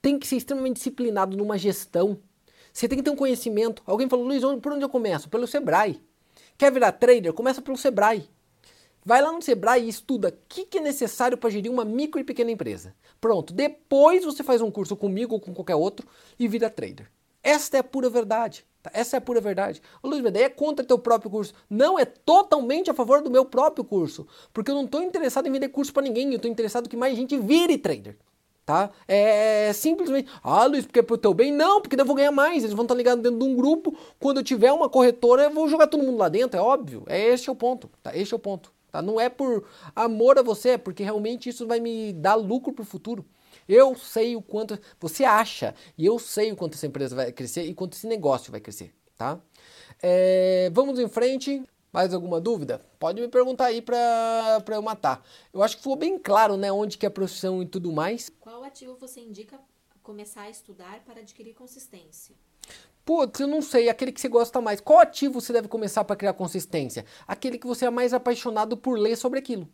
tem 0.00 0.16
que 0.16 0.28
ser 0.28 0.36
extremamente 0.36 0.76
disciplinado 0.76 1.36
numa 1.36 1.58
gestão, 1.58 2.20
Você 2.72 2.88
tem 2.88 2.98
que 2.98 3.04
ter 3.04 3.10
um 3.10 3.16
conhecimento. 3.16 3.82
Alguém 3.86 4.08
falou, 4.08 4.26
Luiz, 4.26 4.42
por 4.62 4.72
onde 4.72 4.84
eu 4.84 4.88
começo? 4.88 5.28
Pelo 5.28 5.46
Sebrae. 5.46 6.00
Quer 6.56 6.72
virar 6.72 6.92
trader? 6.92 7.32
Começa 7.32 7.62
pelo 7.62 7.76
Sebrae. 7.76 8.28
Vai 9.04 9.22
lá 9.22 9.32
no 9.32 9.40
Sebrae 9.40 9.84
e 9.84 9.88
estuda 9.88 10.28
o 10.28 10.32
que, 10.48 10.66
que 10.66 10.78
é 10.78 10.80
necessário 10.80 11.38
para 11.38 11.48
gerir 11.48 11.72
uma 11.72 11.84
micro 11.84 12.20
e 12.20 12.24
pequena 12.24 12.50
empresa. 12.50 12.94
Pronto. 13.20 13.52
Depois 13.52 14.24
você 14.24 14.42
faz 14.42 14.60
um 14.60 14.70
curso 14.70 14.94
comigo 14.94 15.34
ou 15.34 15.40
com 15.40 15.54
qualquer 15.54 15.74
outro 15.74 16.06
e 16.38 16.46
vira 16.46 16.68
trader. 16.68 17.10
Esta 17.42 17.78
é 17.78 17.80
a 17.80 17.84
pura 17.84 18.10
verdade. 18.10 18.66
Tá? 18.82 18.90
Essa 18.92 19.16
é 19.16 19.18
a 19.18 19.20
pura 19.20 19.40
verdade. 19.40 19.80
O 20.02 20.08
Luiz 20.08 20.22
Medei 20.22 20.44
é 20.44 20.48
contra 20.48 20.84
teu 20.84 20.98
próprio 20.98 21.30
curso. 21.30 21.54
Não, 21.68 21.98
é 21.98 22.04
totalmente 22.04 22.90
a 22.90 22.94
favor 22.94 23.22
do 23.22 23.30
meu 23.30 23.44
próprio 23.44 23.84
curso. 23.84 24.26
Porque 24.52 24.70
eu 24.70 24.74
não 24.74 24.84
estou 24.84 25.02
interessado 25.02 25.46
em 25.46 25.52
vender 25.52 25.68
curso 25.68 25.92
para 25.92 26.02
ninguém. 26.02 26.28
Eu 26.28 26.36
estou 26.36 26.50
interessado 26.50 26.88
que 26.88 26.96
mais 26.96 27.16
gente 27.16 27.38
vire 27.38 27.78
trader. 27.78 28.18
Tá? 28.64 28.90
É 29.08 29.72
simplesmente, 29.72 30.30
ah, 30.42 30.64
Luiz, 30.66 30.84
porque 30.86 31.00
é 31.00 31.02
pro 31.02 31.18
teu 31.18 31.34
bem? 31.34 31.50
Não, 31.50 31.80
porque 31.80 32.00
eu 32.00 32.04
vou 32.04 32.14
ganhar 32.14 32.30
mais. 32.30 32.62
Eles 32.62 32.74
vão 32.74 32.84
estar 32.84 32.94
ligados 32.94 33.22
dentro 33.22 33.38
de 33.38 33.44
um 33.44 33.56
grupo. 33.56 33.96
Quando 34.18 34.38
eu 34.38 34.44
tiver 34.44 34.72
uma 34.72 34.88
corretora, 34.88 35.44
eu 35.44 35.50
vou 35.50 35.68
jogar 35.68 35.86
todo 35.88 36.04
mundo 36.04 36.18
lá 36.18 36.28
dentro, 36.28 36.58
é 36.58 36.62
óbvio. 36.62 37.02
É 37.08 37.18
este 37.18 37.48
é 37.48 37.52
o 37.52 37.56
ponto, 37.56 37.90
tá? 38.02 38.16
Este 38.16 38.32
é 38.32 38.36
o 38.36 38.40
ponto. 38.40 38.72
Tá? 38.90 39.00
Não 39.00 39.20
é 39.20 39.28
por 39.28 39.66
amor 39.94 40.38
a 40.38 40.42
você, 40.42 40.70
é 40.70 40.78
porque 40.78 41.02
realmente 41.02 41.48
isso 41.48 41.66
vai 41.66 41.80
me 41.80 42.12
dar 42.12 42.34
lucro 42.34 42.72
pro 42.72 42.84
futuro. 42.84 43.24
Eu 43.68 43.94
sei 43.94 44.36
o 44.36 44.42
quanto 44.42 44.78
você 44.98 45.24
acha 45.24 45.74
e 45.96 46.04
eu 46.04 46.18
sei 46.18 46.52
o 46.52 46.56
quanto 46.56 46.74
essa 46.74 46.86
empresa 46.86 47.14
vai 47.14 47.32
crescer 47.32 47.64
e 47.64 47.74
quanto 47.74 47.94
esse 47.94 48.06
negócio 48.06 48.50
vai 48.50 48.60
crescer, 48.60 48.92
tá? 49.16 49.38
É, 50.02 50.70
vamos 50.72 50.98
em 50.98 51.08
frente. 51.08 51.62
Mais 51.92 52.14
alguma 52.14 52.40
dúvida? 52.40 52.80
Pode 52.98 53.20
me 53.20 53.28
perguntar 53.28 53.66
aí 53.66 53.82
para 53.82 54.62
eu 54.68 54.82
matar. 54.82 55.24
Eu 55.52 55.62
acho 55.62 55.76
que 55.76 55.82
ficou 55.82 55.96
bem 55.96 56.18
claro, 56.18 56.56
né, 56.56 56.70
onde 56.70 56.96
que 56.96 57.04
é 57.04 57.08
a 57.08 57.10
profissão 57.10 57.62
e 57.62 57.66
tudo 57.66 57.90
mais. 57.90 58.30
Qual 58.40 58.62
ativo 58.62 58.96
você 58.96 59.20
indica 59.20 59.58
começar 60.02 60.42
a 60.42 60.50
estudar 60.50 61.00
para 61.04 61.20
adquirir 61.20 61.54
consistência? 61.54 62.34
Putz, 63.04 63.40
eu 63.40 63.48
não 63.48 63.60
sei, 63.60 63.88
aquele 63.88 64.12
que 64.12 64.20
você 64.20 64.28
gosta 64.28 64.60
mais. 64.60 64.80
Qual 64.80 65.00
ativo 65.00 65.40
você 65.40 65.52
deve 65.52 65.66
começar 65.66 66.04
para 66.04 66.14
criar 66.14 66.34
consistência? 66.34 67.04
Aquele 67.26 67.58
que 67.58 67.66
você 67.66 67.86
é 67.86 67.90
mais 67.90 68.14
apaixonado 68.14 68.76
por 68.76 68.98
ler 68.98 69.16
sobre 69.16 69.38
aquilo. 69.38 69.68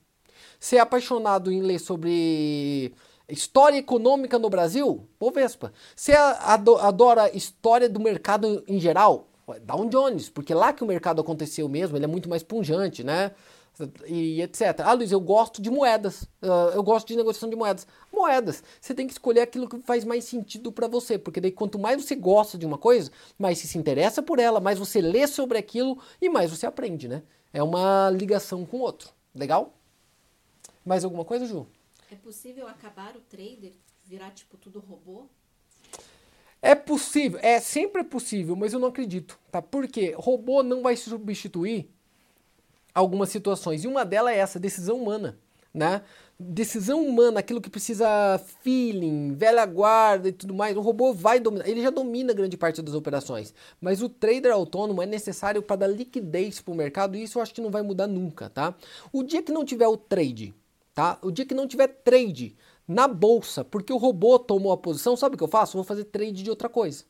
Você 0.59 0.77
é 0.77 0.81
apaixonado 0.81 1.53
em 1.53 1.61
ler 1.61 1.79
sobre 1.79 2.95
história 3.29 3.77
econômica 3.77 4.39
no 4.39 4.49
Brasil? 4.49 5.07
Bovespa. 5.21 5.73
Você 5.95 6.13
adora 6.13 7.37
história 7.37 7.89
do 7.89 8.01
mercado 8.01 8.65
em 8.67 8.81
geral? 8.81 9.29
Dow 9.63 9.89
Jones, 9.89 10.29
porque 10.29 10.53
lá 10.53 10.73
que 10.73 10.83
o 10.83 10.87
mercado 10.87 11.21
aconteceu 11.21 11.69
mesmo, 11.69 11.97
ele 11.97 12.05
é 12.05 12.09
muito 12.09 12.29
mais 12.29 12.43
punjante, 12.43 13.05
né? 13.05 13.33
E 14.07 14.41
etc. 14.41 14.81
Ah, 14.83 14.95
Luiz, 14.95 15.13
eu 15.13 15.21
gosto 15.21 15.61
de 15.61 15.71
moedas. 15.71 16.23
Uh, 16.43 16.73
eu 16.75 16.83
gosto 16.83 17.07
de 17.07 17.17
negociação 17.17 17.49
de 17.49 17.55
moedas. 17.55 17.87
Moedas. 18.11 18.65
Você 18.81 18.95
tem 18.95 19.07
que 19.07 19.13
escolher 19.13 19.43
aquilo 19.43 19.69
que 19.69 19.79
faz 19.81 20.03
mais 20.03 20.25
sentido 20.25 20.73
para 20.73 20.89
você, 20.89 21.19
porque 21.19 21.41
daí 21.41 21.53
quanto 21.53 21.79
mais 21.79 22.03
você 22.03 22.17
gosta 22.17 22.57
de 22.57 22.65
uma 22.65 22.79
coisa, 22.79 23.11
mais 23.39 23.59
você 23.59 23.67
se 23.67 23.79
interessa 23.79 24.23
por 24.23 24.39
ela, 24.39 24.61
mais 24.61 24.79
você 24.79 25.01
lê 25.01 25.27
sobre 25.27 25.59
aquilo 25.59 25.99
e 26.21 26.29
mais 26.29 26.51
você 26.51 26.67
aprende, 26.67 27.07
né? 27.07 27.23
É 27.53 27.63
uma 27.63 28.11
ligação 28.11 28.65
com 28.65 28.79
o 28.79 28.81
outro. 28.81 29.11
Legal? 29.35 29.75
Mais 30.85 31.05
alguma 31.05 31.25
coisa, 31.25 31.45
Ju? 31.47 31.67
É 32.11 32.15
possível 32.15 32.67
acabar 32.67 33.15
o 33.15 33.21
trader, 33.21 33.73
virar 34.05 34.31
tipo 34.31 34.57
tudo 34.57 34.81
robô? 34.81 35.27
É 36.63 36.75
possível, 36.75 37.39
é 37.43 37.61
sempre 37.61 38.03
possível, 38.03 38.57
mas 38.57 38.73
eu 38.73 38.79
não 38.79 38.89
acredito, 38.89 39.39
tá? 39.51 39.61
Porque 39.63 40.15
robô 40.17 40.63
não 40.63 40.83
vai 40.83 40.97
substituir 40.97 41.89
algumas 42.95 43.29
situações. 43.29 43.85
E 43.85 43.87
uma 43.87 44.05
delas 44.05 44.35
é 44.35 44.39
essa, 44.39 44.59
decisão 44.59 44.97
humana, 44.97 45.39
né? 45.73 46.03
Decisão 46.39 47.07
humana, 47.07 47.41
aquilo 47.41 47.61
que 47.61 47.71
precisa 47.71 48.07
feeling, 48.63 49.35
velha 49.35 49.65
guarda 49.65 50.29
e 50.29 50.33
tudo 50.33 50.55
mais, 50.55 50.77
o 50.77 50.81
robô 50.81 51.13
vai 51.13 51.39
dominar, 51.39 51.69
ele 51.69 51.83
já 51.83 51.91
domina 51.91 52.33
grande 52.35 52.57
parte 52.57 52.83
das 52.83 52.95
operações, 52.95 53.55
mas 53.81 54.03
o 54.03 54.09
trader 54.09 54.53
autônomo 54.53 55.01
é 55.01 55.07
necessário 55.07 55.63
para 55.63 55.77
dar 55.77 55.87
liquidez 55.87 56.61
para 56.61 56.73
o 56.73 56.77
mercado 56.77 57.17
e 57.17 57.23
isso 57.23 57.39
eu 57.39 57.43
acho 57.43 57.55
que 57.55 57.61
não 57.63 57.71
vai 57.71 57.83
mudar 57.83 58.07
nunca, 58.07 58.51
tá? 58.51 58.75
O 59.13 59.23
dia 59.23 59.43
que 59.43 59.53
não 59.53 59.65
tiver 59.65 59.89
o 59.89 59.97
trade, 59.97 60.55
tá? 60.95 61.19
O 61.23 61.31
dia 61.31 61.47
que 61.47 61.55
não 61.55 61.67
tiver 61.67 61.89
trade, 61.89 62.55
na 62.87 63.09
bolsa, 63.09 63.65
porque 63.65 63.93
o 63.93 63.97
robô 63.97 64.39
tomou 64.39 64.73
a 64.73 64.77
posição, 64.77 65.17
sabe 65.17 65.35
o 65.35 65.39
que 65.39 65.45
eu 65.45 65.49
faço? 65.49 65.77
Vou 65.77 65.85
fazer 65.85 66.05
trade 66.05 66.43
de 66.43 66.51
outra 66.51 66.69
coisa. 66.69 67.05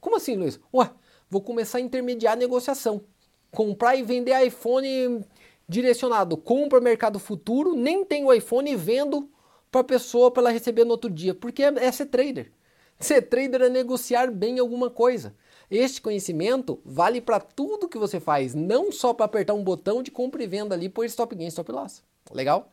Como 0.00 0.16
assim, 0.16 0.36
Luiz? 0.36 0.60
Ué, 0.72 0.90
vou 1.30 1.40
começar 1.40 1.78
a 1.78 1.80
intermediar 1.80 2.34
a 2.34 2.36
negociação. 2.36 3.02
Comprar 3.50 3.96
e 3.96 4.02
vender 4.02 4.38
iPhone 4.46 5.24
direcionado. 5.68 6.36
Compra 6.36 6.80
mercado 6.80 7.18
futuro, 7.18 7.74
nem 7.74 8.04
tem 8.04 8.24
o 8.24 8.32
iPhone 8.32 8.70
e 8.70 8.76
vendo 8.76 9.30
para 9.70 9.80
a 9.80 9.84
pessoa 9.84 10.30
para 10.30 10.42
ela 10.42 10.50
receber 10.50 10.84
no 10.84 10.90
outro 10.90 11.10
dia. 11.10 11.34
Porque 11.34 11.62
é, 11.62 11.68
é 11.68 11.90
ser 11.90 12.06
trader. 12.06 12.52
Ser 13.00 13.22
trader 13.22 13.62
é 13.62 13.68
negociar 13.68 14.30
bem 14.30 14.60
alguma 14.60 14.88
coisa. 14.88 15.34
Este 15.68 16.00
conhecimento 16.00 16.80
vale 16.84 17.20
para 17.20 17.40
tudo 17.40 17.88
que 17.88 17.98
você 17.98 18.20
faz, 18.20 18.54
não 18.54 18.92
só 18.92 19.12
para 19.12 19.26
apertar 19.26 19.52
um 19.52 19.64
botão 19.64 20.00
de 20.00 20.12
compra 20.12 20.44
e 20.44 20.46
venda 20.46 20.74
ali 20.74 20.88
por 20.88 21.04
stop 21.06 21.34
gain, 21.34 21.48
stop 21.48 21.72
loss. 21.72 22.04
Legal? 22.30 22.70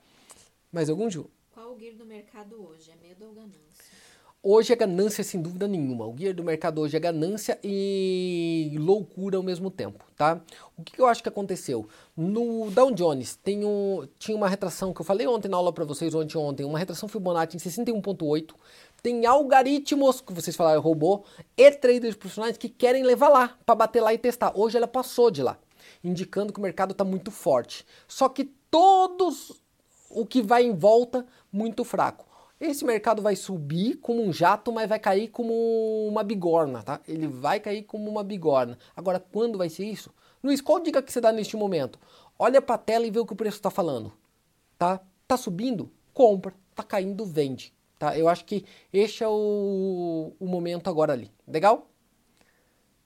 Mais 0.71 0.89
algum, 0.89 1.09
Ju? 1.09 1.27
Qual 1.53 1.73
o 1.73 1.77
gear 1.77 1.95
do 1.95 2.05
mercado 2.05 2.65
hoje? 2.65 2.89
É 2.91 3.07
medo 3.07 3.25
ou 3.25 3.33
ganância? 3.33 3.91
Hoje 4.41 4.71
é 4.71 4.75
ganância 4.75 5.21
sem 5.21 5.41
dúvida 5.41 5.67
nenhuma. 5.67 6.07
O 6.07 6.17
gear 6.17 6.33
do 6.33 6.45
mercado 6.45 6.79
hoje 6.79 6.95
é 6.95 6.99
ganância 6.99 7.59
e 7.61 8.73
loucura 8.79 9.35
ao 9.35 9.43
mesmo 9.43 9.69
tempo, 9.69 10.03
tá? 10.15 10.41
O 10.77 10.81
que, 10.81 10.99
eu 10.99 11.05
acho 11.05 11.21
que 11.21 11.27
aconteceu? 11.27 11.89
No 12.15 12.71
Dow 12.71 12.91
Jones 12.93 13.35
tem 13.35 13.65
um, 13.65 14.07
tinha 14.17 14.35
uma 14.35 14.47
retração 14.47 14.93
que 14.93 15.01
eu 15.01 15.05
falei 15.05 15.27
ontem 15.27 15.49
na 15.49 15.57
aula 15.57 15.73
para 15.73 15.83
vocês, 15.83 16.15
ontem 16.15 16.37
ontem, 16.37 16.63
uma 16.63 16.79
retração 16.79 17.09
Fibonacci 17.09 17.57
em 17.57 17.59
61.8. 17.59 18.55
Tem 19.03 19.25
algoritmos, 19.25 20.21
que 20.21 20.33
vocês 20.33 20.55
falaram, 20.55 20.79
robô, 20.79 21.25
e 21.57 21.69
traders 21.69 22.15
profissionais 22.15 22.55
que 22.55 22.69
querem 22.69 23.03
levar 23.03 23.27
lá, 23.27 23.59
para 23.65 23.75
bater 23.75 24.01
lá 24.01 24.13
e 24.13 24.17
testar. 24.17 24.53
Hoje 24.55 24.77
ela 24.77 24.87
passou 24.87 25.29
de 25.29 25.43
lá, 25.43 25.59
indicando 26.01 26.53
que 26.53 26.59
o 26.59 26.63
mercado 26.63 26.93
está 26.93 27.03
muito 27.03 27.29
forte. 27.29 27.85
Só 28.07 28.29
que 28.29 28.45
todos 28.71 29.60
o 30.13 30.25
que 30.25 30.41
vai 30.41 30.63
em 30.63 30.73
volta 30.73 31.25
muito 31.51 31.83
fraco. 31.83 32.25
Esse 32.59 32.85
mercado 32.85 33.23
vai 33.23 33.35
subir 33.35 33.95
como 33.95 34.21
um 34.21 34.31
jato, 34.31 34.71
mas 34.71 34.87
vai 34.87 34.99
cair 34.99 35.29
como 35.29 35.51
uma 36.07 36.23
bigorna, 36.23 36.83
tá? 36.83 37.01
Ele 37.07 37.27
vai 37.27 37.59
cair 37.59 37.83
como 37.83 38.09
uma 38.09 38.23
bigorna. 38.23 38.77
Agora, 38.95 39.19
quando 39.19 39.57
vai 39.57 39.67
ser 39.67 39.85
isso? 39.85 40.13
Luiz, 40.43 40.61
qual 40.61 40.79
dica 40.79 41.01
que 41.01 41.11
você 41.11 41.19
dá 41.19 41.31
neste 41.31 41.57
momento? 41.57 41.99
Olha 42.37 42.61
para 42.61 42.75
a 42.75 42.77
tela 42.77 43.05
e 43.05 43.09
vê 43.09 43.19
o 43.19 43.25
que 43.25 43.33
o 43.33 43.35
preço 43.35 43.57
está 43.57 43.71
falando, 43.71 44.13
tá? 44.77 45.01
Tá 45.27 45.37
subindo? 45.37 45.91
Compra. 46.13 46.53
Tá 46.75 46.83
caindo? 46.83 47.25
Vende, 47.25 47.73
tá? 47.97 48.17
Eu 48.17 48.29
acho 48.29 48.45
que 48.45 48.63
este 48.93 49.23
é 49.23 49.27
o, 49.27 50.33
o 50.39 50.45
momento 50.45 50.89
agora 50.89 51.13
ali. 51.13 51.31
Legal? 51.47 51.87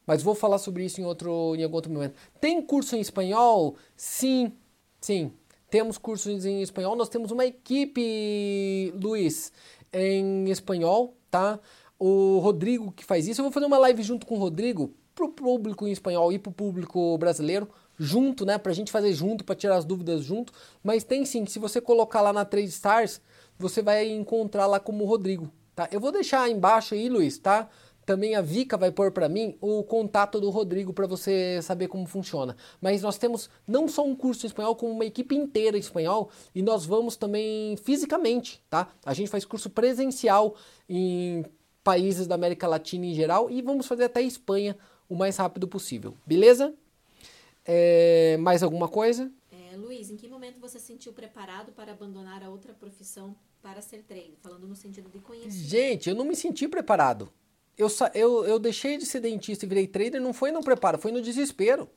Mas 0.06 0.22
vou 0.22 0.36
falar 0.36 0.58
sobre 0.58 0.86
isso 0.86 1.02
em 1.02 1.06
outro 1.06 1.56
em 1.56 1.64
algum 1.64 1.76
outro 1.76 1.92
momento. 1.92 2.16
Tem 2.40 2.62
curso 2.62 2.96
em 2.96 3.00
espanhol? 3.00 3.76
Sim, 3.96 4.52
sim 5.00 5.32
temos 5.76 5.98
cursos 5.98 6.46
em 6.46 6.62
espanhol, 6.62 6.96
nós 6.96 7.10
temos 7.10 7.32
uma 7.32 7.46
equipe, 7.46 8.94
Luiz, 8.96 9.52
em 9.92 10.50
espanhol, 10.50 11.18
tá? 11.30 11.60
O 12.00 12.40
Rodrigo 12.40 12.94
que 12.94 13.04
faz 13.04 13.28
isso. 13.28 13.42
Eu 13.42 13.44
vou 13.44 13.52
fazer 13.52 13.66
uma 13.66 13.78
live 13.80 14.02
junto 14.02 14.26
com 14.26 14.36
o 14.36 14.40
Rodrigo 14.40 14.94
pro 15.14 15.28
público 15.28 15.86
em 15.86 15.92
espanhol 15.92 16.32
e 16.32 16.40
pro 16.40 16.50
público 16.50 17.18
brasileiro, 17.18 17.68
junto, 18.00 18.46
né? 18.46 18.58
Pra 18.58 18.72
gente 18.72 18.90
fazer 18.90 19.12
junto, 19.12 19.44
para 19.44 19.54
tirar 19.54 19.76
as 19.76 19.84
dúvidas 19.84 20.24
junto. 20.24 20.54
Mas 20.82 21.04
tem 21.04 21.26
sim, 21.26 21.46
se 21.46 21.60
você 21.60 21.82
colocar 21.82 22.22
lá 22.22 22.32
na 22.32 22.46
Trade 22.46 22.70
Stars, 22.70 23.20
você 23.60 23.82
vai 23.82 24.08
encontrar 24.08 24.68
lá 24.68 24.80
como 24.80 25.04
Rodrigo, 25.04 25.52
tá? 25.76 25.90
Eu 25.92 26.00
vou 26.00 26.14
deixar 26.14 26.50
embaixo 26.50 26.94
aí, 26.94 27.10
Luiz, 27.10 27.38
tá? 27.38 27.68
Também 28.06 28.36
a 28.36 28.42
Vika 28.42 28.78
vai 28.78 28.92
pôr 28.92 29.12
para 29.12 29.28
mim 29.28 29.58
o 29.60 29.84
contato 29.84 30.40
do 30.40 30.50
Rodrigo 30.52 30.94
para 30.94 31.08
você 31.08 31.60
saber 31.64 31.88
como 31.88 32.06
funciona. 32.06 32.56
Mas 32.80 33.02
nós 33.02 33.18
temos 33.18 33.50
não 33.68 33.88
só 33.88 34.06
um 34.06 34.16
curso 34.16 34.46
em 34.46 34.48
espanhol, 34.48 34.76
como 34.76 34.92
uma 34.92 35.06
equipe 35.06 35.36
inteira 35.36 35.76
em 35.76 35.80
espanhol 35.80 36.30
e 36.54 36.62
nós 36.62 36.86
vamos 36.86 37.16
também 37.16 37.76
fisicamente, 37.78 38.62
tá? 38.70 38.94
A 39.04 39.14
gente 39.14 39.30
faz 39.30 39.44
curso 39.44 39.70
presencial 39.70 40.56
em 40.88 41.44
países 41.84 42.28
da 42.28 42.36
América 42.36 42.68
Latina 42.68 43.08
em 43.08 43.14
geral 43.14 43.50
e 43.50 43.62
vamos 43.62 43.88
fazer 43.88 44.04
até 44.04 44.22
Espanha 44.22 44.78
o 45.10 45.16
mais 45.16 45.38
rápido 45.38 45.68
possível. 45.68 46.16
Beleza? 46.26 46.76
É, 47.66 48.38
mais 48.38 48.62
alguma 48.62 48.88
coisa? 48.88 49.32
É, 49.52 49.76
Luiz, 49.76 50.12
em 50.12 50.16
que 50.16 50.28
momento 50.28 50.60
você 50.60 50.78
se 50.78 50.86
sentiu 50.86 51.12
preparado 51.12 51.72
para 51.72 51.92
abandonar 51.92 52.44
a 52.44 52.50
outra 52.50 52.72
profissão 52.74 53.36
para 53.64 53.82
ser 53.82 54.04
treino? 54.04 54.36
Falando 54.44 54.68
no 54.68 54.76
sentido 54.76 55.10
de 55.10 55.18
conhecer. 55.18 55.50
Gente, 55.50 56.10
eu 56.10 56.16
não 56.16 56.26
me 56.26 56.36
senti 56.36 56.68
preparado 56.68 57.32
eu, 57.78 57.88
eu, 58.14 58.46
eu 58.46 58.60
deixei 58.60 58.98
de 58.98 59.06
ser 59.06 59.20
dentista 59.20 59.66
e 59.66 59.70
virei 59.70 59.88
trader, 59.88 60.22
não 60.22 60.34
foi 60.34 60.52
no 60.52 60.64
preparo, 60.64 60.98
foi 60.98 61.12
no 61.12 61.22
desespero. 61.22 61.90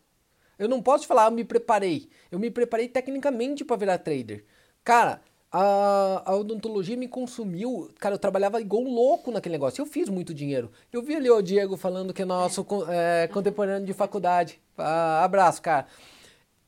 Eu 0.58 0.68
não 0.68 0.82
posso 0.82 1.06
falar, 1.06 1.26
eu 1.26 1.30
me 1.30 1.44
preparei. 1.44 2.08
Eu 2.30 2.38
me 2.38 2.50
preparei 2.50 2.88
tecnicamente 2.88 3.64
para 3.64 3.76
virar 3.76 3.98
trader. 3.98 4.44
Cara, 4.82 5.20
a, 5.52 6.22
a, 6.26 6.36
odontologia 6.36 6.96
me 6.96 7.06
consumiu. 7.06 7.90
Cara, 7.98 8.16
eu 8.16 8.18
trabalhava 8.18 8.60
igual 8.60 8.82
um 8.82 8.92
louco 8.92 9.30
naquele 9.30 9.52
negócio. 9.52 9.80
Eu 9.80 9.86
fiz 9.86 10.08
muito 10.08 10.34
dinheiro. 10.34 10.70
Eu 10.92 11.02
vi 11.02 11.14
ali 11.14 11.30
o 11.30 11.40
Diego 11.40 11.76
falando 11.76 12.12
que 12.12 12.22
é 12.22 12.24
nosso 12.24 12.66
é, 12.88 13.28
contemporâneo 13.28 13.86
de 13.86 13.92
faculdade. 13.92 14.60
Ah, 14.76 15.24
abraço, 15.24 15.62
cara. 15.62 15.86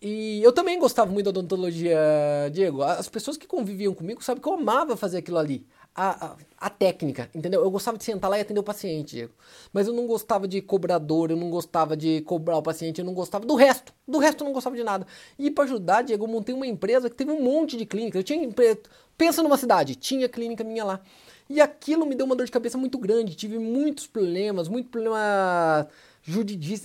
E 0.03 0.43
eu 0.43 0.53
também 0.53 0.79
gostava 0.79 1.13
muito 1.13 1.25
da 1.25 1.31
odontologia, 1.31 1.99
Diego. 2.53 2.83
As 2.83 3.09
pessoas 3.09 3.37
que 3.37 3.47
conviviam 3.47 3.95
comigo 3.95 4.25
sabem 4.25 4.41
que 4.43 4.49
eu 4.49 4.55
amava 4.55 4.97
fazer 4.97 5.19
aquilo 5.19 5.37
ali. 5.37 5.67
A, 5.95 6.37
a, 6.57 6.71
técnica, 6.71 7.29
entendeu? 7.35 7.63
Eu 7.63 7.71
gostava 7.71 7.99
de 7.99 8.05
sentar 8.05 8.31
lá 8.31 8.39
e 8.39 8.41
atender 8.41 8.61
o 8.61 8.63
paciente, 8.63 9.17
Diego. 9.17 9.33
Mas 9.73 9.87
eu 9.87 9.93
não 9.93 10.07
gostava 10.07 10.47
de 10.47 10.63
cobrador, 10.63 11.31
eu 11.31 11.37
não 11.37 11.51
gostava 11.51 11.97
de 11.97 12.21
cobrar 12.23 12.57
o 12.59 12.63
paciente, 12.63 13.01
eu 13.01 13.05
não 13.05 13.13
gostava 13.13 13.45
do 13.45 13.55
resto. 13.55 13.93
Do 14.07 14.19
resto 14.19 14.43
eu 14.43 14.47
não 14.47 14.53
gostava 14.53 14.77
de 14.77 14.85
nada. 14.85 15.07
E 15.39 15.51
para 15.51 15.65
ajudar, 15.65 16.03
Diego, 16.03 16.25
eu 16.25 16.29
montei 16.29 16.55
uma 16.55 16.67
empresa 16.67 17.11
que 17.11 17.17
teve 17.17 17.31
um 17.31 17.43
monte 17.43 17.77
de 17.77 17.85
clínica. 17.85 18.19
Eu 18.19 18.23
tinha 18.23 18.49
pensa 19.17 19.43
numa 19.43 19.59
cidade, 19.59 19.95
tinha 19.97 20.29
clínica 20.29 20.65
minha 20.65 20.85
lá. 20.85 21.01
E 21.49 21.61
aquilo 21.61 22.07
me 22.07 22.15
deu 22.15 22.25
uma 22.25 22.37
dor 22.37 22.47
de 22.47 22.53
cabeça 22.53 22.79
muito 22.79 22.97
grande. 22.97 23.35
Tive 23.35 23.59
muitos 23.59 24.07
problemas, 24.07 24.69
muito 24.69 24.89
problema 24.89 25.89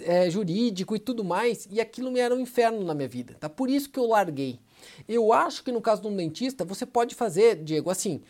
é, 0.03 0.29
jurídico 0.29 0.95
e 0.95 0.99
tudo 0.99 1.23
mais. 1.23 1.67
E 1.71 1.79
aquilo 1.79 2.11
me 2.11 2.19
era 2.19 2.33
um 2.33 2.39
inferno 2.39 2.83
na 2.83 2.95
minha 2.95 3.07
vida, 3.07 3.35
tá? 3.39 3.47
Por 3.47 3.69
isso 3.69 3.89
que 3.89 3.99
eu 3.99 4.07
larguei. 4.07 4.59
Eu 5.07 5.31
acho 5.31 5.63
que 5.63 5.71
no 5.71 5.81
caso 5.81 6.01
de 6.01 6.07
um 6.07 6.15
dentista, 6.15 6.65
você 6.65 6.85
pode 6.85 7.15
fazer, 7.15 7.63
Diego, 7.63 7.89
assim, 7.89 8.21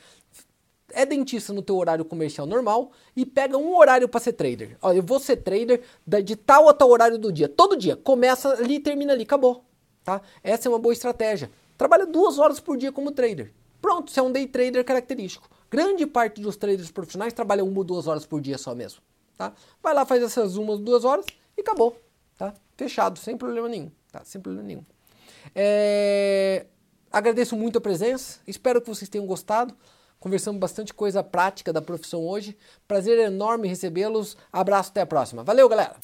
é 0.95 1.05
dentista 1.05 1.51
no 1.51 1.61
teu 1.61 1.75
horário 1.75 2.05
comercial 2.05 2.47
normal 2.47 2.91
e 3.15 3.25
pega 3.25 3.57
um 3.57 3.77
horário 3.77 4.07
para 4.07 4.19
ser 4.19 4.33
trader. 4.33 4.77
Olha, 4.81 4.97
eu 4.97 5.03
vou 5.03 5.19
ser 5.19 5.37
trader 5.37 5.83
de 6.23 6.35
tal 6.35 6.69
a 6.69 6.73
tal 6.73 6.89
horário 6.89 7.19
do 7.19 7.31
dia, 7.31 7.49
todo 7.49 7.75
dia. 7.75 7.95
Começa 7.97 8.49
ali 8.53 8.75
e 8.75 8.79
termina 8.79 9.13
ali, 9.13 9.23
acabou. 9.23 9.65
Tá? 10.03 10.21
Essa 10.41 10.67
é 10.67 10.71
uma 10.71 10.79
boa 10.79 10.93
estratégia. 10.93 11.51
Trabalha 11.77 12.05
duas 12.05 12.39
horas 12.39 12.59
por 12.59 12.77
dia 12.77 12.91
como 12.91 13.11
trader. 13.11 13.53
Pronto, 13.81 14.09
você 14.09 14.19
é 14.19 14.23
um 14.23 14.31
day 14.31 14.47
trader 14.47 14.83
característico. 14.85 15.49
Grande 15.69 16.07
parte 16.07 16.39
dos 16.41 16.55
traders 16.55 16.89
profissionais 16.89 17.33
trabalha 17.33 17.63
uma 17.63 17.77
ou 17.77 17.83
duas 17.83 18.07
horas 18.07 18.25
por 18.25 18.39
dia 18.39 18.57
só 18.57 18.73
mesmo. 18.73 19.01
Tá? 19.37 19.53
Vai 19.83 19.93
lá, 19.93 20.05
faz 20.05 20.23
essas 20.23 20.55
umas 20.55 20.79
duas 20.79 21.03
horas 21.03 21.25
e 21.57 21.61
acabou. 21.61 21.99
Tá? 22.37 22.53
Fechado, 22.77 23.19
sem 23.19 23.37
problema 23.37 23.67
nenhum. 23.67 23.91
Tá? 24.11 24.23
Sem 24.23 24.39
problema 24.39 24.65
nenhum. 24.65 24.83
É... 25.53 26.65
Agradeço 27.11 27.55
muito 27.55 27.77
a 27.77 27.81
presença, 27.81 28.39
espero 28.47 28.81
que 28.81 28.87
vocês 28.87 29.09
tenham 29.09 29.25
gostado. 29.25 29.75
Conversamos 30.25 30.59
bastante 30.59 30.91
coisa 30.91 31.21
prática 31.21 31.71
da 31.71 31.83
profissão 31.83 32.25
hoje. 32.25 32.57
Prazer 32.87 33.19
enorme 33.19 33.67
recebê-los. 33.67 34.35
Abraço, 34.51 34.89
até 34.89 35.01
a 35.01 35.05
próxima. 35.05 35.43
Valeu, 35.43 35.69
galera! 35.69 35.95